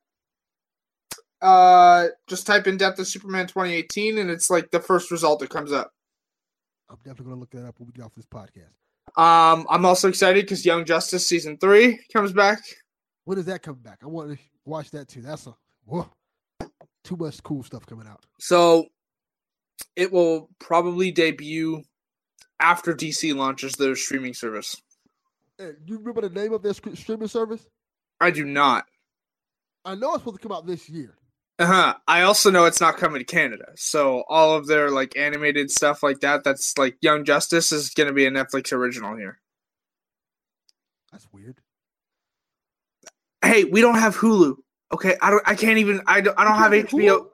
Uh, 1.40 2.08
just 2.26 2.46
type 2.46 2.66
in 2.66 2.76
Death 2.76 2.98
of 2.98 3.06
Superman 3.06 3.46
2018, 3.46 4.18
and 4.18 4.30
it's 4.30 4.48
like 4.50 4.70
the 4.70 4.80
first 4.80 5.10
result 5.10 5.40
that 5.40 5.50
comes 5.50 5.72
up. 5.72 5.92
I'm 6.88 6.96
definitely 6.96 7.26
gonna 7.26 7.40
look 7.40 7.50
that 7.50 7.66
up 7.66 7.78
when 7.78 7.86
we 7.86 7.92
get 7.92 8.04
off 8.04 8.14
this 8.14 8.26
podcast. 8.26 8.72
Um, 9.16 9.66
I'm 9.70 9.84
also 9.84 10.08
excited 10.08 10.44
because 10.44 10.66
Young 10.66 10.84
Justice 10.84 11.26
season 11.26 11.56
three 11.58 12.00
comes 12.12 12.32
back. 12.32 12.60
When 13.24 13.36
does 13.36 13.46
that 13.46 13.62
come 13.62 13.76
back? 13.76 14.00
I 14.02 14.06
want 14.06 14.32
to 14.32 14.38
watch 14.64 14.90
that 14.90 15.08
too. 15.08 15.22
That's 15.22 15.46
a 15.46 15.54
whoa, 15.84 16.08
too 17.04 17.16
much 17.16 17.42
cool 17.42 17.62
stuff 17.62 17.86
coming 17.86 18.06
out. 18.06 18.24
So 18.40 18.86
it 19.96 20.12
will 20.12 20.50
probably 20.58 21.10
debut 21.10 21.82
after 22.60 22.92
DC 22.92 23.34
launches 23.34 23.72
their 23.74 23.94
streaming 23.94 24.34
service. 24.34 24.76
Hey, 25.58 25.72
you 25.86 25.98
remember 25.98 26.28
the 26.28 26.40
name 26.40 26.52
of 26.52 26.62
their 26.62 26.74
streaming 26.74 27.28
service? 27.28 27.66
I 28.20 28.30
do 28.30 28.44
not. 28.44 28.84
I 29.84 29.94
know 29.94 30.14
it's 30.14 30.22
supposed 30.22 30.40
to 30.40 30.48
come 30.48 30.56
out 30.56 30.66
this 30.66 30.88
year. 30.88 31.14
Uh 31.58 31.66
huh. 31.66 31.94
I 32.08 32.22
also 32.22 32.50
know 32.50 32.64
it's 32.64 32.80
not 32.80 32.96
coming 32.96 33.20
to 33.20 33.24
Canada. 33.24 33.66
So 33.76 34.24
all 34.28 34.56
of 34.56 34.66
their 34.66 34.90
like 34.90 35.16
animated 35.16 35.70
stuff 35.70 36.02
like 36.02 36.20
that, 36.20 36.42
that's 36.42 36.76
like 36.76 36.96
Young 37.00 37.24
Justice, 37.24 37.70
is 37.70 37.90
going 37.90 38.08
to 38.08 38.12
be 38.12 38.26
a 38.26 38.30
Netflix 38.30 38.72
original 38.72 39.16
here. 39.16 39.38
That's 41.12 41.28
weird. 41.32 41.60
Hey, 43.44 43.64
we 43.64 43.80
don't 43.80 43.98
have 43.98 44.16
Hulu. 44.16 44.56
Okay, 44.92 45.16
I 45.22 45.30
don't. 45.30 45.42
I 45.46 45.54
can't 45.54 45.78
even. 45.78 46.02
I 46.08 46.20
don't. 46.20 46.36
I 46.38 46.44
don't 46.44 46.58
have 46.58 46.72
HBO. 46.72 47.26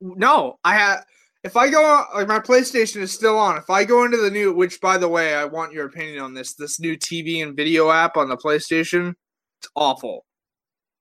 No, 0.00 0.58
I 0.64 0.74
have. 0.74 1.04
If 1.44 1.56
I 1.56 1.68
go 1.68 1.84
on, 1.84 2.06
like 2.14 2.28
my 2.28 2.38
PlayStation 2.38 2.96
is 2.96 3.12
still 3.12 3.38
on. 3.38 3.58
If 3.58 3.68
I 3.68 3.84
go 3.84 4.04
into 4.04 4.16
the 4.16 4.30
new, 4.30 4.54
which 4.54 4.80
by 4.80 4.96
the 4.96 5.08
way, 5.08 5.34
I 5.34 5.44
want 5.44 5.72
your 5.72 5.86
opinion 5.86 6.20
on 6.20 6.32
this. 6.32 6.54
This 6.54 6.80
new 6.80 6.96
TV 6.96 7.42
and 7.42 7.54
video 7.54 7.90
app 7.90 8.16
on 8.16 8.28
the 8.28 8.36
PlayStation, 8.36 9.14
it's 9.60 9.68
awful. 9.74 10.24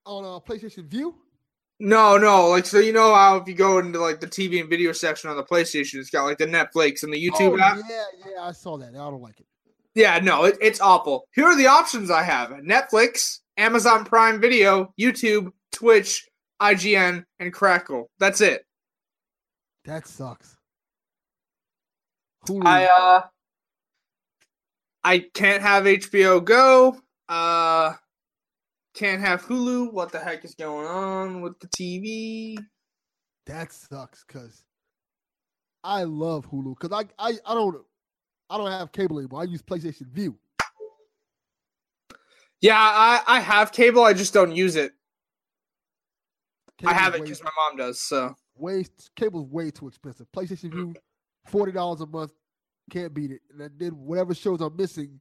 On 0.06 0.24
uh, 0.24 0.40
PlayStation 0.40 0.88
Vue, 0.88 1.16
No, 1.80 2.18
no, 2.18 2.48
like 2.48 2.66
so 2.66 2.80
you 2.80 2.94
know 2.94 3.14
how 3.14 3.36
if 3.36 3.48
you 3.48 3.54
go 3.54 3.80
into 3.80 4.00
like 4.00 4.22
the 4.22 4.28
TV 4.28 4.62
and 4.62 4.70
video 4.70 4.94
section 4.94 5.30
on 5.30 5.36
the 5.36 5.44
PlayStation, 5.44 5.96
it's 5.96 6.10
got 6.10 6.24
like 6.24 6.38
the 6.38 6.46
Netflix 6.46 7.04
and 7.04 7.14
the 7.14 7.22
YouTube 7.22 7.60
oh, 7.60 7.64
app. 7.64 7.80
Yeah, 7.90 8.04
yeah, 8.26 8.42
I 8.44 8.52
saw 8.54 8.78
that. 8.78 8.90
I 8.90 8.94
don't 8.94 9.22
like 9.22 9.40
it. 9.42 9.46
Yeah, 9.94 10.20
no, 10.20 10.46
it, 10.46 10.58
it's 10.62 10.80
awful. 10.80 11.28
Here 11.34 11.46
are 11.46 11.58
the 11.58 11.68
options 11.68 12.10
I 12.10 12.24
have: 12.24 12.52
Netflix, 12.52 13.40
Amazon 13.58 14.06
Prime 14.06 14.40
Video, 14.40 14.94
YouTube, 15.00 15.52
Twitch, 15.74 16.26
IGN, 16.62 17.26
and 17.40 17.54
Crackle. 17.54 18.10
That's 18.20 18.40
it. 18.40 18.66
That 19.84 20.08
sucks. 20.08 20.56
Hulu. 22.48 22.66
I 22.66 22.86
uh, 22.86 23.22
I 25.04 25.20
can't 25.34 25.62
have 25.62 25.84
HBO 25.84 26.44
Go. 26.44 27.02
Uh, 27.28 27.94
can't 28.96 29.22
have 29.22 29.46
Hulu. 29.46 29.94
What 29.94 30.12
the 30.12 30.20
heck 30.20 30.46
is 30.46 30.56
going 30.56 30.88
on 30.88 31.42
with 31.42 31.60
the 31.60 31.68
TV? 31.68 32.58
that 33.46 33.72
sucks 33.72 34.24
because 34.28 34.64
I 35.84 36.04
love 36.04 36.50
Hulu 36.50 36.76
because 36.80 36.92
I, 36.92 37.30
I 37.30 37.34
I 37.46 37.54
don't 37.54 37.78
I 38.50 38.58
don't 38.58 38.72
have 38.72 38.92
cable 38.92 39.20
anymore. 39.20 39.42
I 39.42 39.46
use 39.46 39.62
PlayStation 39.62 40.08
Vue. 40.12 40.36
Yeah, 42.62 42.78
I 42.78 43.22
I 43.28 43.40
have 43.40 43.72
cable. 43.72 44.04
I 44.04 44.14
just 44.14 44.34
don't 44.34 44.56
use 44.56 44.76
it. 44.76 44.94
I 46.86 46.94
have 46.94 47.16
it 47.16 47.22
because 47.24 47.44
my 47.44 47.52
mom 47.56 47.78
does. 47.78 48.02
So 48.02 48.36
way 48.58 48.86
cable's 49.16 49.50
way 49.50 49.72
too 49.72 49.88
expensive. 49.88 50.28
PlayStation 50.36 50.72
Vue, 50.72 50.94
forty 51.48 51.72
dollars 51.72 52.02
a 52.02 52.08
month, 52.08 52.32
can't 52.90 53.14
beat 53.14 53.32
it. 53.32 53.42
And 53.58 53.72
then 53.78 53.92
whatever 53.92 54.34
shows 54.34 54.62
I'm 54.62 54.76
missing, 54.76 55.20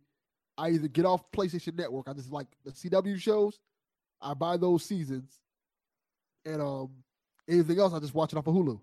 I 0.56 0.70
either 0.70 0.88
get 0.88 1.04
off 1.04 1.30
PlayStation 1.32 1.76
Network. 1.76 2.08
I 2.08 2.12
just 2.12 2.32
like 2.32 2.46
the 2.64 2.70
CW 2.70 3.18
shows. 3.18 3.58
I 4.20 4.34
buy 4.34 4.56
those 4.56 4.84
seasons, 4.84 5.40
and 6.44 6.62
um, 6.62 6.90
anything 7.48 7.78
else 7.78 7.92
I 7.92 7.98
just 7.98 8.14
watch 8.14 8.32
it 8.32 8.36
off 8.36 8.46
of 8.46 8.54
Hulu. 8.54 8.80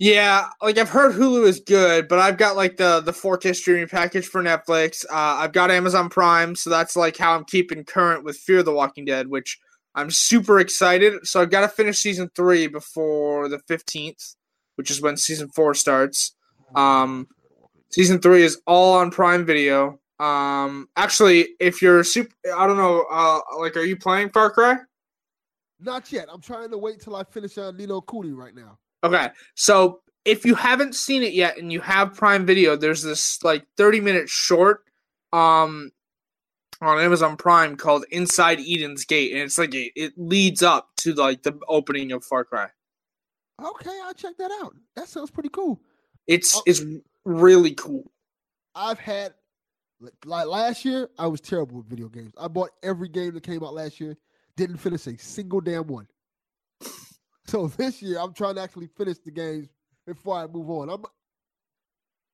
Yeah, 0.00 0.48
like 0.62 0.78
I've 0.78 0.88
heard 0.88 1.12
Hulu 1.12 1.46
is 1.46 1.60
good, 1.60 2.08
but 2.08 2.18
I've 2.18 2.38
got 2.38 2.56
like 2.56 2.78
the 2.78 3.00
the 3.00 3.12
4K 3.12 3.54
streaming 3.54 3.86
package 3.86 4.26
for 4.26 4.42
Netflix. 4.42 5.04
Uh, 5.04 5.36
I've 5.38 5.52
got 5.52 5.70
Amazon 5.70 6.08
Prime, 6.08 6.56
so 6.56 6.70
that's 6.70 6.96
like 6.96 7.18
how 7.18 7.34
I'm 7.34 7.44
keeping 7.44 7.84
current 7.84 8.24
with 8.24 8.38
Fear 8.38 8.62
the 8.62 8.72
Walking 8.72 9.04
Dead, 9.04 9.28
which 9.28 9.58
I'm 9.94 10.10
super 10.10 10.58
excited. 10.58 11.26
So 11.26 11.42
I've 11.42 11.50
got 11.50 11.60
to 11.60 11.68
finish 11.68 11.98
season 11.98 12.30
three 12.34 12.66
before 12.66 13.50
the 13.50 13.58
15th, 13.68 14.36
which 14.76 14.90
is 14.90 15.02
when 15.02 15.18
season 15.18 15.50
four 15.50 15.74
starts. 15.74 16.32
Um, 16.74 17.28
season 17.90 18.20
three 18.20 18.42
is 18.42 18.62
all 18.66 18.94
on 18.94 19.10
Prime 19.10 19.44
Video. 19.44 19.99
Um, 20.20 20.88
actually, 20.96 21.48
if 21.60 21.80
you're 21.80 22.04
super, 22.04 22.34
I 22.54 22.66
don't 22.66 22.76
know, 22.76 23.06
uh, 23.10 23.40
like, 23.58 23.76
are 23.76 23.84
you 23.84 23.96
playing 23.96 24.30
Far 24.30 24.50
Cry? 24.50 24.76
Not 25.80 26.12
yet. 26.12 26.28
I'm 26.30 26.42
trying 26.42 26.70
to 26.70 26.78
wait 26.78 27.00
till 27.00 27.16
I 27.16 27.24
finish 27.24 27.56
on 27.56 27.76
Ni 27.76 27.86
no 27.86 28.00
Kuni 28.02 28.32
right 28.32 28.54
now. 28.54 28.78
Okay, 29.02 29.30
so 29.54 30.02
if 30.26 30.44
you 30.44 30.54
haven't 30.54 30.94
seen 30.94 31.22
it 31.22 31.32
yet 31.32 31.56
and 31.56 31.72
you 31.72 31.80
have 31.80 32.14
Prime 32.14 32.44
Video, 32.44 32.76
there's 32.76 33.02
this 33.02 33.42
like 33.42 33.64
30 33.78 34.00
minute 34.00 34.28
short 34.28 34.84
um 35.32 35.90
on 36.82 36.98
Amazon 36.98 37.36
Prime 37.36 37.76
called 37.76 38.04
Inside 38.10 38.58
Eden's 38.60 39.06
Gate, 39.06 39.32
and 39.32 39.40
it's 39.40 39.56
like 39.58 39.74
it, 39.74 39.92
it 39.96 40.12
leads 40.18 40.62
up 40.62 40.90
to 40.98 41.14
like 41.14 41.42
the 41.42 41.58
opening 41.68 42.12
of 42.12 42.22
Far 42.24 42.44
Cry. 42.44 42.68
Okay, 43.62 43.98
I'll 44.04 44.14
check 44.14 44.36
that 44.38 44.50
out. 44.62 44.74
That 44.96 45.08
sounds 45.08 45.30
pretty 45.30 45.50
cool. 45.50 45.80
It's 46.26 46.56
Oh. 46.58 46.62
it's 46.66 46.82
really 47.24 47.72
cool. 47.72 48.10
I've 48.74 48.98
had 48.98 49.32
like- 50.00 50.46
last 50.46 50.84
year, 50.84 51.08
I 51.18 51.26
was 51.26 51.40
terrible 51.40 51.78
with 51.78 51.86
video 51.86 52.08
games. 52.08 52.32
I 52.38 52.48
bought 52.48 52.70
every 52.82 53.08
game 53.08 53.34
that 53.34 53.42
came 53.42 53.62
out 53.62 53.74
last 53.74 54.00
year, 54.00 54.16
didn't 54.56 54.78
finish 54.78 55.06
a 55.06 55.16
single 55.18 55.60
damn 55.60 55.86
one. 55.86 56.08
So 57.46 57.66
this 57.66 58.00
year, 58.00 58.20
I'm 58.20 58.32
trying 58.32 58.54
to 58.54 58.60
actually 58.60 58.86
finish 58.96 59.18
the 59.18 59.32
games 59.32 59.70
before 60.06 60.36
I 60.36 60.46
move 60.46 60.70
on. 60.70 60.88
I'm 60.88 61.02
a 61.02 61.08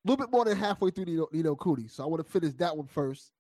little 0.05 0.19
bit 0.19 0.31
more 0.31 0.45
than 0.45 0.59
halfway 0.59 0.91
through 0.91 1.07
Ni 1.07 1.17
no, 1.17 1.27
Nino 1.33 1.55
Cooney, 1.55 1.89
so 1.89 2.05
I 2.05 2.07
want 2.07 2.23
to 2.23 2.31
finish 2.31 2.53
that 2.59 2.77
one 2.77 2.87
first. 2.87 3.33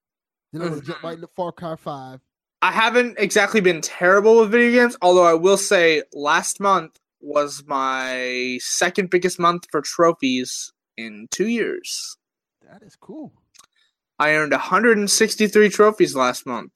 Then 0.54 0.62
I'm 0.62 0.70
gonna 0.70 0.80
jump 0.80 1.02
right 1.02 1.16
mm-hmm. 1.16 1.24
into 1.24 1.34
Far 1.34 1.52
Cry 1.52 1.76
Five. 1.76 2.20
I 2.62 2.72
haven't 2.72 3.18
exactly 3.18 3.60
been 3.60 3.82
terrible 3.82 4.40
with 4.40 4.52
video 4.52 4.72
games, 4.72 4.96
although 5.02 5.26
I 5.26 5.34
will 5.34 5.58
say 5.58 6.02
last 6.14 6.60
month 6.60 6.98
was 7.20 7.62
my 7.66 8.58
second 8.62 9.10
biggest 9.10 9.38
month 9.38 9.66
for 9.70 9.82
trophies 9.82 10.72
in 10.96 11.28
two 11.30 11.48
years. 11.48 12.16
That 12.70 12.82
is 12.82 12.96
cool. 12.96 13.34
I 14.18 14.34
earned 14.34 14.52
163 14.52 15.68
trophies 15.68 16.16
last 16.16 16.46
month. 16.46 16.72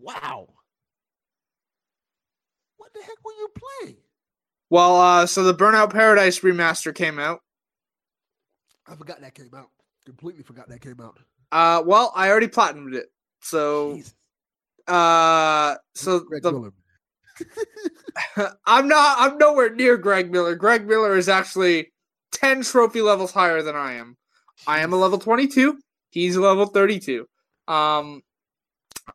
Wow. 0.00 0.48
What 2.76 2.92
the 2.94 3.00
heck 3.00 3.16
were 3.24 3.32
you 3.32 3.48
playing? 3.80 3.96
Well, 4.70 5.00
uh, 5.00 5.26
so 5.26 5.44
the 5.44 5.54
Burnout 5.54 5.92
Paradise 5.92 6.40
remaster 6.40 6.94
came 6.94 7.18
out. 7.18 7.40
I 8.88 8.96
forgot 8.96 9.20
that 9.20 9.34
came 9.34 9.50
out. 9.54 9.68
Completely 10.04 10.42
forgot 10.42 10.68
that 10.68 10.80
came 10.80 11.00
out. 11.00 11.18
Uh, 11.52 11.82
well, 11.84 12.12
I 12.14 12.28
already 12.30 12.48
platinumed 12.48 12.94
it. 12.94 13.06
So, 13.40 13.96
Jesus. 13.96 14.14
uh, 14.88 15.76
so 15.94 16.20
Greg 16.20 16.42
the. 16.42 16.72
I'm 18.66 18.88
not. 18.88 19.16
I'm 19.18 19.38
nowhere 19.38 19.74
near 19.74 19.96
Greg 19.96 20.30
Miller. 20.30 20.54
Greg 20.54 20.86
Miller 20.86 21.16
is 21.16 21.28
actually 21.28 21.92
ten 22.32 22.62
trophy 22.62 23.02
levels 23.02 23.32
higher 23.32 23.62
than 23.62 23.76
I 23.76 23.94
am. 23.94 24.16
I 24.66 24.80
am 24.80 24.92
a 24.92 24.96
level 24.96 25.18
22. 25.18 25.78
He's 26.10 26.36
a 26.36 26.40
level 26.40 26.66
32. 26.66 27.26
Um, 27.68 28.22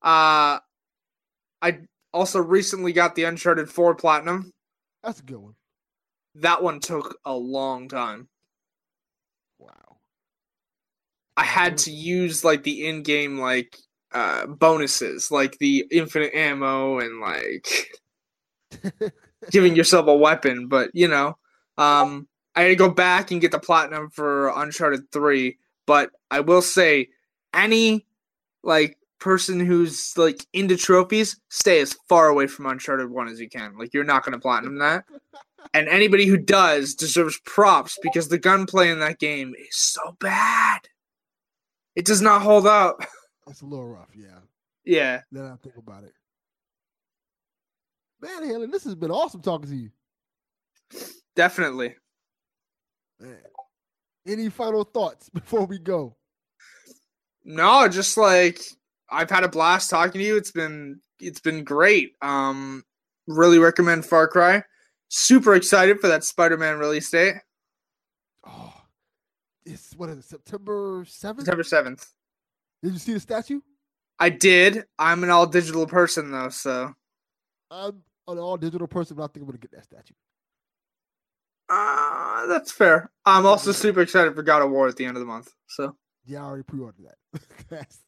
Uh 0.02 0.60
I 1.62 1.78
also 2.12 2.40
recently 2.40 2.92
got 2.92 3.14
the 3.14 3.24
Uncharted 3.24 3.70
4 3.70 3.94
platinum. 3.94 4.52
That's 5.02 5.20
a 5.20 5.24
good 5.24 5.38
one. 5.38 5.54
That 6.34 6.62
one 6.62 6.80
took 6.80 7.16
a 7.24 7.32
long 7.32 7.88
time. 7.88 8.28
Wow. 9.58 9.98
I 11.36 11.44
had 11.44 11.78
to 11.78 11.90
use 11.90 12.44
like 12.44 12.62
the 12.62 12.86
in-game 12.86 13.38
like 13.38 13.78
uh 14.14 14.46
bonuses, 14.46 15.30
like 15.30 15.58
the 15.58 15.86
infinite 15.90 16.34
ammo 16.34 16.98
and 16.98 17.20
like 17.20 17.90
giving 19.50 19.76
yourself 19.76 20.06
a 20.06 20.16
weapon, 20.16 20.68
but 20.68 20.90
you 20.94 21.08
know, 21.08 21.36
um 21.78 22.28
I 22.54 22.62
had 22.62 22.68
to 22.68 22.76
go 22.76 22.90
back 22.90 23.30
and 23.30 23.40
get 23.40 23.50
the 23.50 23.58
platinum 23.58 24.10
for 24.10 24.48
Uncharted 24.56 25.10
3, 25.10 25.56
but 25.86 26.10
I 26.30 26.40
will 26.40 26.60
say 26.60 27.08
any 27.54 28.06
like 28.62 28.98
person 29.20 29.60
who's 29.60 30.12
like 30.18 30.44
into 30.52 30.76
trophies, 30.76 31.40
stay 31.48 31.80
as 31.80 31.96
far 32.08 32.28
away 32.28 32.46
from 32.46 32.66
Uncharted 32.66 33.08
1 33.08 33.28
as 33.28 33.40
you 33.40 33.48
can. 33.48 33.78
Like 33.78 33.94
you're 33.94 34.04
not 34.04 34.24
going 34.24 34.34
to 34.34 34.38
platinum 34.40 34.78
that. 34.78 35.04
And 35.74 35.88
anybody 35.88 36.26
who 36.26 36.36
does 36.36 36.92
deserves 36.92 37.40
props 37.46 37.96
because 38.02 38.28
the 38.28 38.36
gunplay 38.36 38.90
in 38.90 38.98
that 38.98 39.20
game 39.20 39.54
is 39.56 39.76
so 39.76 40.16
bad. 40.18 40.80
It 41.94 42.04
does 42.04 42.20
not 42.20 42.42
hold 42.42 42.66
up. 42.66 43.00
That's 43.46 43.62
a 43.62 43.66
little 43.66 43.88
rough, 43.88 44.10
yeah. 44.14 44.38
Yeah. 44.84 45.22
Then 45.30 45.46
I 45.46 45.56
think 45.56 45.76
about 45.76 46.04
it. 46.04 46.12
Man, 48.20 48.48
Helen, 48.48 48.70
this 48.70 48.84
has 48.84 48.94
been 48.94 49.10
awesome 49.10 49.42
talking 49.42 49.68
to 49.68 49.76
you. 49.76 49.90
Definitely. 51.34 51.96
Man. 53.18 53.36
Any 54.26 54.48
final 54.48 54.84
thoughts 54.84 55.28
before 55.34 55.64
we 55.64 55.78
go? 55.78 56.16
No, 57.44 57.88
just 57.88 58.16
like 58.16 58.60
I've 59.10 59.30
had 59.30 59.44
a 59.44 59.48
blast 59.48 59.90
talking 59.90 60.20
to 60.20 60.26
you. 60.26 60.36
It's 60.36 60.52
been 60.52 61.00
it's 61.18 61.40
been 61.40 61.64
great. 61.64 62.12
Um 62.22 62.84
really 63.26 63.58
recommend 63.58 64.06
Far 64.06 64.28
Cry. 64.28 64.62
Super 65.08 65.54
excited 65.54 66.00
for 66.00 66.08
that 66.08 66.24
Spider-Man 66.24 66.78
release 66.78 67.10
date. 67.10 67.34
Oh, 68.46 68.72
it's 69.66 69.92
what 69.96 70.08
is 70.10 70.18
it, 70.18 70.24
September 70.24 71.04
7th? 71.04 71.44
September 71.44 71.62
7th. 71.62 72.08
Did 72.82 72.92
you 72.92 72.98
see 72.98 73.12
the 73.14 73.20
statue? 73.20 73.60
I 74.18 74.28
did. 74.30 74.84
I'm 74.98 75.22
an 75.24 75.30
all 75.30 75.46
digital 75.46 75.86
person 75.86 76.30
though, 76.30 76.48
so 76.48 76.92
I'm 77.70 78.02
an 78.28 78.38
all 78.38 78.56
digital 78.56 78.86
person, 78.86 79.16
but 79.16 79.24
I 79.24 79.26
think 79.28 79.42
I'm 79.42 79.46
gonna 79.46 79.58
get 79.58 79.72
that 79.72 79.84
statue. 79.84 80.14
uh 81.68 82.46
that's 82.46 82.72
fair. 82.72 83.10
I'm 83.24 83.46
also 83.46 83.72
super 83.72 84.00
excited 84.00 84.34
for 84.34 84.42
God 84.42 84.62
of 84.62 84.70
War 84.70 84.88
at 84.88 84.96
the 84.96 85.04
end 85.04 85.16
of 85.16 85.20
the 85.20 85.26
month. 85.26 85.52
So 85.68 85.96
Yeah, 86.26 86.40
I 86.42 86.46
already 86.46 86.62
pre-ordered 86.64 87.04
that. 87.06 87.40
That's 87.68 87.98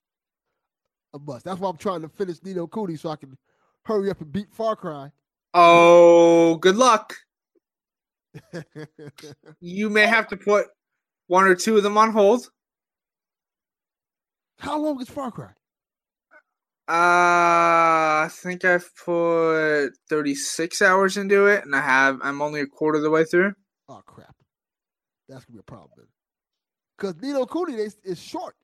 a 1.14 1.18
must. 1.18 1.44
That's 1.44 1.60
why 1.60 1.70
I'm 1.70 1.76
trying 1.76 2.02
to 2.02 2.08
finish 2.08 2.42
Ni 2.42 2.52
no 2.54 2.66
Kuni 2.66 2.96
so 2.96 3.10
I 3.10 3.16
can 3.16 3.36
hurry 3.84 4.10
up 4.10 4.20
and 4.20 4.32
beat 4.32 4.52
Far 4.52 4.76
Cry. 4.76 5.10
Oh, 5.54 6.56
good 6.56 6.76
luck. 6.76 7.14
You 9.60 9.88
may 9.88 10.06
have 10.06 10.28
to 10.28 10.36
put 10.36 10.66
one 11.28 11.44
or 11.44 11.54
two 11.54 11.76
of 11.76 11.82
them 11.84 11.96
on 11.96 12.10
hold. 12.12 12.50
How 14.59 14.78
long 14.78 15.00
is 15.00 15.09
Far 15.09 15.30
Cry? 15.30 15.50
Uh, 16.86 18.26
I 18.26 18.28
think 18.30 18.64
I've 18.64 18.90
put 19.05 19.90
36 20.11 20.82
hours 20.82 21.16
into 21.16 21.46
it, 21.46 21.64
and 21.64 21.74
I 21.74 21.80
have. 21.80 22.18
I'm 22.22 22.42
only 22.42 22.61
a 22.61 22.66
quarter 22.66 22.98
of 22.98 23.02
the 23.02 23.11
way 23.11 23.24
through. 23.24 23.55
Oh 23.88 24.02
crap, 24.05 24.34
that's 25.28 25.46
gonna 25.46 25.57
be 25.57 25.61
a 25.61 25.62
problem. 25.62 26.07
Because 26.96 27.16
Ni 27.22 27.32
no 27.32 27.46
Kuni 27.46 27.74
is, 27.74 27.96
is 28.05 28.20
short. 28.20 28.55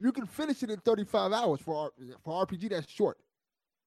You 0.00 0.10
can 0.10 0.26
finish 0.26 0.62
it 0.62 0.70
in 0.70 0.78
35 0.80 1.32
hours 1.32 1.60
for 1.60 1.90
for 2.22 2.46
RPG. 2.46 2.70
That's 2.70 2.90
short. 2.90 3.18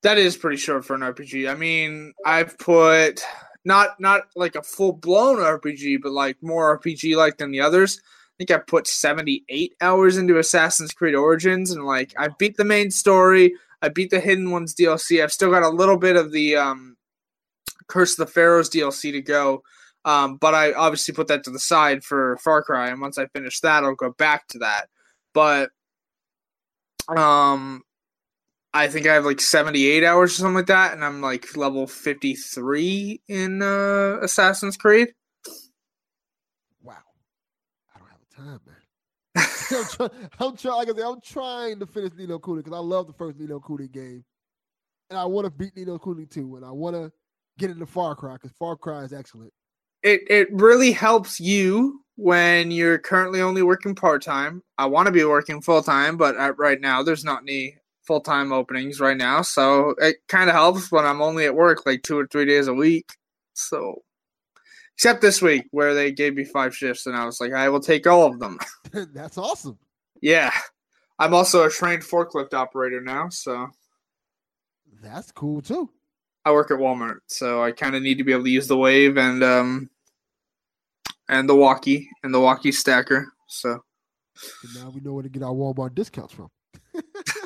That 0.03 0.19
is 0.19 0.37
pretty 0.37 0.57
short 0.57 0.85
for 0.85 0.93
an 0.93 1.01
RPG. 1.01 1.49
I 1.51 1.55
mean, 1.55 2.13
I've 2.25 2.59
put 2.59 3.23
not 3.65 3.99
not 3.99 4.23
like 4.35 4.55
a 4.55 4.61
full 4.61 4.93
blown 4.93 5.37
RPG, 5.37 6.01
but 6.03 6.11
like 6.11 6.37
more 6.41 6.79
RPG 6.79 7.15
like 7.15 7.37
than 7.37 7.51
the 7.51 7.61
others. 7.61 7.99
I 8.39 8.43
think 8.43 8.51
I 8.51 8.63
put 8.63 8.87
78 8.87 9.73
hours 9.81 10.17
into 10.17 10.37
Assassin's 10.37 10.91
Creed 10.91 11.15
Origins, 11.15 11.71
and 11.71 11.85
like 11.85 12.13
I 12.17 12.29
beat 12.37 12.57
the 12.57 12.65
main 12.65 12.91
story. 12.91 13.53
I 13.81 13.89
beat 13.89 14.11
the 14.11 14.19
Hidden 14.19 14.51
Ones 14.51 14.75
DLC. 14.75 15.23
I've 15.23 15.31
still 15.31 15.51
got 15.51 15.63
a 15.63 15.69
little 15.69 15.97
bit 15.97 16.15
of 16.15 16.31
the 16.31 16.55
um, 16.55 16.97
Curse 17.87 18.19
of 18.19 18.27
the 18.27 18.31
Pharaohs 18.31 18.69
DLC 18.69 19.11
to 19.11 19.21
go. 19.21 19.63
Um, 20.05 20.37
but 20.37 20.53
I 20.53 20.71
obviously 20.73 21.13
put 21.13 21.27
that 21.27 21.43
to 21.43 21.49
the 21.49 21.59
side 21.59 22.03
for 22.03 22.37
Far 22.37 22.63
Cry, 22.63 22.89
and 22.89 23.01
once 23.01 23.17
I 23.17 23.25
finish 23.27 23.59
that, 23.59 23.83
I'll 23.83 23.95
go 23.95 24.11
back 24.11 24.47
to 24.49 24.59
that. 24.59 24.87
But 25.33 25.69
um, 27.09 27.83
I 28.73 28.87
think 28.87 29.07
I 29.07 29.15
have 29.15 29.25
like 29.25 29.41
78 29.41 30.03
hours 30.03 30.31
or 30.31 30.35
something 30.35 30.55
like 30.55 30.67
that, 30.67 30.93
and 30.93 31.03
I'm 31.03 31.21
like 31.21 31.57
level 31.57 31.87
53 31.87 33.21
in 33.27 33.61
uh, 33.61 34.19
Assassin's 34.21 34.77
Creed. 34.77 35.09
Wow, 36.81 36.95
I 37.93 37.99
don't 37.99 38.07
have 38.09 38.19
the 38.19 38.26
time, 38.37 38.59
man. 38.65 38.75
I'm, 39.71 39.85
try- 39.85 40.09
I'm 40.39 40.57
trying. 40.57 40.77
Like 40.77 40.89
I 40.89 40.93
said, 40.93 41.05
I'm 41.05 41.21
trying 41.21 41.79
to 41.79 41.85
finish 41.85 42.13
Ni 42.17 42.27
no 42.27 42.39
Kuni 42.39 42.61
because 42.61 42.77
I 42.77 42.81
love 42.81 43.07
the 43.07 43.13
first 43.13 43.37
Ni 43.39 43.45
no 43.47 43.59
Kuni 43.59 43.87
game, 43.87 44.23
and 45.09 45.19
I 45.19 45.25
want 45.25 45.45
to 45.45 45.51
beat 45.51 45.75
Ni 45.75 45.85
no 45.85 45.99
Kuni 45.99 46.25
too, 46.25 46.55
and 46.55 46.65
I 46.65 46.71
want 46.71 46.95
to 46.95 47.11
get 47.57 47.71
into 47.71 47.85
Far 47.85 48.15
Cry 48.15 48.33
because 48.33 48.51
Far 48.57 48.75
Cry 48.75 49.03
is 49.03 49.13
excellent. 49.13 49.51
It 50.03 50.21
it 50.29 50.47
really 50.51 50.91
helps 50.91 51.39
you 51.39 52.01
when 52.15 52.71
you're 52.71 52.97
currently 52.97 53.41
only 53.41 53.61
working 53.61 53.95
part 53.95 54.23
time. 54.23 54.63
I 54.77 54.85
want 54.85 55.07
to 55.07 55.11
be 55.11 55.23
working 55.23 55.61
full 55.61 55.83
time, 55.83 56.17
but 56.17 56.35
right 56.57 56.79
now 56.79 57.03
there's 57.03 57.23
not 57.23 57.43
any 57.43 57.77
full 58.03 58.21
time 58.21 58.51
openings 58.51 58.99
right 58.99 59.17
now, 59.17 59.41
so 59.41 59.93
it 59.99 60.17
kind 60.29 60.49
of 60.49 60.55
helps 60.55 60.91
when 60.91 61.05
I'm 61.05 61.21
only 61.21 61.45
at 61.45 61.55
work 61.55 61.85
like 61.85 62.03
two 62.03 62.17
or 62.17 62.27
three 62.27 62.45
days 62.45 62.67
a 62.67 62.73
week. 62.73 63.09
So, 63.53 64.01
except 64.97 65.21
this 65.21 65.43
week 65.43 65.67
where 65.69 65.93
they 65.93 66.11
gave 66.11 66.33
me 66.33 66.43
five 66.43 66.75
shifts, 66.75 67.05
and 67.05 67.15
I 67.15 67.23
was 67.23 67.39
like, 67.39 67.53
I 67.53 67.69
will 67.69 67.79
take 67.79 68.07
all 68.07 68.25
of 68.25 68.39
them. 68.39 68.57
That's 69.13 69.37
awesome. 69.37 69.77
Yeah. 70.21 70.51
I'm 71.19 71.35
also 71.35 71.65
a 71.65 71.69
trained 71.69 72.01
forklift 72.01 72.55
operator 72.55 72.99
now, 72.99 73.29
so 73.29 73.69
That's 75.01 75.31
cool 75.31 75.61
too. 75.61 75.91
I 76.45 76.51
work 76.51 76.71
at 76.71 76.77
Walmart, 76.77 77.19
so 77.27 77.61
I 77.63 77.71
kind 77.73 77.95
of 77.95 78.01
need 78.01 78.17
to 78.17 78.23
be 78.23 78.31
able 78.31 78.45
to 78.45 78.49
use 78.49 78.67
the 78.67 78.77
wave 78.77 79.17
and 79.17 79.43
um 79.43 79.89
and 81.29 81.47
the 81.47 81.55
walkie 81.55 82.09
and 82.23 82.33
the 82.33 82.39
walkie 82.39 82.71
stacker. 82.71 83.27
So 83.47 83.83
So 84.35 84.79
now 84.79 84.89
we 84.89 85.01
know 85.01 85.13
where 85.13 85.23
to 85.23 85.29
get 85.29 85.43
our 85.43 85.53
Walmart 85.53 85.93
discounts 85.93 86.33
from. 86.33 86.49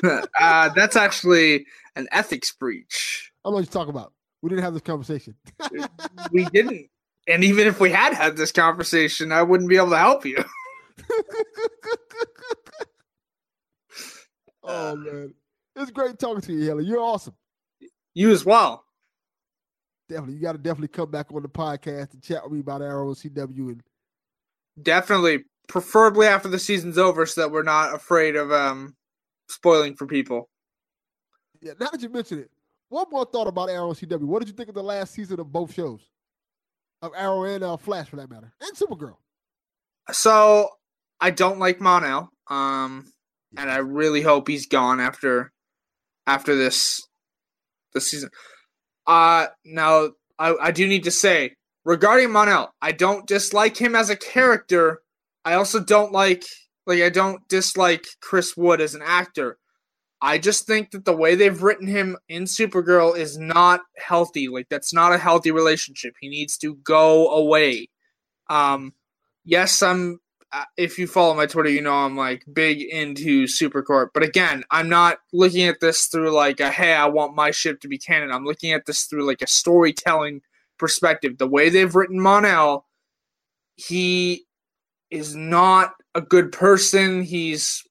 uh, 0.38 0.68
that's 0.70 0.96
actually 0.96 1.66
an 1.96 2.08
ethics 2.12 2.52
breach. 2.52 3.30
I 3.44 3.48
don't 3.48 3.52
know 3.52 3.56
what 3.56 3.64
you're 3.64 3.72
talking 3.72 3.94
about. 3.94 4.12
We 4.40 4.48
didn't 4.48 4.64
have 4.64 4.72
this 4.72 4.82
conversation. 4.82 5.34
We 6.30 6.44
didn't, 6.46 6.88
and 7.28 7.44
even 7.44 7.66
if 7.66 7.80
we 7.80 7.90
had 7.90 8.14
had 8.14 8.36
this 8.36 8.52
conversation, 8.52 9.32
I 9.32 9.42
wouldn't 9.42 9.68
be 9.68 9.76
able 9.76 9.90
to 9.90 9.98
help 9.98 10.24
you. 10.24 10.42
oh 14.64 14.96
man, 14.96 15.34
it's 15.76 15.90
great 15.90 16.18
talking 16.18 16.40
to 16.42 16.52
you, 16.52 16.64
Hayley. 16.66 16.84
You're 16.84 17.00
awesome. 17.00 17.34
You 18.14 18.30
as 18.30 18.44
well. 18.44 18.84
Definitely, 20.08 20.34
you 20.34 20.42
got 20.42 20.52
to 20.52 20.58
definitely 20.58 20.88
come 20.88 21.10
back 21.10 21.32
on 21.32 21.42
the 21.42 21.48
podcast 21.48 22.12
and 22.12 22.22
chat 22.22 22.42
with 22.44 22.52
me 22.52 22.60
about 22.60 22.82
Arrow 22.82 23.14
CW 23.14 23.68
and 23.68 23.82
Definitely, 24.80 25.44
preferably 25.68 26.26
after 26.26 26.48
the 26.48 26.58
season's 26.58 26.96
over, 26.96 27.26
so 27.26 27.42
that 27.42 27.50
we're 27.50 27.62
not 27.62 27.94
afraid 27.94 28.36
of 28.36 28.50
um 28.52 28.96
spoiling 29.48 29.94
for 29.94 30.06
people. 30.06 30.48
Yeah, 31.60 31.72
now 31.78 31.88
that 31.90 32.02
you 32.02 32.08
mention 32.08 32.40
it, 32.40 32.50
one 32.88 33.06
more 33.10 33.24
thought 33.24 33.46
about 33.46 33.68
Arrow 33.70 33.88
and 33.88 33.96
CW. 33.96 34.22
What 34.22 34.40
did 34.40 34.48
you 34.48 34.54
think 34.54 34.68
of 34.68 34.74
the 34.74 34.82
last 34.82 35.14
season 35.14 35.38
of 35.40 35.52
both 35.52 35.74
shows? 35.74 36.00
Of 37.02 37.12
Arrow 37.16 37.44
and 37.44 37.64
uh, 37.64 37.76
Flash, 37.76 38.08
for 38.08 38.16
that 38.16 38.30
matter, 38.30 38.52
and 38.60 38.76
Supergirl. 38.76 39.16
So 40.12 40.68
I 41.20 41.30
don't 41.30 41.58
like 41.58 41.80
Mon-El, 41.80 42.30
um, 42.48 43.12
and 43.56 43.70
I 43.70 43.78
really 43.78 44.22
hope 44.22 44.48
he's 44.48 44.66
gone 44.66 45.00
after 45.00 45.52
after 46.26 46.54
this 46.56 47.00
this 47.94 48.10
season. 48.10 48.30
Uh 49.06 49.46
now 49.64 50.10
I, 50.38 50.54
I 50.60 50.70
do 50.70 50.86
need 50.86 51.04
to 51.04 51.10
say 51.10 51.54
regarding 51.84 52.30
Mon-El, 52.30 52.72
I 52.80 52.92
don't 52.92 53.26
dislike 53.26 53.76
him 53.76 53.94
as 53.94 54.10
a 54.10 54.16
character. 54.16 55.00
I 55.44 55.54
also 55.54 55.80
don't 55.80 56.12
like 56.12 56.44
like 56.86 57.02
I 57.02 57.08
don't 57.08 57.46
dislike 57.48 58.06
Chris 58.20 58.56
Wood 58.56 58.80
as 58.80 58.94
an 58.94 59.02
actor. 59.04 59.58
I 60.24 60.38
just 60.38 60.66
think 60.66 60.92
that 60.92 61.04
the 61.04 61.16
way 61.16 61.34
they've 61.34 61.62
written 61.62 61.88
him 61.88 62.16
in 62.28 62.44
Supergirl 62.44 63.16
is 63.16 63.36
not 63.36 63.80
healthy. 63.98 64.46
Like 64.46 64.68
that's 64.70 64.94
not 64.94 65.12
a 65.12 65.18
healthy 65.18 65.50
relationship. 65.50 66.14
He 66.20 66.28
needs 66.28 66.56
to 66.58 66.76
go 66.76 67.30
away. 67.32 67.88
Um 68.48 68.94
yes, 69.44 69.82
I'm 69.82 70.20
uh, 70.52 70.64
if 70.76 70.98
you 70.98 71.06
follow 71.06 71.34
my 71.34 71.46
Twitter, 71.46 71.70
you 71.70 71.80
know 71.80 71.94
I'm 71.94 72.16
like 72.16 72.44
big 72.52 72.82
into 72.82 73.46
Supercorp. 73.46 74.10
But 74.14 74.22
again, 74.22 74.62
I'm 74.70 74.88
not 74.88 75.18
looking 75.32 75.66
at 75.66 75.80
this 75.80 76.06
through 76.06 76.30
like 76.30 76.60
a 76.60 76.70
hey, 76.70 76.92
I 76.94 77.06
want 77.06 77.34
my 77.34 77.50
ship 77.50 77.80
to 77.80 77.88
be 77.88 77.98
canon. 77.98 78.30
I'm 78.30 78.44
looking 78.44 78.72
at 78.72 78.86
this 78.86 79.04
through 79.04 79.26
like 79.26 79.42
a 79.42 79.48
storytelling 79.48 80.42
perspective. 80.78 81.38
The 81.38 81.48
way 81.48 81.68
they've 81.68 81.94
written 81.94 82.20
Mon-El, 82.20 82.86
he 83.74 84.44
is 85.10 85.34
not 85.34 85.94
a 86.14 86.20
good 86.20 86.52
person. 86.52 87.22
He's 87.22 87.82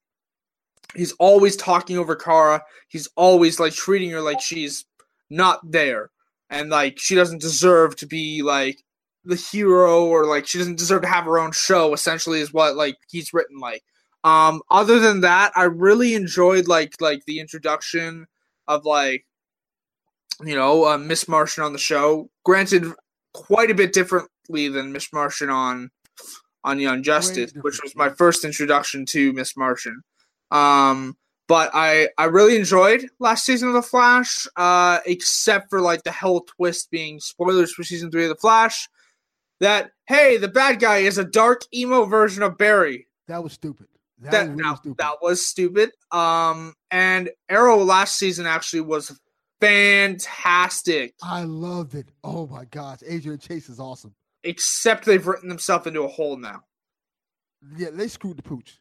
he's 0.95 1.13
always 1.13 1.55
talking 1.55 1.97
over 1.97 2.15
Kara. 2.15 2.63
He's 2.87 3.07
always 3.15 3.59
like 3.59 3.73
treating 3.73 4.11
her 4.11 4.21
like 4.21 4.41
she's 4.41 4.85
not 5.29 5.59
there. 5.69 6.09
And 6.49 6.69
like 6.69 6.99
she 6.99 7.15
doesn't 7.15 7.41
deserve 7.41 7.95
to 7.97 8.05
be 8.05 8.41
like 8.41 8.83
the 9.23 9.35
hero 9.35 10.05
or 10.05 10.25
like 10.25 10.47
she 10.47 10.57
doesn't 10.57 10.77
deserve 10.77 11.03
to 11.03 11.07
have 11.07 11.25
her 11.25 11.37
own 11.37 11.51
show 11.51 11.93
essentially 11.93 12.39
is 12.39 12.53
what 12.53 12.75
like 12.75 12.97
he's 13.09 13.33
written 13.33 13.59
like 13.59 13.83
um 14.23 14.61
other 14.71 14.99
than 14.99 15.21
that 15.21 15.51
i 15.55 15.63
really 15.63 16.15
enjoyed 16.15 16.67
like 16.67 16.99
like 16.99 17.23
the 17.25 17.39
introduction 17.39 18.25
of 18.67 18.83
like 18.85 19.25
you 20.43 20.55
know 20.55 20.85
uh, 20.85 20.97
miss 20.97 21.27
martian 21.27 21.63
on 21.63 21.73
the 21.73 21.79
show 21.79 22.29
granted 22.43 22.85
quite 23.33 23.69
a 23.69 23.75
bit 23.75 23.93
differently 23.93 24.67
than 24.67 24.91
miss 24.91 25.13
martian 25.13 25.49
on 25.49 25.91
on 26.63 26.79
young 26.79 27.03
justice 27.03 27.53
which 27.61 27.79
was 27.83 27.95
my 27.95 28.09
first 28.09 28.43
introduction 28.43 29.05
to 29.05 29.33
miss 29.33 29.55
martian 29.55 30.01
um 30.51 31.15
but 31.47 31.69
i 31.73 32.07
i 32.17 32.25
really 32.25 32.55
enjoyed 32.55 33.05
last 33.19 33.45
season 33.45 33.67
of 33.69 33.73
the 33.73 33.81
flash 33.81 34.47
uh 34.57 34.99
except 35.05 35.69
for 35.69 35.81
like 35.81 36.03
the 36.03 36.11
hell 36.11 36.41
twist 36.41 36.89
being 36.91 37.19
spoilers 37.19 37.71
for 37.73 37.83
season 37.83 38.11
three 38.11 38.23
of 38.23 38.29
the 38.29 38.35
flash 38.35 38.87
that 39.59 39.91
hey, 40.07 40.37
the 40.37 40.47
bad 40.47 40.79
guy 40.79 40.97
is 40.97 41.19
a 41.19 41.23
dark 41.23 41.61
emo 41.71 42.05
version 42.05 42.41
of 42.41 42.57
Barry. 42.57 43.05
That 43.27 43.43
was 43.43 43.53
stupid. 43.53 43.85
That 44.17 44.31
That, 44.31 44.39
was 44.41 44.49
really 44.49 44.63
now, 44.63 44.75
stupid. 44.75 44.97
that 44.97 45.15
was 45.21 45.45
stupid. 45.45 45.91
Um, 46.11 46.73
and 46.89 47.29
Arrow 47.47 47.77
last 47.77 48.17
season 48.17 48.47
actually 48.47 48.81
was 48.81 49.15
fantastic. 49.61 51.13
I 51.21 51.43
loved 51.43 51.93
it. 51.93 52.09
Oh 52.23 52.47
my 52.47 52.65
gosh, 52.65 52.99
Adrian 53.07 53.39
Chase 53.39 53.69
is 53.69 53.79
awesome. 53.79 54.15
Except 54.43 55.05
they've 55.05 55.25
written 55.25 55.47
themselves 55.47 55.85
into 55.85 56.01
a 56.01 56.07
hole 56.07 56.37
now. 56.37 56.63
Yeah, 57.77 57.89
they 57.93 58.07
screwed 58.07 58.37
the 58.37 58.43
pooch. 58.43 58.79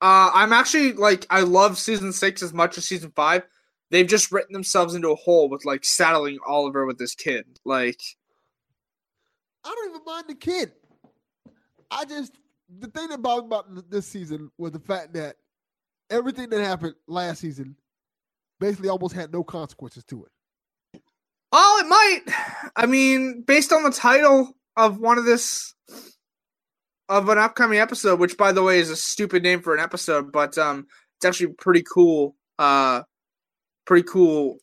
Uh, 0.00 0.30
I'm 0.32 0.52
actually 0.52 0.92
like 0.92 1.26
I 1.30 1.40
love 1.40 1.76
season 1.76 2.12
six 2.12 2.42
as 2.42 2.52
much 2.52 2.78
as 2.78 2.84
season 2.84 3.12
five. 3.16 3.42
They've 3.90 4.06
just 4.06 4.30
written 4.30 4.52
themselves 4.52 4.94
into 4.94 5.10
a 5.10 5.16
hole 5.16 5.48
with 5.48 5.64
like 5.64 5.84
saddling 5.84 6.38
Oliver 6.46 6.86
with 6.86 6.98
this 6.98 7.14
kid. 7.14 7.46
Like, 7.64 8.00
I 9.64 9.74
don't 9.74 9.90
even 9.90 10.04
mind 10.04 10.24
the 10.28 10.34
kid. 10.34 10.72
I 11.90 12.04
just 12.04 12.36
the 12.78 12.88
thing 12.88 13.08
that 13.08 13.22
bothered 13.22 13.46
about 13.46 13.90
this 13.90 14.06
season 14.06 14.50
was 14.58 14.72
the 14.72 14.78
fact 14.78 15.14
that 15.14 15.36
everything 16.10 16.50
that 16.50 16.62
happened 16.62 16.94
last 17.06 17.40
season 17.40 17.76
basically 18.60 18.88
almost 18.88 19.14
had 19.14 19.32
no 19.32 19.42
consequences 19.42 20.04
to 20.04 20.24
it. 20.24 21.02
oh, 21.52 21.82
it 21.84 21.88
might. 21.88 22.70
I 22.76 22.86
mean, 22.86 23.42
based 23.42 23.72
on 23.72 23.82
the 23.82 23.90
title 23.90 24.54
of 24.76 24.98
one 24.98 25.18
of 25.18 25.24
this 25.24 25.74
of 27.08 27.28
an 27.28 27.38
upcoming 27.38 27.78
episode, 27.78 28.20
which 28.20 28.36
by 28.36 28.52
the 28.52 28.62
way 28.62 28.78
is 28.78 28.90
a 28.90 28.96
stupid 28.96 29.42
name 29.42 29.62
for 29.62 29.74
an 29.74 29.80
episode, 29.80 30.32
but 30.32 30.56
um, 30.58 30.86
it's 31.16 31.24
actually 31.24 31.54
pretty 31.54 31.82
cool. 31.82 32.36
Uh, 32.58 33.02
pretty 33.86 34.06
cool. 34.08 34.58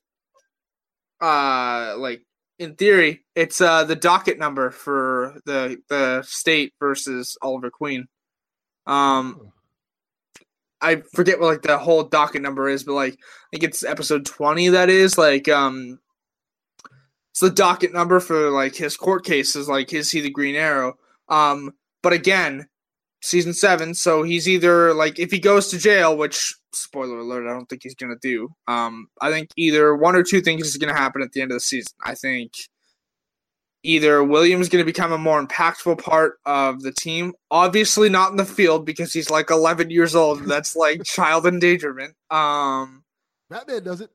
Uh, 1.21 1.95
like 1.97 2.21
in 2.59 2.75
theory, 2.75 3.25
it's 3.35 3.61
uh 3.61 3.83
the 3.83 3.95
docket 3.95 4.37
number 4.37 4.71
for 4.71 5.39
the 5.45 5.77
the 5.89 6.21
state 6.23 6.73
versus 6.79 7.37
Oliver 7.41 7.69
Queen. 7.69 8.07
Um, 8.85 9.51
I 10.81 11.01
forget 11.13 11.39
what 11.39 11.47
like 11.47 11.61
the 11.63 11.77
whole 11.77 12.03
docket 12.03 12.41
number 12.41 12.69
is, 12.69 12.83
but 12.83 12.93
like 12.93 13.13
I 13.13 13.47
think 13.51 13.63
it's 13.63 13.83
episode 13.83 14.25
twenty. 14.25 14.69
That 14.69 14.89
is 14.89 15.17
like 15.17 15.47
um, 15.49 15.99
it's 17.31 17.39
the 17.39 17.49
docket 17.49 17.93
number 17.93 18.19
for 18.19 18.51
like 18.51 18.75
his 18.75 18.95
court 18.95 19.25
case 19.25 19.55
is 19.55 19.67
Like 19.67 19.93
is 19.93 20.11
he 20.11 20.21
the 20.21 20.29
Green 20.29 20.55
Arrow? 20.55 20.93
Um, 21.27 21.73
but 22.05 22.13
again, 22.13 22.67
season 23.23 23.51
seven, 23.51 23.95
so 23.95 24.21
he's 24.21 24.47
either 24.47 24.93
like 24.93 25.17
if 25.17 25.31
he 25.31 25.39
goes 25.39 25.69
to 25.69 25.79
jail, 25.79 26.15
which 26.15 26.53
spoiler 26.71 27.17
alert, 27.17 27.49
I 27.49 27.53
don't 27.53 27.65
think 27.65 27.81
he's 27.81 27.95
gonna 27.95 28.13
do. 28.21 28.47
Um, 28.67 29.07
I 29.21 29.31
think 29.31 29.49
either 29.57 29.95
one 29.95 30.15
or 30.15 30.21
two 30.21 30.39
things 30.39 30.67
is 30.67 30.77
gonna 30.77 30.93
happen 30.93 31.23
at 31.23 31.31
the 31.31 31.41
end 31.41 31.49
of 31.49 31.55
the 31.55 31.61
season. 31.61 31.93
I 32.03 32.13
think 32.13 32.51
either 33.81 34.23
William's 34.23 34.69
gonna 34.69 34.85
become 34.85 35.13
a 35.13 35.17
more 35.17 35.43
impactful 35.43 35.97
part 35.97 36.37
of 36.45 36.83
the 36.83 36.91
team, 36.91 37.33
obviously 37.49 38.07
not 38.07 38.29
in 38.29 38.37
the 38.37 38.45
field 38.45 38.85
because 38.85 39.11
he's 39.11 39.31
like 39.31 39.49
11 39.49 39.89
years 39.89 40.13
old. 40.13 40.45
That's 40.45 40.75
like 40.75 41.03
child 41.05 41.47
endangerment. 41.47 42.13
Um, 42.29 43.03
Batman 43.49 43.83
does 43.83 44.01
it. 44.01 44.11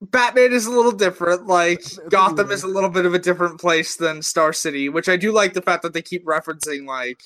Batman 0.00 0.52
is 0.52 0.66
a 0.66 0.70
little 0.70 0.92
different. 0.92 1.46
Like 1.46 1.82
Gotham 2.08 2.50
is 2.50 2.62
a 2.62 2.68
little 2.68 2.88
bit 2.88 3.04
of 3.04 3.14
a 3.14 3.18
different 3.18 3.60
place 3.60 3.96
than 3.96 4.22
Star 4.22 4.52
City, 4.52 4.88
which 4.88 5.08
I 5.08 5.16
do 5.16 5.32
like 5.32 5.52
the 5.52 5.62
fact 5.62 5.82
that 5.82 5.92
they 5.92 6.02
keep 6.02 6.24
referencing 6.24 6.86
like 6.86 7.22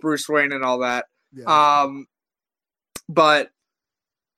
Bruce 0.00 0.28
Wayne 0.28 0.52
and 0.52 0.64
all 0.64 0.78
that. 0.78 1.06
Yeah. 1.32 1.46
Um, 1.82 2.06
but 3.08 3.50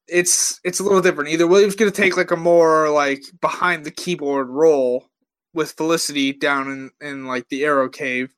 it's 0.08 0.60
it's 0.64 0.80
a 0.80 0.82
little 0.82 1.02
different. 1.02 1.30
Either 1.30 1.46
William's 1.46 1.76
going 1.76 1.90
to 1.90 2.02
take 2.02 2.16
like 2.16 2.30
a 2.30 2.36
more 2.36 2.90
like 2.90 3.22
behind 3.40 3.84
the 3.84 3.90
keyboard 3.90 4.48
role 4.48 5.06
with 5.52 5.72
Felicity 5.72 6.32
down 6.32 6.70
in 6.70 6.90
in 7.00 7.26
like 7.26 7.48
the 7.48 7.64
Arrow 7.64 7.88
Cave, 7.88 8.34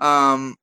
um, 0.00 0.56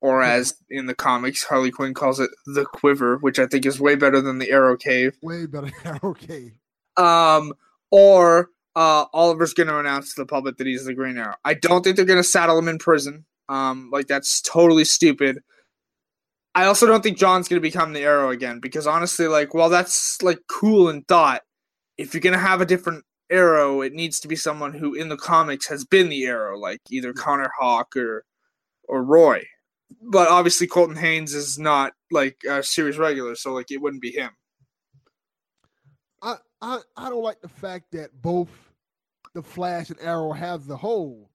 or 0.00 0.22
as 0.22 0.54
in 0.70 0.86
the 0.86 0.94
comics 0.94 1.44
Harley 1.44 1.70
Quinn 1.70 1.94
calls 1.94 2.20
it 2.20 2.30
the 2.46 2.64
Quiver, 2.64 3.18
which 3.18 3.38
I 3.38 3.46
think 3.46 3.66
is 3.66 3.80
way 3.80 3.96
better 3.96 4.20
than 4.20 4.38
the 4.38 4.50
Arrow 4.50 4.76
Cave. 4.76 5.16
Way 5.22 5.46
better. 5.46 5.70
okay. 6.04 6.52
Um, 6.96 7.54
or 7.92 8.48
uh, 8.74 9.04
Oliver's 9.12 9.54
going 9.54 9.68
to 9.68 9.78
announce 9.78 10.14
to 10.14 10.22
the 10.22 10.26
public 10.26 10.56
that 10.56 10.66
he's 10.66 10.84
the 10.84 10.94
Green 10.94 11.18
Arrow. 11.18 11.36
I 11.44 11.54
don't 11.54 11.84
think 11.84 11.94
they're 11.94 12.04
going 12.04 12.18
to 12.18 12.24
saddle 12.24 12.58
him 12.58 12.66
in 12.66 12.78
prison. 12.78 13.24
Um, 13.48 13.90
like 13.92 14.08
that's 14.08 14.40
totally 14.40 14.84
stupid. 14.84 15.40
I 16.54 16.64
also 16.64 16.86
don't 16.86 17.02
think 17.02 17.18
John's 17.18 17.48
going 17.48 17.62
to 17.62 17.68
become 17.68 17.92
the 17.92 18.02
Arrow 18.02 18.30
again 18.30 18.60
because 18.60 18.86
honestly, 18.86 19.26
like, 19.26 19.54
while 19.54 19.70
that's 19.70 20.20
like 20.22 20.38
cool 20.48 20.88
in 20.88 21.02
thought, 21.02 21.42
if 21.98 22.12
you're 22.12 22.20
going 22.20 22.32
to 22.32 22.38
have 22.38 22.60
a 22.60 22.66
different 22.66 23.04
Arrow, 23.30 23.82
it 23.82 23.92
needs 23.92 24.20
to 24.20 24.28
be 24.28 24.36
someone 24.36 24.72
who 24.72 24.94
in 24.94 25.08
the 25.08 25.16
comics 25.16 25.66
has 25.68 25.84
been 25.84 26.08
the 26.08 26.24
Arrow, 26.24 26.58
like 26.58 26.80
either 26.90 27.12
Connor 27.12 27.50
Hawke 27.58 27.96
or 27.96 28.24
or 28.88 29.04
Roy. 29.04 29.42
But 30.02 30.28
obviously, 30.28 30.66
Colton 30.66 30.96
Haynes 30.96 31.34
is 31.34 31.58
not 31.58 31.92
like 32.10 32.36
a 32.48 32.62
series 32.62 32.98
regular, 32.98 33.34
so 33.34 33.52
like 33.52 33.70
it 33.70 33.80
wouldn't 33.80 34.02
be 34.02 34.12
him. 34.12 34.30
I, 36.62 36.78
I 36.96 37.10
don't 37.10 37.22
like 37.22 37.40
the 37.40 37.48
fact 37.48 37.90
that 37.92 38.10
both 38.22 38.48
the 39.34 39.42
Flash 39.42 39.90
and 39.90 40.00
Arrow 40.00 40.32
have 40.32 40.66
the 40.66 40.76
whole 40.76 41.28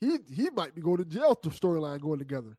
he 0.00 0.18
he 0.32 0.50
might 0.50 0.74
be 0.74 0.80
going 0.80 0.98
to 0.98 1.04
jail 1.04 1.34
to 1.36 1.50
storyline 1.50 2.00
going 2.00 2.18
together 2.18 2.56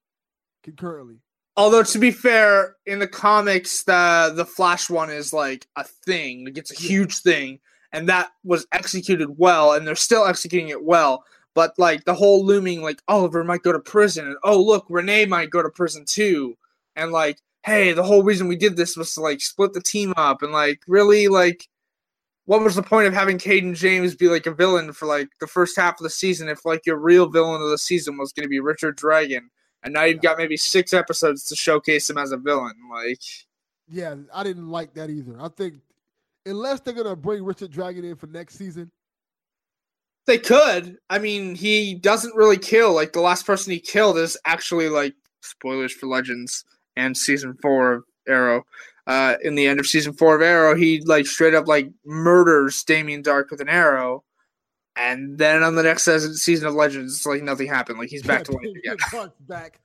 concurrently. 0.64 1.18
Although 1.58 1.84
to 1.84 2.00
be 2.00 2.12
fair, 2.12 2.78
in 2.86 3.00
the 3.00 3.08
comics, 3.08 3.84
the 3.84 4.32
the 4.36 4.46
Flash 4.46 4.90
one 4.90 5.10
is 5.10 5.34
like 5.34 5.68
a 5.76 5.84
thing. 5.84 6.46
Like 6.46 6.58
it's 6.58 6.72
a 6.72 6.82
huge 6.82 7.20
thing, 7.20 7.60
and 7.92 8.08
that 8.10 8.30
was 8.44 8.66
executed 8.72 9.38
well, 9.38 9.74
and 9.74 9.86
they're 9.86 9.96
still 9.96 10.26
executing 10.26 10.70
it 10.70 10.84
well. 10.84 11.26
But 11.54 11.74
like 11.78 12.06
the 12.06 12.14
whole 12.14 12.46
looming, 12.46 12.82
like 12.82 13.02
oh, 13.08 13.20
Oliver 13.20 13.44
might 13.44 13.64
go 13.64 13.74
to 13.74 13.80
prison, 13.80 14.28
and 14.28 14.38
oh 14.44 14.62
look, 14.62 14.86
Rene 14.88 15.26
might 15.26 15.50
go 15.50 15.62
to 15.62 15.70
prison 15.70 16.06
too, 16.06 16.56
and 16.96 17.12
like 17.12 17.40
hey, 17.64 17.92
the 17.94 18.04
whole 18.04 18.24
reason 18.24 18.48
we 18.48 18.56
did 18.56 18.76
this 18.76 18.98
was 18.98 19.14
to 19.14 19.22
like 19.22 19.42
split 19.42 19.74
the 19.74 19.82
team 19.82 20.14
up, 20.16 20.44
and 20.44 20.54
like 20.54 20.82
really 20.88 21.28
like 21.28 21.68
what 22.46 22.62
was 22.62 22.76
the 22.76 22.84
point 22.84 23.08
of 23.08 23.14
having 23.14 23.38
Cayden 23.38 23.76
James 23.76 24.16
be 24.16 24.28
like 24.28 24.46
a 24.46 24.54
villain 24.54 24.94
for 24.94 25.06
like 25.06 25.30
the 25.40 25.48
first 25.48 25.78
half 25.78 26.00
of 26.00 26.04
the 26.04 26.10
season 26.10 26.50
if 26.50 26.66
like 26.66 26.86
your 26.86 26.98
real 26.98 27.30
villain 27.30 27.62
of 27.62 27.70
the 27.70 27.78
season 27.78 28.18
was 28.18 28.34
going 28.34 28.44
to 28.44 28.50
be 28.50 28.60
Richard 28.60 28.98
Dragon, 28.98 29.50
and 29.84 29.94
now 29.94 30.04
you've 30.04 30.22
got 30.22 30.38
maybe 30.38 30.58
six 30.58 30.94
episodes 30.94 31.44
to 31.46 31.56
showcase 31.56 32.10
him 32.10 32.18
as 32.18 32.32
a 32.32 32.38
villain? 32.38 32.76
Like, 32.90 33.22
yeah, 33.88 34.16
I 34.34 34.44
didn't 34.44 34.70
like 34.70 34.94
that 34.96 35.10
either. 35.10 35.36
I 35.40 35.50
think 35.50 35.76
unless 36.46 36.80
they're 36.80 36.94
gonna 36.94 37.16
bring 37.16 37.44
Richard 37.44 37.72
Dragon 37.72 38.06
in 38.06 38.16
for 38.16 38.28
next 38.28 38.56
season, 38.56 38.92
they 40.26 40.38
could. 40.38 40.98
I 41.10 41.20
mean, 41.20 41.56
he 41.56 41.96
doesn't 41.96 42.36
really 42.36 42.58
kill. 42.58 42.94
Like 42.94 43.14
the 43.14 43.22
last 43.22 43.46
person 43.46 43.72
he 43.72 43.80
killed 43.80 44.18
is 44.18 44.38
actually 44.46 44.90
like 44.90 45.14
spoilers 45.42 45.94
for 45.94 46.08
Legends 46.08 46.64
and 46.96 47.16
season 47.16 47.56
four 47.62 47.94
of 47.94 48.04
Arrow 48.28 48.64
uh, 49.08 49.36
in 49.44 49.56
the 49.56 49.68
end 49.68 49.80
of 49.80 49.88
season 49.88 50.14
four 50.14 50.36
of 50.36 50.42
Arrow, 50.42 50.76
he 50.76 51.02
like 51.02 51.26
straight 51.26 51.54
up 51.54 51.68
like 51.68 51.90
murders 52.06 52.84
Damien 52.84 53.24
Darhk 53.24 53.52
with 53.52 53.62
an 53.62 53.70
arrow. 53.70 54.24
And 54.96 55.38
then 55.38 55.64
on 55.64 55.76
the 55.76 55.84
next 55.84 56.04
season 56.04 56.68
of 56.68 56.76
Legends, 56.76 57.16
it's 57.16 57.26
like 57.26 57.42
nothing 57.42 57.68
happened. 57.68 57.98
Like 57.98 58.10
he's 58.10 58.24
back 58.24 58.44
to 58.46 58.52
life 58.52 58.66
again. 58.78 59.32
back. 59.48 59.80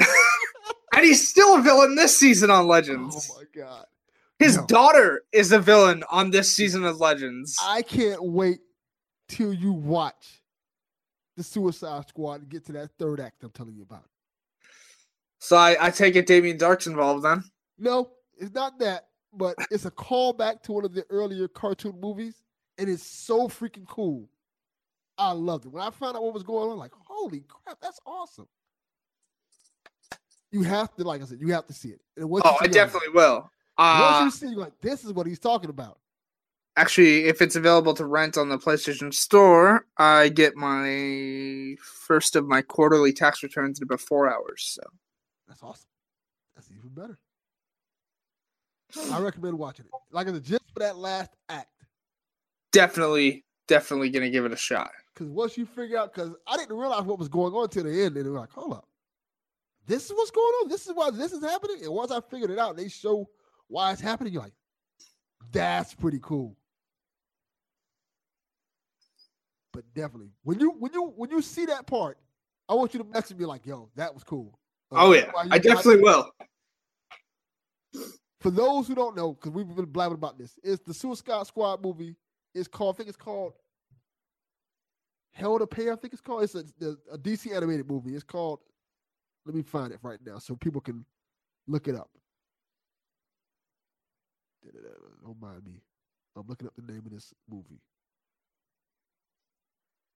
and 0.94 1.04
he's 1.04 1.28
still 1.28 1.58
a 1.58 1.62
villain 1.62 1.94
this 1.94 2.16
season 2.16 2.50
on 2.50 2.66
Legends. 2.66 3.30
Oh 3.30 3.38
my 3.38 3.62
god. 3.62 3.84
His 4.38 4.56
no. 4.56 4.66
daughter 4.66 5.22
is 5.32 5.52
a 5.52 5.58
villain 5.58 6.04
on 6.10 6.30
this 6.30 6.54
season 6.54 6.84
of 6.84 7.00
Legends. 7.00 7.56
I 7.62 7.82
can't 7.82 8.22
wait 8.22 8.60
till 9.28 9.52
you 9.52 9.72
watch 9.72 10.42
the 11.36 11.42
Suicide 11.42 12.08
Squad 12.08 12.42
and 12.42 12.48
get 12.48 12.64
to 12.66 12.72
that 12.72 12.90
third 12.98 13.20
act 13.20 13.44
I'm 13.44 13.50
telling 13.50 13.74
you 13.74 13.82
about. 13.82 14.04
So 15.38 15.56
I, 15.56 15.76
I 15.80 15.90
take 15.90 16.16
it 16.16 16.26
Damien 16.26 16.58
Darhk's 16.58 16.86
involved 16.86 17.24
then? 17.24 17.44
No, 17.78 18.10
it's 18.36 18.54
not 18.54 18.78
that, 18.80 19.08
but 19.32 19.56
it's 19.70 19.84
a 19.84 19.90
callback 19.90 20.62
to 20.62 20.72
one 20.72 20.84
of 20.84 20.94
the 20.94 21.04
earlier 21.10 21.48
cartoon 21.48 21.98
movies, 22.00 22.42
and 22.78 22.88
it's 22.88 23.02
so 23.02 23.48
freaking 23.48 23.86
cool. 23.86 24.28
I 25.18 25.32
loved 25.32 25.66
it. 25.66 25.72
When 25.72 25.82
I 25.82 25.90
found 25.90 26.16
out 26.16 26.22
what 26.22 26.34
was 26.34 26.42
going 26.42 26.70
on, 26.70 26.78
like, 26.78 26.92
holy 27.06 27.44
crap, 27.48 27.78
that's 27.80 28.00
awesome. 28.06 28.48
You 30.52 30.62
have 30.62 30.94
to, 30.96 31.04
like 31.04 31.22
I 31.22 31.24
said, 31.24 31.40
you 31.40 31.52
have 31.52 31.66
to 31.66 31.72
see 31.72 31.90
it. 31.90 32.00
oh, 32.20 32.56
I 32.60 32.66
definitely 32.66 33.10
will. 33.10 33.50
Uh, 33.78 34.18
once 34.20 34.40
you 34.40 34.48
see, 34.48 34.54
like, 34.54 34.72
this 34.80 35.04
is 35.04 35.12
what 35.12 35.26
he's 35.26 35.38
talking 35.38 35.70
about. 35.70 35.98
Actually, 36.78 37.24
if 37.24 37.40
it's 37.40 37.56
available 37.56 37.94
to 37.94 38.04
rent 38.04 38.36
on 38.36 38.50
the 38.50 38.58
PlayStation 38.58 39.12
Store, 39.12 39.86
I 39.96 40.28
get 40.28 40.56
my 40.56 41.74
first 41.80 42.36
of 42.36 42.46
my 42.46 42.60
quarterly 42.60 43.12
tax 43.12 43.42
returns 43.42 43.78
in 43.78 43.84
about 43.84 44.00
four 44.00 44.30
hours. 44.30 44.62
So 44.78 44.82
that's 45.48 45.62
awesome. 45.62 45.88
That's 46.54 46.70
even 46.70 46.90
better. 46.90 47.18
I 49.12 49.20
recommend 49.20 49.58
watching 49.58 49.86
it. 49.86 49.92
Like 50.10 50.28
I 50.28 50.32
said, 50.32 50.44
just 50.44 50.64
for 50.72 50.80
that 50.80 50.96
last 50.96 51.30
act. 51.48 51.68
Definitely, 52.72 53.44
definitely 53.68 54.10
gonna 54.10 54.30
give 54.30 54.44
it 54.44 54.52
a 54.52 54.56
shot. 54.56 54.90
Because 55.14 55.28
once 55.30 55.56
you 55.56 55.66
figure 55.66 55.98
out, 55.98 56.14
because 56.14 56.32
I 56.46 56.56
didn't 56.56 56.76
realize 56.76 57.02
what 57.02 57.18
was 57.18 57.28
going 57.28 57.54
on 57.54 57.68
till 57.68 57.84
the 57.84 57.90
end, 57.90 58.16
and 58.16 58.26
they 58.26 58.30
were 58.30 58.40
like, 58.40 58.50
"Hold 58.50 58.74
up, 58.74 58.88
this 59.86 60.06
is 60.06 60.12
what's 60.12 60.30
going 60.30 60.46
on. 60.62 60.68
This 60.68 60.86
is 60.86 60.94
why 60.94 61.10
this 61.10 61.32
is 61.32 61.42
happening." 61.42 61.82
And 61.82 61.92
once 61.92 62.10
I 62.10 62.20
figured 62.20 62.50
it 62.50 62.58
out, 62.58 62.76
they 62.76 62.88
show 62.88 63.28
why 63.68 63.92
it's 63.92 64.00
happening. 64.00 64.32
You're 64.32 64.42
like, 64.42 64.54
"That's 65.52 65.94
pretty 65.94 66.18
cool." 66.22 66.56
But 69.72 69.84
definitely, 69.94 70.32
when 70.42 70.60
you 70.60 70.70
when 70.72 70.92
you 70.92 71.04
when 71.16 71.30
you 71.30 71.42
see 71.42 71.66
that 71.66 71.86
part, 71.86 72.18
I 72.68 72.74
want 72.74 72.94
you 72.94 73.02
to 73.02 73.08
message 73.08 73.36
me 73.36 73.46
like, 73.46 73.66
"Yo, 73.66 73.90
that 73.96 74.12
was 74.12 74.24
cool." 74.24 74.58
oh 74.92 75.12
yeah, 75.12 75.32
I 75.50 75.58
definitely 75.58 76.00
will 76.00 76.30
for 78.40 78.50
those 78.50 78.86
who 78.86 78.94
don't 78.94 79.16
know, 79.16 79.32
because 79.32 79.52
we've 79.52 79.66
been 79.74 79.86
blabbing 79.86 80.16
about 80.16 80.38
this, 80.38 80.54
it's 80.62 80.82
the 80.82 80.94
Suicide 80.94 81.46
Squad 81.46 81.82
movie. 81.82 82.16
It's 82.54 82.68
called, 82.68 82.94
I 82.94 82.96
think 82.96 83.08
it's 83.08 83.18
called 83.18 83.54
Hell 85.32 85.58
to 85.58 85.66
Pay. 85.66 85.90
I 85.90 85.96
think 85.96 86.12
it's 86.12 86.22
called. 86.22 86.44
It's 86.44 86.54
a, 86.54 86.64
a 87.12 87.18
DC 87.18 87.54
animated 87.54 87.88
movie. 87.88 88.14
It's 88.14 88.24
called. 88.24 88.60
Let 89.44 89.54
me 89.54 89.62
find 89.62 89.92
it 89.92 89.98
right 90.02 90.18
now 90.24 90.38
so 90.38 90.56
people 90.56 90.80
can 90.80 91.04
look 91.66 91.88
it 91.88 91.94
up. 91.94 92.10
Don't 95.22 95.40
mind 95.40 95.64
me. 95.64 95.80
I'm 96.36 96.46
looking 96.48 96.66
up 96.66 96.74
the 96.76 96.92
name 96.92 97.02
of 97.06 97.12
this 97.12 97.32
movie. 97.48 97.80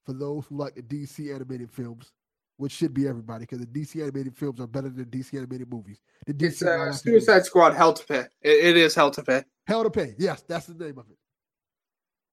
For 0.04 0.12
those 0.12 0.46
who 0.46 0.56
like 0.56 0.74
the 0.74 0.82
DC 0.82 1.34
animated 1.34 1.70
films, 1.70 2.12
which 2.60 2.72
should 2.72 2.92
be 2.92 3.08
everybody 3.08 3.46
because 3.46 3.58
the 3.58 3.66
DC 3.66 4.02
animated 4.02 4.36
films 4.36 4.60
are 4.60 4.66
better 4.66 4.90
than 4.90 5.06
DC 5.06 5.32
animated 5.34 5.72
movies. 5.72 6.02
The 6.26 6.34
DC 6.34 6.44
it's, 6.44 6.62
uh, 6.62 6.92
Suicide 6.92 7.46
Squad 7.46 7.72
Hell 7.72 7.94
to 7.94 8.04
Pay. 8.04 8.26
It, 8.42 8.64
it 8.66 8.76
is 8.76 8.94
Hell 8.94 9.10
to 9.12 9.22
Pay. 9.22 9.44
Hell 9.66 9.82
to 9.82 9.90
Pay. 9.90 10.14
Yes, 10.18 10.44
that's 10.46 10.66
the 10.66 10.74
name 10.84 10.98
of 10.98 11.06
it. 11.10 11.16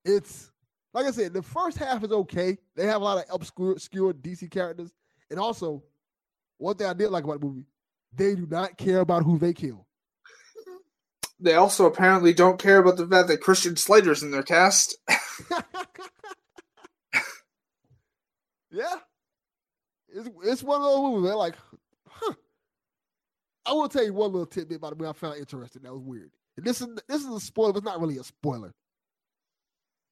It's 0.04 0.52
like 0.94 1.06
I 1.06 1.12
said, 1.12 1.34
the 1.34 1.42
first 1.42 1.78
half 1.78 2.04
is 2.04 2.12
okay. 2.12 2.58
They 2.76 2.88
have 2.88 3.02
a 3.02 3.06
lot 3.06 3.20
of 3.20 3.24
obscure, 3.30 3.72
obscure 3.72 4.14
DC 4.14 4.52
characters, 4.52 4.92
and 5.32 5.40
also 5.40 5.82
one 6.58 6.76
thing 6.76 6.88
I 6.88 6.94
did 6.94 7.10
like 7.10 7.24
about 7.24 7.40
the 7.40 7.46
movie, 7.46 7.66
they 8.14 8.36
do 8.36 8.46
not 8.48 8.78
care 8.78 9.00
about 9.00 9.24
who 9.24 9.38
they 9.38 9.54
kill. 9.54 9.88
They 11.40 11.54
also 11.54 11.86
apparently 11.86 12.34
don't 12.34 12.60
care 12.60 12.80
about 12.80 12.98
the 12.98 13.08
fact 13.08 13.28
that 13.28 13.42
Christian 13.42 13.76
Slater's 13.78 14.24
in 14.24 14.32
their 14.32 14.42
cast. 14.42 14.98
yeah, 18.72 18.96
it's, 20.18 20.30
it's 20.44 20.64
one 20.64 20.82
of 20.82 20.88
those 20.88 21.00
movies. 21.00 21.24
They're 21.26 21.36
like, 21.36 21.56
huh. 22.10 22.34
I 23.66 23.74
will 23.74 23.90
tell 23.90 24.04
you 24.04 24.14
one 24.14 24.32
little 24.32 24.46
tidbit 24.46 24.78
about 24.78 24.92
the 24.92 24.96
movie 24.96 25.10
I 25.10 25.14
found 25.14 25.38
interesting. 25.38 25.84
That 25.84 25.94
was 25.94 26.02
weird. 26.02 26.32
And 26.56 26.66
this 26.66 26.82
is 26.82 26.88
this 27.08 27.22
is 27.22 27.28
a 27.28 27.40
spoiler, 27.40 27.74
but 27.74 27.80
it's 27.80 27.86
not 27.86 28.02
really 28.02 28.18
a 28.18 28.24
spoiler. 28.24 28.74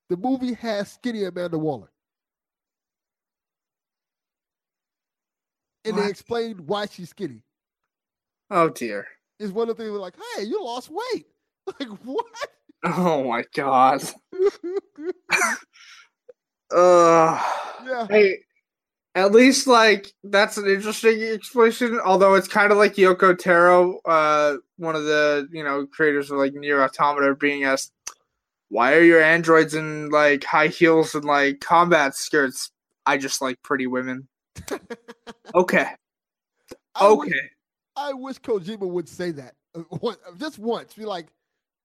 The 0.09 0.17
movie 0.17 0.53
has 0.53 0.91
skinny 0.91 1.23
Amanda 1.23 1.57
Waller. 1.57 1.89
And 5.83 5.95
what? 5.95 6.03
they 6.03 6.09
explained 6.09 6.61
why 6.61 6.85
she's 6.85 7.09
skinny. 7.09 7.41
Oh 8.51 8.69
dear. 8.69 9.07
Is 9.39 9.51
one 9.51 9.69
of 9.69 9.77
the 9.77 9.83
things 9.83 9.95
like, 9.97 10.15
hey, 10.35 10.43
you 10.43 10.63
lost 10.63 10.89
weight. 10.89 11.25
Like 11.79 11.89
what? 12.03 12.27
Oh 12.83 13.23
my 13.23 13.43
god. 13.55 14.03
uh 16.71 17.41
yeah. 17.83 18.05
Hey, 18.07 18.37
at 19.15 19.31
least 19.31 19.65
like 19.65 20.13
that's 20.25 20.57
an 20.57 20.67
interesting 20.67 21.23
explanation. 21.23 21.99
Although 22.03 22.35
it's 22.35 22.49
kind 22.49 22.71
of 22.71 22.77
like 22.77 22.95
Yoko 22.95 23.37
Taro, 23.37 23.99
uh, 24.05 24.57
one 24.77 24.95
of 24.95 25.05
the 25.05 25.47
you 25.51 25.63
know 25.63 25.87
creators 25.87 26.29
of 26.29 26.37
like 26.37 26.53
NieR 26.53 26.83
Automata, 26.83 27.33
being 27.35 27.63
asked, 27.63 27.93
"Why 28.69 28.93
are 28.93 29.01
your 29.01 29.23
androids 29.23 29.73
in 29.73 30.09
like 30.09 30.43
high 30.43 30.67
heels 30.67 31.15
and 31.15 31.23
like 31.23 31.61
combat 31.61 32.15
skirts?" 32.15 32.71
I 33.05 33.17
just 33.17 33.41
like 33.41 33.61
pretty 33.63 33.87
women. 33.87 34.27
okay. 35.55 35.87
I 36.95 37.07
okay. 37.07 37.29
Wish, 37.29 37.49
I 37.95 38.13
wish 38.13 38.39
Kojima 38.39 38.87
would 38.87 39.07
say 39.07 39.31
that 39.31 39.55
uh, 39.75 40.13
just 40.37 40.59
once. 40.59 40.93
Be 40.93 41.05
like, 41.05 41.27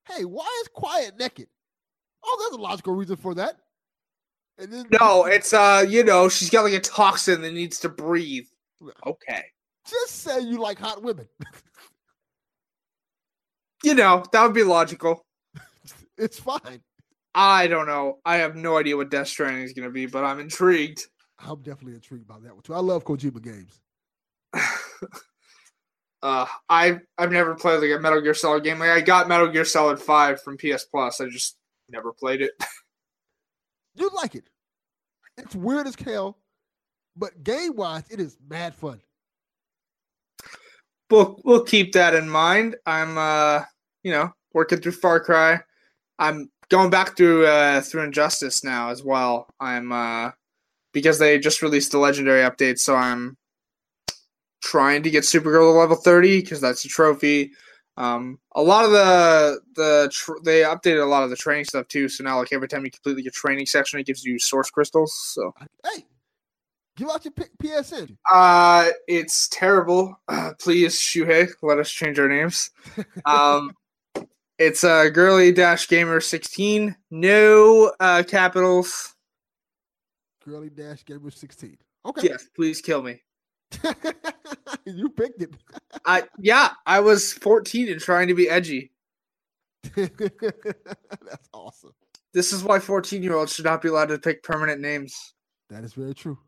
"Hey, 0.09 0.25
why 0.25 0.49
is 0.63 0.69
Quiet 0.69 1.17
naked?" 1.17 1.47
Oh, 2.25 2.37
there's 2.41 2.59
a 2.59 2.63
logical 2.63 2.95
reason 2.95 3.17
for 3.17 3.35
that. 3.35 3.57
Then, 4.61 4.87
no, 5.01 5.25
it's 5.25 5.53
uh, 5.53 5.85
you 5.89 6.05
know, 6.05 6.29
she's 6.29 6.51
got 6.51 6.65
like 6.65 6.75
a 6.75 6.81
toxin 6.81 7.41
that 7.43 7.53
needs 7.53 7.81
to 7.81 7.89
breathe. 7.89 8.47
Okay. 9.07 9.45
Just 9.89 10.23
say 10.23 10.41
you 10.41 10.61
like 10.61 10.79
hot 10.79 11.03
women. 11.03 11.27
you 13.83 13.95
know, 13.95 14.25
that 14.33 14.43
would 14.43 14.55
be 14.55 14.63
logical. 14.63 15.25
it's 16.19 16.39
fine. 16.39 16.83
I 17.35 17.69
don't 17.69 17.87
know. 17.87 18.19
I 18.25 18.39
have 18.39 18.57
no 18.57 18.77
idea 18.77 18.97
what 18.97 19.11
Death 19.11 19.29
Stranding 19.29 19.63
is 19.63 19.73
going 19.73 19.89
to 19.89 19.93
be, 19.93 20.07
but 20.07 20.25
I'm 20.25 20.41
intrigued. 20.41 21.07
I'm 21.39 21.63
definitely 21.63 21.95
intrigued 21.95 22.27
by 22.27 22.39
that 22.41 22.53
one 22.53 22.63
too. 22.63 22.75
I 22.75 22.81
love 22.81 23.05
Kojima 23.05 23.43
games. 23.43 23.81
uh, 26.23 26.47
I've 26.69 27.01
I've 27.17 27.33
never 27.33 27.55
played 27.55 27.81
like 27.81 27.99
a 27.99 28.03
Metal 28.03 28.21
Gear 28.21 28.35
Solid 28.35 28.65
game. 28.65 28.79
Like 28.79 28.91
I 28.91 29.01
got 29.01 29.29
Metal 29.29 29.49
Gear 29.49 29.65
Solid 29.65 30.01
Five 30.01 30.43
from 30.43 30.59
PS 30.59 30.85
Plus. 30.85 31.21
I 31.21 31.29
just 31.29 31.57
never 31.89 32.13
played 32.13 32.43
it. 32.43 32.53
You 33.95 34.11
like 34.15 34.35
it. 34.35 34.50
It's 35.45 35.55
weird 35.55 35.87
as 35.87 35.97
hell, 35.97 36.39
but 37.17 37.43
game 37.43 37.77
wise, 37.77 38.05
it 38.11 38.21
is 38.21 38.37
mad 38.49 38.75
fun. 38.75 39.01
We'll 41.11 41.41
we'll 41.45 41.65
keep 41.65 41.93
that 41.93 42.15
in 42.15 42.29
mind. 42.29 42.77
I'm 42.87 43.19
uh 43.19 43.65
you 44.03 44.13
know 44.13 44.33
working 44.53 44.81
through 44.81 44.93
Far 44.93 45.21
Cry. 45.21 45.61
I'm 46.19 46.51
going 46.69 46.91
back 46.91 47.17
through 47.17 47.47
uh 47.47 47.81
through 47.81 48.05
Injustice 48.05 48.63
now 48.63 48.91
as 48.91 49.03
well. 49.03 49.49
I'm 49.59 49.91
uh 49.91 50.31
because 50.93 51.19
they 51.19 51.39
just 51.39 51.63
released 51.63 51.93
the 51.93 51.99
legendary 51.99 52.49
update. 52.49 52.79
So 52.79 52.95
I'm 52.95 53.37
trying 54.63 55.03
to 55.03 55.11
get 55.11 55.25
Supergirl 55.25 55.73
to 55.73 55.79
level 55.79 55.97
30 55.97 56.41
because 56.41 56.61
that's 56.61 56.85
a 56.85 56.89
trophy. 56.89 57.53
Um, 58.01 58.39
a 58.55 58.63
lot 58.63 58.87
of 58.87 58.93
the 58.93 59.61
the 59.77 60.09
tr- 60.11 60.41
they 60.43 60.63
updated 60.63 61.03
a 61.03 61.07
lot 61.07 61.23
of 61.23 61.29
the 61.31 61.37
training 61.37 61.67
stuff 61.67 61.87
too. 61.89 62.09
So 62.09 62.25
now 62.25 62.39
like 62.39 62.53
every 62.53 62.67
time 62.67 62.85
you 62.85 62.91
complete 62.91 63.23
your 63.23 63.33
training 63.33 63.67
section, 63.67 64.01
it 64.01 64.07
gives 64.07 64.25
you 64.25 64.39
source 64.39 64.71
crystals. 64.71 65.15
So 65.15 65.53
Hey, 65.85 66.07
give 66.97 67.11
out 67.11 67.25
your 67.25 67.33
P- 67.33 67.45
PSN. 67.63 68.17
uh, 68.33 68.89
it's 69.07 69.49
terrible. 69.49 70.19
Uh, 70.29 70.53
please, 70.59 70.97
Shuhei, 70.99 71.51
let 71.63 71.79
us 71.79 71.91
change 71.91 72.19
our 72.19 72.29
names. 72.29 72.71
Um, 73.27 73.73
it's 74.59 74.83
uh, 74.83 75.11
girly 75.11 75.53
dash 75.53 75.87
gamer 75.87 76.21
16. 76.21 76.97
No 77.11 77.93
uh, 78.01 78.23
capitals. 78.27 79.15
Girly 80.43 80.71
Dash 80.71 81.05
Gamer 81.05 81.31
16. 81.31 81.77
Okay. 82.07 82.29
Yes, 82.29 82.49
please 82.57 82.81
kill 82.81 83.03
me. 83.03 83.21
you 84.85 85.09
picked 85.11 85.43
it. 85.43 85.55
I 86.05 86.25
yeah, 86.39 86.71
I 86.87 87.01
was 87.01 87.33
14 87.35 87.89
and 87.89 88.01
trying 88.01 88.29
to 88.29 88.35
be 88.35 88.49
edgy. 88.49 88.93
That's 89.95 91.49
awesome. 91.53 91.93
This 92.33 92.53
is 92.53 92.63
why 92.63 92.79
14 92.79 93.23
year 93.23 93.35
olds 93.35 93.55
should 93.55 93.65
not 93.65 93.83
be 93.83 93.89
allowed 93.89 94.09
to 94.09 94.19
pick 94.19 94.43
permanent 94.43 94.81
names. 94.81 95.35
That 95.69 95.85
is 95.85 95.95
very 95.95 96.15
true. 96.15 96.39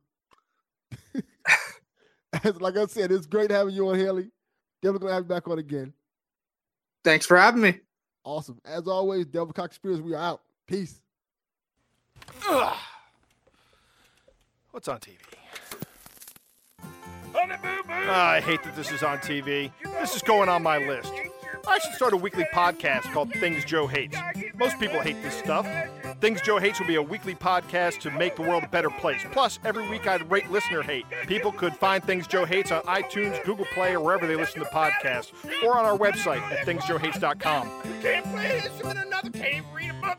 As, 2.44 2.56
like 2.60 2.76
I 2.76 2.86
said, 2.86 3.12
it's 3.12 3.26
great 3.26 3.50
having 3.50 3.74
you 3.74 3.88
on, 3.88 3.98
Hayley. 3.98 4.30
Definitely 4.82 5.06
gonna 5.06 5.14
have 5.14 5.24
you 5.24 5.28
back 5.28 5.48
on 5.48 5.58
again. 5.58 5.92
Thanks 7.04 7.26
for 7.26 7.36
having 7.36 7.62
me. 7.62 7.80
Awesome. 8.24 8.60
As 8.64 8.86
always, 8.86 9.26
Delvin 9.26 9.52
Cox 9.52 9.76
Experience, 9.76 10.02
we 10.02 10.14
are 10.14 10.22
out. 10.22 10.42
Peace. 10.66 11.00
Ugh. 12.48 12.76
What's 14.70 14.88
on 14.88 14.98
TV? 14.98 15.18
Ah, 17.34 18.30
I 18.30 18.40
hate 18.40 18.62
that 18.64 18.76
this 18.76 18.90
is 18.90 19.02
on 19.02 19.18
TV. 19.18 19.70
This 20.00 20.14
is 20.16 20.22
going 20.22 20.48
on 20.48 20.62
my 20.62 20.78
list. 20.78 21.12
I 21.66 21.78
should 21.78 21.94
start 21.94 22.12
a 22.12 22.16
weekly 22.16 22.44
podcast 22.52 23.02
called 23.12 23.32
Things 23.34 23.64
Joe 23.64 23.86
Hates. 23.86 24.16
Most 24.54 24.78
people 24.80 25.00
hate 25.00 25.22
this 25.22 25.34
stuff. 25.34 25.66
Things 26.20 26.40
Joe 26.40 26.58
Hates 26.58 26.80
will 26.80 26.88
be 26.88 26.96
a 26.96 27.02
weekly 27.02 27.34
podcast 27.34 28.00
to 28.00 28.10
make 28.10 28.34
the 28.36 28.42
world 28.42 28.64
a 28.64 28.68
better 28.68 28.90
place. 28.90 29.22
Plus, 29.30 29.58
every 29.64 29.88
week 29.88 30.06
I'd 30.06 30.28
rate 30.30 30.50
listener 30.50 30.82
hate. 30.82 31.06
People 31.26 31.52
could 31.52 31.74
find 31.76 32.02
Things 32.02 32.26
Joe 32.26 32.44
Hates 32.44 32.72
on 32.72 32.82
iTunes, 32.82 33.42
Google 33.44 33.66
Play, 33.66 33.94
or 33.94 34.00
wherever 34.00 34.26
they 34.26 34.36
listen 34.36 34.60
to 34.60 34.66
podcasts, 34.66 35.32
or 35.64 35.78
on 35.78 35.84
our 35.84 35.96
website 35.96 36.42
at 36.50 36.66
thingsjoehates.com. 36.66 37.68
You 37.84 38.02
can't 38.02 38.26
play 38.26 38.60
this 38.60 38.82
with 38.82 38.96
another 38.96 39.30
cave 39.30 39.64
read 39.74 39.90
a 39.90 39.94
book. 39.94 40.18